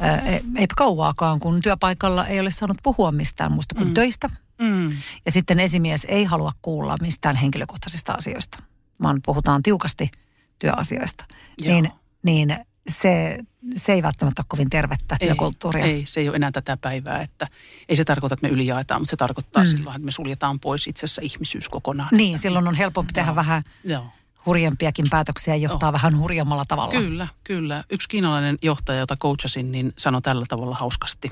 ää, 0.00 0.22
ei 0.56 0.66
kauaakaan, 0.76 1.40
kun 1.40 1.60
työpaikalla 1.60 2.26
ei 2.26 2.40
ole 2.40 2.50
saanut 2.50 2.76
puhua 2.82 3.12
mistään 3.12 3.52
muusta 3.52 3.74
kuin 3.74 3.88
mm. 3.88 3.94
töistä. 3.94 4.30
Mm. 4.58 4.90
Ja 5.26 5.32
sitten 5.32 5.60
esimies 5.60 6.06
ei 6.08 6.24
halua 6.24 6.52
kuulla 6.62 6.96
mistään 7.00 7.36
henkilökohtaisista 7.36 8.12
asioista, 8.12 8.58
vaan 9.02 9.20
puhutaan 9.24 9.62
tiukasti 9.62 10.10
työasioista. 10.58 11.24
Joo. 11.58 11.74
Niin, 11.74 11.90
niin 12.22 12.56
se, 12.88 13.38
se 13.76 13.92
ei 13.92 14.02
välttämättä 14.02 14.40
ole 14.40 14.46
kovin 14.48 14.70
tervettä 14.70 15.16
ei, 15.20 15.26
työkulttuuria. 15.26 15.84
Ei, 15.84 16.06
se 16.06 16.20
ei 16.20 16.28
ole 16.28 16.36
enää 16.36 16.50
tätä 16.50 16.76
päivää. 16.76 17.20
Että 17.20 17.46
ei 17.88 17.96
se 17.96 18.04
tarkoita, 18.04 18.34
että 18.34 18.46
me 18.46 18.52
ylijaetaan, 18.52 19.00
mutta 19.00 19.10
se 19.10 19.16
tarkoittaa 19.16 19.62
mm. 19.62 19.68
silloin, 19.68 19.96
että 19.96 20.06
me 20.06 20.12
suljetaan 20.12 20.60
pois 20.60 20.86
itse 20.86 21.04
asiassa 21.06 21.22
ihmisyys 21.24 21.68
kokonaan. 21.68 22.08
Niin, 22.12 22.34
että, 22.34 22.42
silloin 22.42 22.68
on 22.68 22.74
helpompi 22.74 23.12
tehdä 23.12 23.28
Joo. 23.28 23.36
vähän 23.36 23.62
Joo. 23.84 24.06
hurjempiakin 24.46 25.06
päätöksiä 25.10 25.54
ja 25.54 25.62
johtaa 25.62 25.86
Joo. 25.86 25.92
vähän 25.92 26.18
hurjemmalla 26.18 26.64
tavalla. 26.68 26.92
Kyllä, 26.92 27.28
kyllä. 27.44 27.84
Yksi 27.90 28.08
kiinalainen 28.08 28.58
johtaja, 28.62 28.98
jota 28.98 29.16
coachasin, 29.16 29.72
niin 29.72 29.92
sanoi 29.98 30.22
tällä 30.22 30.44
tavalla 30.48 30.74
hauskasti. 30.74 31.30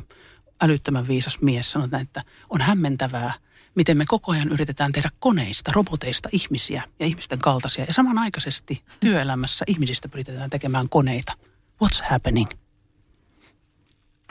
Älyttömän 0.62 1.08
viisas 1.08 1.40
mies 1.40 1.72
sanoi, 1.72 1.88
että 2.00 2.24
on 2.50 2.60
hämmentävää– 2.60 3.34
miten 3.74 3.96
me 3.96 4.04
koko 4.08 4.32
ajan 4.32 4.48
yritetään 4.48 4.92
tehdä 4.92 5.10
koneista, 5.18 5.72
roboteista 5.74 6.28
ihmisiä 6.32 6.82
ja 6.98 7.06
ihmisten 7.06 7.38
kaltaisia. 7.38 7.84
Ja 7.84 7.92
samanaikaisesti 7.92 8.84
työelämässä 9.00 9.64
ihmisistä 9.68 10.08
pyritään 10.08 10.50
tekemään 10.50 10.88
koneita. 10.88 11.32
What's 11.84 12.04
happening? 12.10 12.50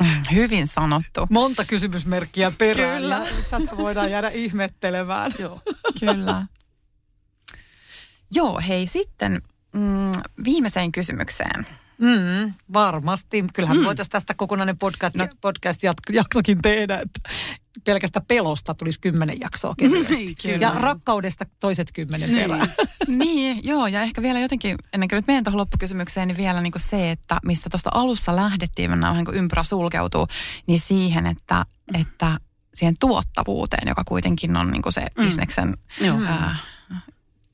Hyvin 0.33 0.67
sanottu. 0.67 1.27
Monta 1.29 1.65
kysymysmerkkiä 1.65 2.51
perään. 2.57 3.01
Kyllä. 3.01 3.27
Tätä 3.49 3.77
voidaan 3.77 4.11
jäädä 4.11 4.29
ihmettelemään. 4.29 5.31
Joo. 5.39 5.61
Kyllä. 5.99 6.45
Joo, 8.31 8.61
hei 8.67 8.87
sitten 8.87 9.41
mm, 9.73 10.11
viimeiseen 10.45 10.91
kysymykseen. 10.91 11.67
Mm, 11.97 12.53
varmasti. 12.73 13.45
Kyllähän 13.53 13.77
mm. 13.77 13.85
voitaisiin 13.85 14.11
tästä 14.11 14.33
kokonainen 14.33 14.77
podcast, 14.77 15.15
no. 15.15 15.27
podcast-jaksokin 15.41 16.61
tehdä. 16.61 16.99
Että 16.99 17.19
pelkästä 17.83 18.21
pelosta 18.21 18.73
tulisi 18.73 19.01
kymmenen 19.01 19.39
jaksoa 19.39 19.75
kevyesti. 19.77 20.35
Niin, 20.43 20.61
ja 20.61 20.71
rakkaudesta 20.75 21.45
toiset 21.59 21.91
kymmenen 21.93 22.29
niin. 22.29 22.41
perään. 22.41 22.73
niin, 23.07 23.59
joo. 23.63 23.87
Ja 23.87 24.01
ehkä 24.01 24.21
vielä 24.21 24.39
jotenkin, 24.39 24.75
ennen 24.93 25.09
kuin 25.09 25.17
nyt 25.17 25.27
meidän 25.27 25.43
tuohon 25.43 25.57
loppukysymykseen, 25.57 26.27
niin 26.27 26.37
vielä 26.37 26.61
niin 26.61 26.71
kuin 26.71 26.81
se, 26.81 27.11
että 27.11 27.39
mistä 27.45 27.69
tuosta 27.69 27.89
alussa 27.93 28.35
lähdettiin, 28.35 28.89
mennään 28.89 29.15
niin 29.15 29.25
kuin 29.25 29.37
ympyrä 29.37 29.63
sulkeutuu, 29.63 30.27
niin 30.67 30.79
siihen, 30.79 31.25
että, 31.25 31.65
että 31.93 32.39
siihen 32.73 32.95
tuottavuuteen, 32.99 33.87
joka 33.87 34.03
kuitenkin 34.03 34.57
on 34.57 34.71
niin 34.71 34.81
kuin 34.81 34.93
se 34.93 35.01
mm. 35.01 35.25
bisneksen 35.25 35.77
ää, 36.27 36.55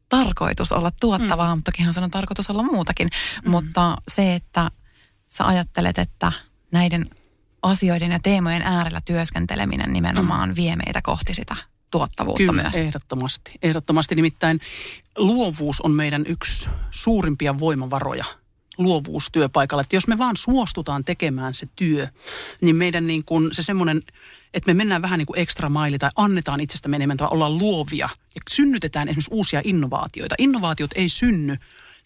tarkoitus 0.09 0.71
olla 0.71 0.91
tuottavaa, 0.99 1.55
mm. 1.55 1.57
mutta 1.57 1.71
tokihan 1.71 1.93
se 1.93 1.99
on 1.99 2.11
tarkoitus 2.11 2.49
olla 2.49 2.63
muutakin. 2.63 3.09
Mm. 3.45 3.51
Mutta 3.51 3.97
se, 4.07 4.35
että 4.35 4.71
sä 5.29 5.45
ajattelet, 5.45 5.97
että 5.97 6.31
näiden 6.71 7.05
asioiden 7.65 8.11
ja 8.11 8.19
teemojen 8.19 8.61
äärellä 8.61 9.01
työskenteleminen 9.05 9.93
nimenomaan 9.93 10.49
mm. 10.49 10.55
vie 10.55 10.75
meitä 10.75 11.01
kohti 11.01 11.33
sitä 11.33 11.55
tuottavuutta 11.91 12.37
Kyllä, 12.37 12.61
myös. 12.61 12.75
ehdottomasti. 12.75 13.51
Ehdottomasti 13.61 14.15
nimittäin 14.15 14.59
luovuus 15.17 15.81
on 15.81 15.91
meidän 15.91 16.23
yksi 16.27 16.69
suurimpia 16.91 17.59
voimavaroja 17.59 18.25
luovuus 18.77 19.29
työpaikalla. 19.31 19.81
Että 19.81 19.95
jos 19.95 20.07
me 20.07 20.17
vaan 20.17 20.37
suostutaan 20.37 21.03
tekemään 21.03 21.53
se 21.53 21.67
työ, 21.75 22.07
niin 22.61 22.75
meidän 22.75 23.07
niin 23.07 23.25
kuin 23.25 23.53
se 23.53 23.63
semmoinen– 23.63 24.01
että 24.55 24.69
me 24.69 24.73
mennään 24.73 25.01
vähän 25.01 25.17
niin 25.17 25.25
kuin 25.25 25.39
ekstra 25.39 25.69
maili 25.69 25.99
tai 25.99 26.09
annetaan 26.15 26.59
itsestä 26.59 26.89
enemmän 26.95 27.17
tai 27.17 27.27
ollaan 27.31 27.57
luovia 27.57 28.09
ja 28.35 28.41
synnytetään 28.49 29.07
esimerkiksi 29.07 29.33
uusia 29.33 29.61
innovaatioita. 29.63 30.35
Innovaatiot 30.37 30.91
ei 30.95 31.09
synny 31.09 31.57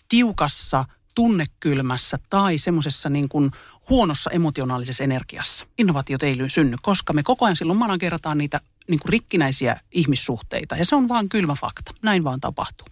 tiukassa, 0.09 0.85
tunnekylmässä 1.15 2.19
tai 2.29 2.57
semmoisessa 2.57 3.09
niin 3.09 3.29
kuin 3.29 3.51
huonossa 3.89 4.31
emotionaalisessa 4.31 5.03
energiassa. 5.03 5.65
Innovaatiot 5.77 6.23
ei 6.23 6.35
synny, 6.47 6.77
koska 6.81 7.13
me 7.13 7.23
koko 7.23 7.45
ajan 7.45 7.55
silloin 7.55 7.79
managerataan 7.79 8.37
niitä 8.37 8.61
niin 8.89 8.99
kuin 8.99 9.09
rikkinäisiä 9.09 9.79
ihmissuhteita 9.91 10.75
ja 10.75 10.85
se 10.85 10.95
on 10.95 11.09
vaan 11.09 11.29
kylmä 11.29 11.55
fakta. 11.55 11.91
Näin 12.01 12.23
vaan 12.23 12.39
tapahtuu. 12.39 12.87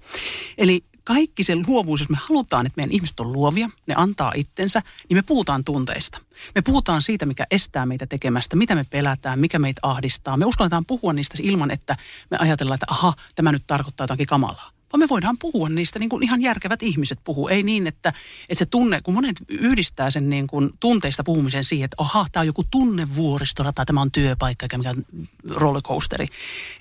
Eli 0.58 0.84
kaikki 1.04 1.44
se 1.44 1.56
luovuus, 1.68 2.00
jos 2.00 2.10
me 2.10 2.18
halutaan, 2.20 2.66
että 2.66 2.78
meidän 2.78 2.92
ihmiset 2.92 3.20
on 3.20 3.34
luovia, 3.34 3.70
ne 3.88 3.94
antaa 3.98 4.32
itsensä, 4.36 4.82
niin 5.10 5.18
me 5.18 5.22
puhutaan 5.22 5.64
tunteista. 5.64 6.20
Me 6.56 6.62
puhutaan 6.62 7.02
siitä, 7.02 7.26
mikä 7.26 7.46
estää 7.52 7.86
meitä 7.86 8.08
tekemästä, 8.08 8.56
mitä 8.56 8.76
me 8.76 8.84
pelätään, 8.92 9.40
mikä 9.40 9.60
meitä 9.60 9.80
ahdistaa. 9.84 10.38
Me 10.38 10.46
uskalletaan 10.46 10.86
puhua 10.86 11.14
niistä 11.14 11.38
ilman, 11.42 11.72
että 11.72 11.98
me 12.32 12.38
ajatellaan, 12.38 12.76
että 12.76 12.86
aha, 12.90 13.14
tämä 13.36 13.52
nyt 13.52 13.64
tarkoittaa 13.68 14.04
jotakin 14.04 14.28
kamalaa. 14.28 14.77
Vaan 14.94 15.00
me 15.00 15.10
voidaan 15.10 15.38
puhua 15.38 15.70
niistä 15.70 16.00
niin 16.00 16.10
kuin 16.10 16.24
ihan 16.24 16.42
järkevät 16.42 16.84
ihmiset 16.84 17.20
puhuu. 17.24 17.48
Ei 17.48 17.64
niin, 17.64 17.88
että, 17.88 18.14
että 18.50 18.60
se 18.60 18.66
tunne, 18.66 19.00
kun 19.04 19.14
monet 19.14 19.36
yhdistää 19.50 20.12
sen 20.12 20.30
niin 20.30 20.48
kuin 20.48 20.70
tunteista 20.80 21.24
puhumisen 21.24 21.64
siihen, 21.64 21.86
että 21.86 21.96
aha, 22.00 22.26
tämä 22.32 22.42
on 22.42 22.48
joku 22.48 22.64
tunnevuoristorata, 22.72 23.86
tämä 23.86 24.02
on 24.02 24.12
työpaikka 24.12 24.64
eikä 24.64 24.78
mikään 24.78 25.06
rollercoasteri. 25.50 26.28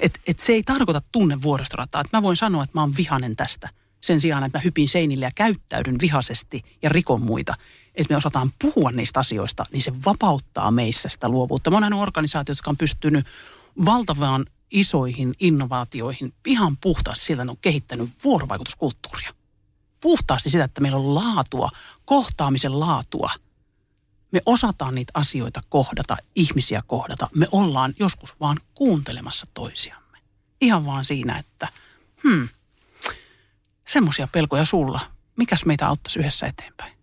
Että 0.00 0.20
et 0.26 0.38
se 0.38 0.52
ei 0.52 0.62
tarkoita 0.62 1.02
tunnevuoristorataa. 1.12 2.00
Että 2.00 2.16
mä 2.16 2.22
voin 2.22 2.36
sanoa, 2.36 2.62
että 2.62 2.78
mä 2.78 2.80
oon 2.80 2.96
vihanen 2.96 3.36
tästä 3.36 3.68
sen 4.00 4.20
sijaan, 4.20 4.44
että 4.44 4.59
mä 4.59 4.62
hypin 4.62 4.88
seinille 4.88 5.24
ja 5.24 5.30
käyttäydyn 5.34 5.96
vihaisesti 6.00 6.62
ja 6.82 6.88
rikon 6.88 7.22
muita, 7.22 7.54
että 7.94 8.12
me 8.12 8.16
osataan 8.16 8.50
puhua 8.62 8.92
niistä 8.92 9.20
asioista, 9.20 9.66
niin 9.72 9.82
se 9.82 9.92
vapauttaa 10.04 10.70
meissä 10.70 11.09
sitä 11.09 11.28
luovuutta. 11.28 11.70
Mä 11.70 11.76
oon 11.76 11.80
nähnyt 11.80 12.00
organisaatioita, 12.00 12.59
jotka 12.59 12.70
on 12.70 12.76
pystynyt 12.76 13.26
valtavaan 13.84 14.46
isoihin 14.70 15.34
innovaatioihin 15.40 16.34
ihan 16.46 16.76
puhtaasti 16.76 17.24
sillä, 17.24 17.44
ne 17.44 17.50
on 17.50 17.56
kehittänyt 17.60 18.10
vuorovaikutuskulttuuria. 18.24 19.34
Puhtaasti 20.00 20.50
sitä, 20.50 20.64
että 20.64 20.80
meillä 20.80 20.98
on 20.98 21.14
laatua, 21.14 21.70
kohtaamisen 22.04 22.80
laatua. 22.80 23.30
Me 24.32 24.40
osataan 24.46 24.94
niitä 24.94 25.10
asioita 25.14 25.60
kohdata, 25.68 26.16
ihmisiä 26.34 26.82
kohdata. 26.86 27.28
Me 27.34 27.46
ollaan 27.52 27.94
joskus 27.98 28.40
vaan 28.40 28.56
kuuntelemassa 28.74 29.46
toisiamme. 29.54 30.18
Ihan 30.60 30.86
vaan 30.86 31.04
siinä, 31.04 31.38
että 31.38 31.68
hmm, 32.22 32.48
semmoisia 33.88 34.28
pelkoja 34.32 34.64
sulla. 34.64 35.00
Mikäs 35.36 35.64
meitä 35.64 35.88
auttaisi 35.88 36.18
yhdessä 36.18 36.46
eteenpäin? 36.46 36.98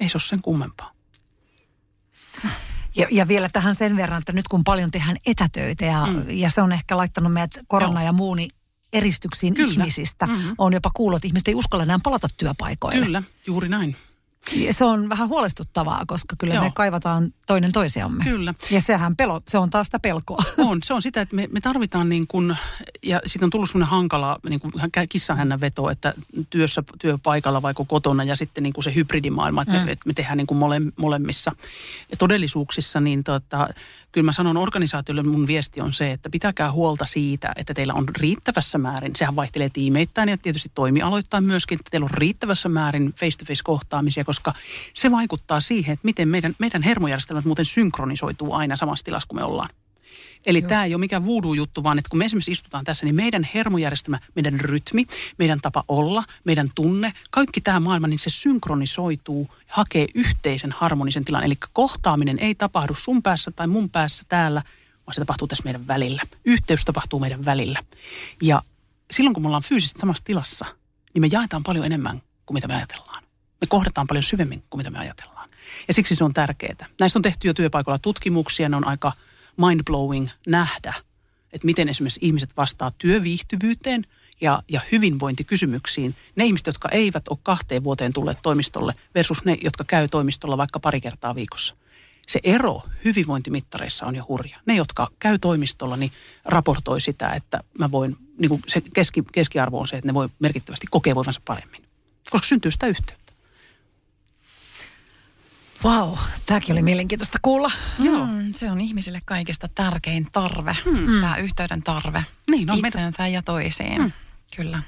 Ei 0.00 0.08
se 0.08 0.16
ole 0.16 0.22
sen 0.22 0.42
kummempaa. 0.42 0.97
Ja, 2.98 3.08
ja 3.10 3.28
vielä 3.28 3.48
tähän 3.52 3.74
sen 3.74 3.96
verran, 3.96 4.18
että 4.18 4.32
nyt 4.32 4.48
kun 4.48 4.64
paljon 4.64 4.90
tehdään 4.90 5.16
etätöitä 5.26 5.84
ja, 5.84 6.06
mm. 6.06 6.24
ja 6.28 6.50
se 6.50 6.62
on 6.62 6.72
ehkä 6.72 6.96
laittanut 6.96 7.32
meidät 7.32 7.50
korona 7.66 8.00
Joo. 8.00 8.06
ja 8.06 8.12
muuni 8.12 8.42
niin 8.42 8.50
eristyksiin 8.92 9.54
Kyllä. 9.54 9.70
ihmisistä. 9.70 10.26
Mm-hmm. 10.26 10.54
On 10.58 10.72
jopa 10.72 10.90
kuullut, 10.94 11.16
että 11.16 11.26
ihmiset 11.26 11.48
ei 11.48 11.54
uskalla 11.54 11.82
enää 11.82 11.98
palata 12.02 12.28
työpaikoille. 12.36 13.06
Kyllä, 13.06 13.22
juuri 13.46 13.68
näin. 13.68 13.96
Se 14.70 14.84
on 14.84 15.08
vähän 15.08 15.28
huolestuttavaa, 15.28 16.02
koska 16.06 16.36
kyllä 16.38 16.54
Joo. 16.54 16.64
me 16.64 16.70
kaivataan 16.74 17.34
toinen 17.46 17.72
toisiamme. 17.72 18.24
Kyllä. 18.24 18.54
Ja 18.70 18.80
sehän 18.80 19.16
pelo, 19.16 19.40
se 19.48 19.58
on 19.58 19.70
taas 19.70 19.86
sitä 19.86 19.98
pelkoa. 19.98 20.42
On, 20.68 20.78
se 20.84 20.94
on 20.94 21.02
sitä, 21.02 21.20
että 21.20 21.36
me, 21.36 21.48
me 21.52 21.60
tarvitaan 21.60 22.08
niin 22.08 22.26
kuin, 22.26 22.56
ja 23.02 23.20
siitä 23.26 23.46
on 23.46 23.50
tullut 23.50 23.70
semmoinen 23.70 23.90
hankala 23.90 24.38
niin 24.48 24.60
kuin 24.60 24.72
kissanhännän 25.08 25.60
veto, 25.60 25.90
että 25.90 26.14
työssä, 26.50 26.82
työpaikalla 26.98 27.62
vaikka 27.62 27.84
kotona 27.84 28.24
ja 28.24 28.36
sitten 28.36 28.62
niin 28.62 28.72
kuin 28.72 28.84
se 28.84 28.94
hybridimaailma, 28.94 29.62
että, 29.62 29.74
mm. 29.74 29.84
me, 29.84 29.92
että 29.92 30.06
me 30.06 30.14
tehdään 30.14 30.36
niin 30.36 30.46
kuin 30.46 30.58
mole, 30.58 30.80
molemmissa 30.96 31.52
ja 32.10 32.16
todellisuuksissa, 32.16 33.00
niin 33.00 33.24
tota, 33.24 33.68
kyllä 34.12 34.24
mä 34.24 34.32
sanon 34.32 34.56
organisaatiolle 34.56 35.22
mun 35.22 35.46
viesti 35.46 35.80
on 35.80 35.92
se, 35.92 36.12
että 36.12 36.30
pitäkää 36.30 36.72
huolta 36.72 37.06
siitä, 37.06 37.52
että 37.56 37.74
teillä 37.74 37.94
on 37.94 38.08
riittävässä 38.20 38.78
määrin, 38.78 39.16
sehän 39.16 39.36
vaihtelee 39.36 39.70
tiimeittäin 39.70 40.28
ja 40.28 40.38
tietysti 40.38 40.70
toimialoittain 40.74 41.44
myöskin, 41.44 41.78
että 41.80 41.90
teillä 41.90 42.04
on 42.04 42.18
riittävässä 42.18 42.68
määrin 42.68 43.14
face-to-face 43.20 43.62
kohtaamisia, 43.64 44.24
koska 44.24 44.54
se 44.94 45.10
vaikuttaa 45.10 45.60
siihen, 45.60 45.92
että 45.92 46.04
miten 46.04 46.28
meidän, 46.28 46.54
meidän 46.58 46.82
hermojärjestelmät 46.82 47.44
muuten 47.44 47.64
synkronisoituu 47.64 48.52
aina 48.52 48.76
samassa 48.76 49.04
tilassa, 49.04 49.26
kun 49.28 49.38
me 49.38 49.44
ollaan. 49.44 49.70
Eli 50.46 50.62
tämä 50.62 50.84
ei 50.84 50.94
ole 50.94 51.00
mikään 51.00 51.26
voodoo-juttu, 51.26 51.82
vaan 51.82 51.98
että 51.98 52.08
kun 52.08 52.18
me 52.18 52.24
esimerkiksi 52.24 52.50
istutaan 52.50 52.84
tässä, 52.84 53.06
niin 53.06 53.14
meidän 53.14 53.48
hermojärjestelmä, 53.54 54.18
meidän 54.34 54.60
rytmi, 54.60 55.06
meidän 55.38 55.60
tapa 55.60 55.84
olla, 55.88 56.24
meidän 56.44 56.70
tunne, 56.74 57.12
kaikki 57.30 57.60
tämä 57.60 57.80
maailma, 57.80 58.06
niin 58.06 58.18
se 58.18 58.30
synkronisoituu, 58.30 59.50
hakee 59.66 60.06
yhteisen 60.14 60.72
harmonisen 60.72 61.24
tilan. 61.24 61.44
Eli 61.44 61.54
kohtaaminen 61.72 62.38
ei 62.38 62.54
tapahdu 62.54 62.94
sun 62.94 63.22
päässä 63.22 63.50
tai 63.50 63.66
mun 63.66 63.90
päässä 63.90 64.24
täällä, 64.28 64.62
vaan 65.06 65.14
se 65.14 65.20
tapahtuu 65.20 65.48
tässä 65.48 65.64
meidän 65.64 65.86
välillä. 65.86 66.22
Yhteys 66.44 66.84
tapahtuu 66.84 67.20
meidän 67.20 67.44
välillä. 67.44 67.82
Ja 68.42 68.62
silloin, 69.10 69.34
kun 69.34 69.42
me 69.42 69.46
ollaan 69.46 69.62
fyysisesti 69.62 69.98
samassa 69.98 70.24
tilassa, 70.24 70.66
niin 71.14 71.20
me 71.20 71.28
jaetaan 71.32 71.62
paljon 71.62 71.86
enemmän 71.86 72.22
kuin 72.46 72.54
mitä 72.54 72.68
me 72.68 72.76
ajatellaan. 72.76 73.22
Me 73.60 73.66
kohdataan 73.66 74.06
paljon 74.06 74.24
syvemmin 74.24 74.62
kuin 74.70 74.78
mitä 74.78 74.90
me 74.90 74.98
ajatellaan. 74.98 75.48
Ja 75.88 75.94
siksi 75.94 76.16
se 76.16 76.24
on 76.24 76.34
tärkeää. 76.34 76.86
Näistä 77.00 77.18
on 77.18 77.22
tehty 77.22 77.48
jo 77.48 77.54
työpaikoilla 77.54 77.98
tutkimuksia, 77.98 78.68
ne 78.68 78.76
on 78.76 78.86
aika 78.86 79.12
mind-blowing 79.60 80.28
nähdä, 80.46 80.94
että 81.52 81.66
miten 81.66 81.88
esimerkiksi 81.88 82.20
ihmiset 82.22 82.56
vastaa 82.56 82.90
työviihtyvyyteen 82.98 84.04
ja, 84.40 84.62
ja 84.68 84.80
hyvinvointikysymyksiin. 84.92 86.14
Ne 86.36 86.44
ihmiset, 86.44 86.66
jotka 86.66 86.88
eivät 86.88 87.28
ole 87.28 87.38
kahteen 87.42 87.84
vuoteen 87.84 88.12
tulleet 88.12 88.38
toimistolle 88.42 88.94
versus 89.14 89.44
ne, 89.44 89.56
jotka 89.62 89.84
käy 89.84 90.08
toimistolla 90.08 90.56
vaikka 90.56 90.80
pari 90.80 91.00
kertaa 91.00 91.34
viikossa. 91.34 91.76
Se 92.28 92.40
ero 92.42 92.82
hyvinvointimittareissa 93.04 94.06
on 94.06 94.16
jo 94.16 94.24
hurja. 94.28 94.58
Ne, 94.66 94.76
jotka 94.76 95.08
käy 95.18 95.38
toimistolla, 95.38 95.96
niin 95.96 96.12
raportoi 96.44 97.00
sitä, 97.00 97.30
että 97.30 97.60
mä 97.78 97.90
voin, 97.90 98.16
niin 98.38 98.48
kuin 98.48 98.62
se 98.66 98.82
keski, 98.94 99.22
keskiarvo 99.32 99.80
on 99.80 99.88
se, 99.88 99.96
että 99.96 100.08
ne 100.08 100.14
voi 100.14 100.28
merkittävästi 100.38 100.86
kokea 100.90 101.14
voivansa 101.14 101.40
paremmin. 101.44 101.82
Koska 102.30 102.46
syntyy 102.46 102.70
sitä 102.70 102.86
yhteyttä. 102.86 103.27
Wow, 105.84 106.18
tämäkin 106.46 106.72
oli 106.72 106.82
mielenkiintoista 106.82 107.38
kuulla. 107.42 107.70
Joo. 107.98 108.26
Mm, 108.26 108.52
se 108.52 108.70
on 108.70 108.80
ihmisille 108.80 109.20
kaikista 109.24 109.68
tärkein 109.74 110.28
tarve, 110.32 110.76
mm. 110.84 111.20
tämä 111.20 111.36
yhteyden 111.36 111.82
tarve 111.82 112.24
Niin, 112.50 112.70
on 112.70 112.78
itseensä 112.78 113.26
ja 113.26 113.42
toisiin. 113.42 114.02
Mm. 114.02 114.12
Kyllä. 114.56 114.82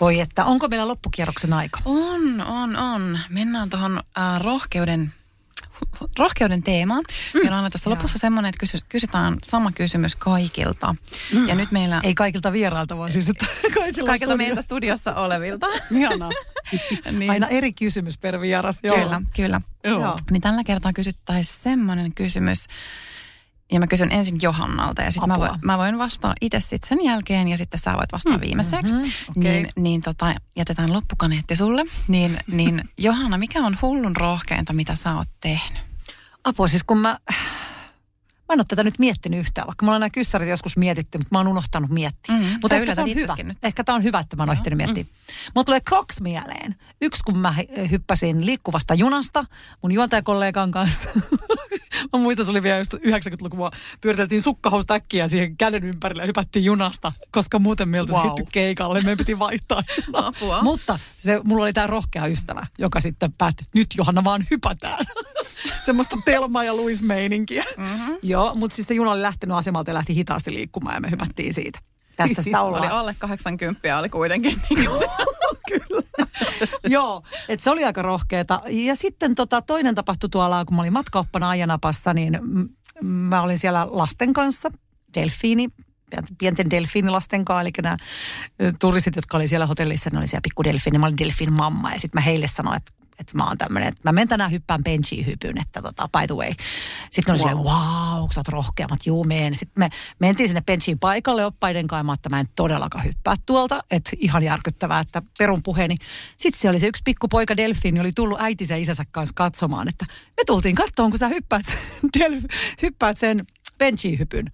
Voi 0.00 0.20
että, 0.20 0.44
onko 0.44 0.68
meillä 0.68 0.88
loppukierroksen 0.88 1.52
aika? 1.52 1.80
On, 1.84 2.40
on, 2.40 2.76
on. 2.76 3.20
Mennään 3.28 3.70
tuohon 3.70 4.00
äh, 4.18 4.40
rohkeuden, 4.40 5.12
rohkeuden 6.18 6.62
teemaan. 6.62 7.04
Mm. 7.34 7.38
Meillä 7.40 7.50
on 7.50 7.56
aina 7.56 7.70
tässä 7.70 7.90
lopussa 7.90 8.18
semmoinen, 8.18 8.48
että 8.48 8.60
kysy, 8.60 8.78
kysytään 8.88 9.36
sama 9.44 9.72
kysymys 9.72 10.16
kaikilta. 10.16 10.94
Mm. 11.32 11.48
Ja 11.48 11.54
nyt 11.54 11.72
meillä... 11.72 12.00
Ei 12.04 12.14
kaikilta 12.14 12.52
vierailta, 12.52 12.98
vaan 12.98 13.12
siis 13.12 13.28
että 13.28 13.46
kaikilla 13.74 14.06
Kaikilta 14.06 14.34
studio- 14.34 14.36
meiltä 14.36 14.62
studiossa 14.62 15.14
olevilta. 15.14 15.66
Ihanaa. 15.90 16.30
niin. 17.18 17.30
Aina 17.30 17.48
eri 17.48 17.72
kysymys 17.72 18.18
per 18.18 18.40
vieras. 18.40 18.78
Joo. 18.82 18.96
Kyllä, 18.96 19.22
kyllä. 19.36 19.60
Joo. 19.84 20.16
Niin 20.30 20.42
tällä 20.42 20.64
kertaa 20.64 20.92
kysyttäisiin 20.92 21.62
semmoinen 21.62 22.14
kysymys, 22.14 22.66
ja 23.74 23.80
mä 23.80 23.86
kysyn 23.86 24.12
ensin 24.12 24.38
Johannalta 24.42 25.02
ja 25.02 25.10
sitten 25.10 25.28
mä, 25.28 25.38
voin, 25.38 25.50
mä 25.62 25.78
voin 25.78 25.98
vastaa 25.98 26.34
itse 26.40 26.60
sitten 26.60 26.88
sen 26.88 27.04
jälkeen 27.04 27.48
ja 27.48 27.56
sitten 27.56 27.80
sä 27.80 27.92
voit 27.92 28.12
vastaa 28.12 28.36
mm. 28.36 28.40
viimeiseksi. 28.40 28.94
Mhm, 28.94 29.02
okei. 29.36 29.52
Niin, 29.52 29.68
niin 29.76 30.02
tota, 30.02 30.34
jätetään 30.56 30.92
loppukaneetti 30.92 31.56
sulle. 31.56 31.84
Niin, 32.08 32.38
niin 32.46 32.88
Johanna, 32.98 33.38
mikä 33.38 33.60
on 33.60 33.78
hullun 33.82 34.16
rohkeinta, 34.16 34.72
mitä 34.72 34.96
sä 34.96 35.14
oot 35.14 35.28
tehnyt? 35.40 35.82
Apua, 36.44 36.68
siis 36.68 36.84
kun 36.84 36.98
mä... 36.98 37.18
Mä 38.48 38.52
en 38.52 38.60
ole 38.60 38.64
tätä 38.68 38.82
nyt 38.82 38.98
miettinyt 38.98 39.40
yhtään, 39.40 39.66
vaikka 39.66 39.86
mulla 39.86 39.96
on 39.96 40.00
nämä 40.00 40.10
kyssärit 40.10 40.48
joskus 40.48 40.76
mietitty, 40.76 41.18
mutta 41.18 41.28
mä 41.32 41.38
oon 41.38 41.48
unohtanut 41.48 41.90
miettiä. 41.90 42.34
Mhm, 42.34 42.44
mutta 42.44 42.68
sä 42.68 42.76
ehkä 42.76 42.94
se 42.94 43.00
on 43.00 43.14
hyvä. 43.14 43.36
nyt. 43.42 43.58
Ehkä 43.62 43.84
tämä 43.84 43.96
on 43.96 44.02
hyvä, 44.02 44.18
että 44.18 44.36
mä 44.36 44.42
oon 44.42 44.52
ehtinyt 44.52 44.76
miettiä. 44.76 45.04
Mulla 45.54 45.64
tulee 45.64 45.80
kaksi 45.80 46.22
mieleen. 46.22 46.74
Yksi, 47.00 47.22
kun 47.22 47.38
mä 47.38 47.54
hy- 47.58 47.90
hyppäsin 47.90 48.46
liikkuvasta 48.46 48.94
junasta 48.94 49.44
mun 49.82 49.92
juontajakollegan 49.92 50.70
kanssa. 50.70 51.08
mä 52.12 52.18
muistan, 52.18 52.44
se 52.46 52.50
oli 52.50 52.62
vielä 52.62 52.78
just 52.78 52.94
90-lukua. 52.94 53.70
Pyöriteltiin 54.00 54.42
sukkahoustäkkiä 54.42 55.28
siihen 55.28 55.56
käden 55.56 55.84
ympärille 55.84 56.22
ja 56.22 56.26
hypättiin 56.26 56.64
junasta, 56.64 57.12
koska 57.30 57.58
muuten 57.58 57.88
me 57.88 57.96
ei 57.96 58.00
oltu 58.00 58.12
Wow. 58.12 58.32
keikalle. 58.52 59.00
Me 59.00 59.16
piti 59.16 59.38
vaihtaa. 59.38 59.82
junaa. 60.06 60.26
Apua. 60.26 60.62
Mutta 60.62 60.98
se, 61.16 61.40
mulla 61.44 61.64
oli 61.64 61.72
tämä 61.72 61.86
rohkea 61.86 62.26
ystävä, 62.26 62.66
joka 62.78 63.00
sitten 63.00 63.32
päätti, 63.32 63.64
nyt 63.74 63.86
Johanna 63.96 64.24
vaan 64.24 64.44
hypätään. 64.50 65.04
Semmoista 65.86 66.16
Telma 66.24 66.64
ja 66.64 66.74
Luis 66.74 67.02
meininkiä. 67.02 67.64
Mm-hmm. 67.76 68.16
Joo, 68.22 68.54
mutta 68.54 68.74
siis 68.76 68.88
se 68.88 68.94
juna 68.94 69.10
oli 69.10 69.22
lähtenyt 69.22 69.56
asemalta 69.56 69.90
ja 69.90 69.94
lähti 69.94 70.14
hitaasti 70.14 70.54
liikkumaan 70.54 70.94
ja 70.94 71.00
me 71.00 71.10
hypättiin 71.10 71.54
siitä. 71.54 71.78
Tässä 72.16 72.42
sitä 72.42 72.60
Oli 72.62 72.74
ollaan. 72.76 72.92
alle 72.92 73.14
80 73.18 73.98
oli 73.98 74.08
kuitenkin. 74.08 74.60
Niin 74.70 74.90
Kyllä. 75.68 76.02
Joo, 76.86 77.22
että 77.48 77.64
se 77.64 77.70
oli 77.70 77.84
aika 77.84 78.02
rohkeeta. 78.02 78.60
Ja 78.68 78.94
sitten 78.94 79.34
tota, 79.34 79.62
toinen 79.62 79.94
tapahtui 79.94 80.30
tuolla, 80.30 80.64
kun 80.64 80.76
mä 80.76 80.82
olin 80.82 80.92
matkaoppana 80.92 81.50
Ajanapassa, 81.50 82.14
niin 82.14 82.38
mä 83.02 83.42
olin 83.42 83.58
siellä 83.58 83.86
lasten 83.90 84.32
kanssa, 84.32 84.70
delfiini, 85.14 85.68
pienten 86.38 86.70
delfiinilasten 86.70 87.44
kanssa, 87.44 87.60
eli 87.60 87.70
nämä 87.82 87.96
turistit, 88.78 89.16
jotka 89.16 89.36
oli 89.36 89.48
siellä 89.48 89.66
hotellissa, 89.66 90.10
ne 90.12 90.18
oli 90.18 90.26
siellä 90.26 90.42
pikku 90.42 90.64
delfiini, 90.64 90.98
mä 90.98 91.06
olin 91.06 91.18
delfiin 91.18 91.52
mamma, 91.52 91.92
ja 91.92 91.98
sitten 91.98 92.20
mä 92.20 92.24
heille 92.24 92.46
sanoin, 92.46 92.76
että 92.76 92.92
että 93.18 93.36
mä 93.36 93.46
oon 93.46 93.58
tämmönen, 93.58 93.88
että 93.88 94.00
mä 94.04 94.12
menen 94.12 94.28
tänään 94.28 94.50
hyppään 94.50 94.84
benchiin 94.84 95.26
hypyn, 95.26 95.60
että 95.60 95.82
tota, 95.82 96.08
by 96.08 96.26
the 96.26 96.34
way. 96.34 96.52
Sitten 97.10 97.34
ne 97.34 97.42
oli 97.42 97.50
wow. 97.54 97.64
silleen, 97.64 97.76
wow, 97.76 98.28
sä 98.30 98.40
oot 98.40 98.48
rohkeammat, 98.48 99.06
juu 99.06 99.24
meen. 99.24 99.54
Sitten 99.54 99.80
me 99.80 99.88
mentiin 100.18 100.48
sinne 100.48 100.62
benchiin 100.66 100.98
paikalle 100.98 101.46
oppaiden 101.46 101.86
kanssa, 101.86 102.12
että 102.12 102.28
mä 102.28 102.40
en 102.40 102.46
todellakaan 102.56 103.04
hyppää 103.04 103.34
tuolta, 103.46 103.80
että 103.90 104.10
ihan 104.18 104.42
järkyttävää, 104.42 105.00
että 105.00 105.22
perun 105.38 105.62
puheeni. 105.62 105.96
Sitten 106.36 106.60
se 106.60 106.68
oli 106.68 106.80
se 106.80 106.86
yksi 106.86 107.02
pikkupoika 107.04 107.56
delfiini, 107.56 108.00
oli 108.00 108.12
tullut 108.12 108.40
äitinsä 108.40 108.74
ja 108.74 108.82
isänsä 108.82 109.04
kanssa 109.10 109.32
katsomaan, 109.36 109.88
että 109.88 110.06
me 110.10 110.42
tultiin 110.46 110.74
katsomaan, 110.74 111.10
kun 111.10 111.18
sä 111.18 111.28
hyppäät, 111.28 111.66
sen 111.66 111.78
delf, 112.18 112.44
hyppäät 112.82 113.18
sen 113.18 113.44
benchiin 113.78 114.18
hypyn. 114.18 114.52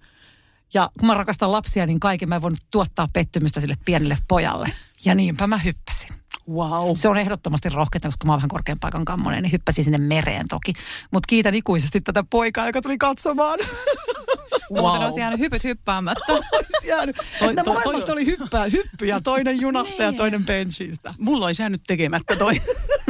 Ja 0.73 0.89
kun 0.99 1.07
mä 1.07 1.13
rakastan 1.13 1.51
lapsia, 1.51 1.85
niin 1.85 1.99
kaiken 1.99 2.29
mä 2.29 2.35
en 2.35 2.41
voinut 2.41 2.59
tuottaa 2.71 3.07
pettymystä 3.13 3.59
sille 3.59 3.75
pienelle 3.85 4.17
pojalle. 4.27 4.71
Ja 5.05 5.15
niinpä 5.15 5.47
mä 5.47 5.57
hyppäsin. 5.57 6.09
Wow. 6.49 6.95
Se 6.95 7.09
on 7.09 7.17
ehdottomasti 7.17 7.69
rohkeata, 7.69 8.07
koska 8.07 8.25
mä 8.25 8.31
oon 8.31 8.37
vähän 8.37 8.49
korkean 8.49 8.77
paikan 8.81 9.05
kammonen, 9.05 9.43
niin 9.43 9.51
hyppäsin 9.51 9.83
sinne 9.83 9.97
mereen 9.97 10.47
toki. 10.47 10.73
Mutta 11.11 11.27
kiitän 11.27 11.55
ikuisesti 11.55 12.01
tätä 12.01 12.23
poikaa, 12.29 12.67
joka 12.67 12.81
tuli 12.81 12.97
katsomaan. 12.97 13.59
Muuten 14.79 15.01
olisi 15.01 15.19
jäänyt 15.19 15.39
hypyt 15.39 15.63
hyppäämättä. 15.63 16.23
Olisi 16.33 16.87
jäänyt. 16.87 17.15
Toi- 17.15 17.55
Toi, 17.55 17.63
toi- 17.63 17.73
molemmat 17.73 18.05
toi- 18.05 18.13
oli 18.13 18.25
hyppää, 18.25 18.65
hyppyjä, 18.65 19.21
toinen 19.23 19.61
junasta 19.61 20.03
ja 20.03 20.13
toinen 20.13 20.45
benchistä. 20.45 21.13
Mulla 21.19 21.45
olisi 21.45 21.61
jäänyt 21.61 21.81
tekemättä 21.87 22.35
toi. 22.35 22.61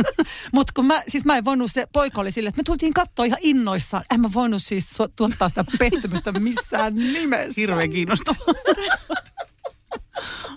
Mutta 0.53 0.73
kun 0.75 0.85
mä, 0.85 1.01
siis 1.07 1.25
mä 1.25 1.37
en 1.37 1.45
voinut, 1.45 1.71
se 1.71 1.87
poika 1.93 2.21
oli 2.21 2.31
sille, 2.31 2.49
että 2.49 2.59
me 2.59 2.63
tultiin 2.63 2.93
katsoa 2.93 3.25
ihan 3.25 3.39
innoissaan. 3.41 4.03
En 4.13 4.21
mä 4.21 4.29
voinut 4.33 4.63
siis 4.63 4.97
tuottaa 5.15 5.49
sitä 5.49 5.65
pettymystä 5.79 6.31
missään 6.31 6.95
nimessä. 7.13 7.53
Hirveän 7.61 7.89
kiinnostavaa. 7.89 8.53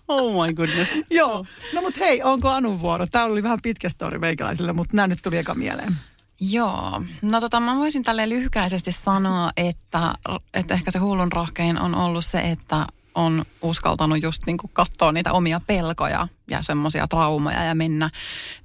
oh 0.09 0.47
my 0.47 0.53
goodness. 0.55 0.91
Joo. 1.11 1.47
No 1.73 1.81
mut 1.83 1.99
hei, 2.01 2.23
onko 2.23 2.49
Anun 2.49 2.81
vuoro? 2.81 3.07
Tämä 3.07 3.25
oli 3.25 3.43
vähän 3.43 3.59
pitkä 3.63 3.89
story 3.89 4.19
meikäläisille, 4.19 4.73
mutta 4.73 4.97
nämä 4.97 5.07
nyt 5.07 5.19
tuli 5.23 5.37
eka 5.39 5.55
mieleen. 5.55 5.95
Joo, 6.41 7.03
no 7.23 7.41
tota 7.41 7.61
mä 7.61 7.77
voisin 7.77 8.03
tälleen 8.03 8.29
lyhykäisesti 8.29 8.93
sanoa, 8.93 9.51
että, 9.57 10.15
että 10.55 10.75
ehkä 10.75 10.91
se 10.91 10.99
hullun 10.99 11.33
rohkein 11.33 11.79
on 11.79 11.95
ollut 11.95 12.25
se, 12.25 12.39
että 12.39 12.87
on 13.15 13.45
uskaltanut 13.63 14.23
just 14.23 14.47
niin 14.47 14.57
katsoa 14.73 15.13
niitä 15.13 15.33
omia 15.33 15.61
pelkoja 15.67 16.29
ja 16.51 16.63
semmoisia 16.63 17.09
traumoja 17.09 17.65
ja 17.65 17.75
mennä, 17.75 18.11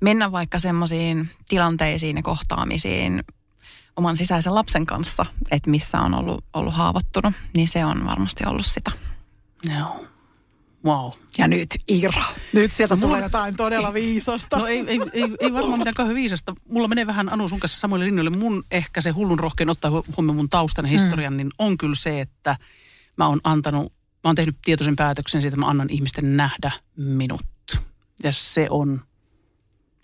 mennä 0.02 0.32
vaikka 0.32 0.60
semmoisiin 0.60 1.30
tilanteisiin 1.48 2.16
ja 2.16 2.24
kohtaamisiin 2.24 3.24
oman 3.96 4.18
sisäisen 4.18 4.56
lapsen 4.56 4.86
kanssa, 4.86 5.26
että 5.52 5.70
missä 5.70 6.00
on 6.00 6.14
ollut, 6.14 6.46
ollut 6.54 6.74
haavoittunut, 6.74 7.34
niin 7.54 7.68
se 7.68 7.86
on 7.86 8.06
varmasti 8.06 8.44
ollut 8.46 8.66
sitä. 8.66 8.92
Joo. 9.78 10.09
Wow. 10.86 11.12
Ja 11.38 11.48
nyt 11.48 11.70
Ira. 11.88 12.24
Nyt 12.54 12.74
sieltä 12.74 12.96
No, 12.96 13.02
tulee 13.02 13.16
mulla- 13.16 13.26
jotain 13.26 13.56
todella 13.58 13.94
viisasta. 13.94 14.58
No 14.58 14.68
ei, 14.68 14.80
ei, 14.88 15.00
ei, 15.14 15.24
ei 15.40 15.54
varmaan 15.54 15.80
mitään 15.80 15.94
kauhean 15.94 16.16
viisasta. 16.16 16.56
Mulla 16.70 16.88
menee 16.88 17.08
vähän 17.08 17.34
Anu 17.34 17.48
sun 17.50 17.60
kanssa 17.60 17.80
samoille 17.80 18.06
linjoille. 18.06 18.30
Mun 18.30 18.64
ehkä 18.72 19.02
se 19.02 19.10
hullun 19.10 19.40
rohkein 19.40 19.70
ottaa 19.70 19.92
hu- 19.92 20.14
huomioon 20.18 20.36
mun 20.36 20.50
taustan 20.50 20.86
ja 20.86 20.90
historian, 20.92 21.34
mm. 21.34 21.38
niin 21.38 21.50
on 21.60 21.78
kyllä 21.78 21.96
se, 21.96 22.22
että 22.22 22.58
mä 23.18 23.28
oon 23.28 23.42
antanut, 23.44 23.94
mä 23.94 24.20
oon 24.24 24.36
tehnyt 24.36 24.56
tietoisen 24.66 24.96
päätöksen 24.96 25.42
siitä, 25.42 25.56
että 25.56 25.66
mä 25.66 25.70
annan 25.70 25.90
ihmisten 25.90 26.38
nähdä 26.38 26.72
minut. 26.96 27.42
Ja 28.24 28.34
se 28.34 28.68
on 28.70 29.02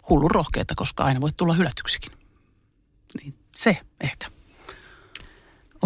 hullun 0.10 0.32
rohkeita, 0.32 0.76
koska 0.76 1.04
aina 1.04 1.22
voi 1.22 1.32
tulla 1.38 1.54
hylätyksikin. 1.54 2.12
Niin 3.22 3.34
se 3.56 3.78
ehkä. 4.02 4.28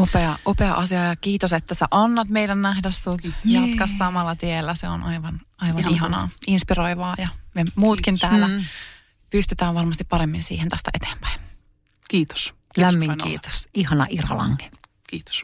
Upea, 0.02 0.38
upea 0.48 0.74
asia 0.74 1.04
ja 1.06 1.16
kiitos, 1.16 1.54
että 1.54 1.76
sä 1.76 1.88
annat 1.92 2.30
meidän 2.30 2.62
nähdä 2.62 2.92
sut 2.92 3.22
Jee. 3.46 3.68
jatka 3.68 3.88
samalla 3.98 4.36
tiellä. 4.36 4.76
Se 4.76 4.88
on 4.88 5.04
aivan, 5.04 5.42
aivan 5.62 5.80
Ihan 5.80 5.94
ihanaa, 5.94 6.30
inspiroivaa 6.48 7.16
ja 7.18 7.28
me 7.56 7.64
muutkin 7.76 8.20
täällä 8.20 8.48
Mm. 8.48 8.64
pystytään 9.30 9.76
varmasti 9.76 10.04
paremmin 10.04 10.44
siihen 10.44 10.70
tästä 10.70 10.92
eteenpäin. 10.94 11.40
Kiitos. 12.10 12.54
kiitos 12.74 12.94
Lämmin 12.94 13.18
kiitos. 13.24 13.68
Ihana 13.74 14.06
Ira 14.10 14.38
Lange. 14.38 14.72
Kiitos. 15.10 15.44